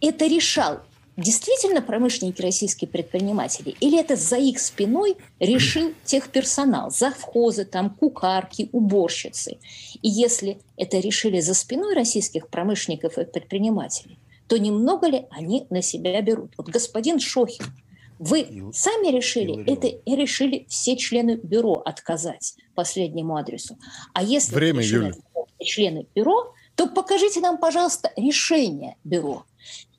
это 0.00 0.26
решал 0.26 0.80
действительно 1.16 1.82
промышленники, 1.82 2.40
российские 2.40 2.88
предприниматели, 2.88 3.74
или 3.80 3.98
это 3.98 4.14
за 4.14 4.36
их 4.36 4.60
спиной 4.60 5.16
решил 5.40 5.92
техперсонал, 6.04 6.90
завхозы, 6.90 7.64
там, 7.64 7.90
кукарки, 7.90 8.68
уборщицы. 8.72 9.58
И 10.00 10.08
если 10.08 10.58
это 10.76 10.98
решили 10.98 11.40
за 11.40 11.54
спиной 11.54 11.94
российских 11.94 12.48
промышленников 12.48 13.18
и 13.18 13.24
предпринимателей, 13.24 14.18
то 14.46 14.56
немного 14.56 15.08
ли 15.08 15.26
они 15.30 15.66
на 15.70 15.82
себя 15.82 16.20
берут? 16.22 16.52
Вот 16.56 16.68
господин 16.68 17.18
Шохин– 17.18 17.66
вы 18.18 18.70
сами 18.74 19.14
решили, 19.14 19.64
это 19.70 20.00
решили 20.06 20.66
все 20.68 20.96
члены 20.96 21.36
бюро 21.36 21.74
отказать 21.84 22.56
последнему 22.78 23.36
адресу. 23.36 23.76
А 24.14 24.22
если 24.22 24.54
Время, 24.54 24.84
Юля. 24.84 25.12
члены 25.60 26.06
бюро, 26.14 26.54
то 26.76 26.86
покажите 26.86 27.40
нам, 27.40 27.58
пожалуйста, 27.58 28.12
решение 28.16 28.96
бюро. 29.02 29.44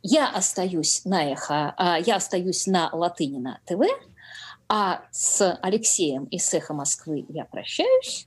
Я 0.01 0.29
остаюсь 0.29 1.01
на 1.03 1.29
эхо, 1.29 1.73
а, 1.75 1.99
я 1.99 2.15
остаюсь 2.15 2.67
на 2.67 2.89
Латынина 2.93 3.59
ТВ, 3.65 3.81
а 4.69 5.01
с 5.11 5.59
Алексеем 5.61 6.23
из 6.25 6.53
Эхо 6.53 6.73
Москвы 6.73 7.25
я 7.27 7.43
прощаюсь. 7.43 8.23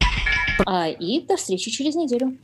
А, 0.67 0.89
и 0.91 1.21
до 1.23 1.39
встречи 1.39 1.71
через 1.71 1.95
неделю. 1.95 2.37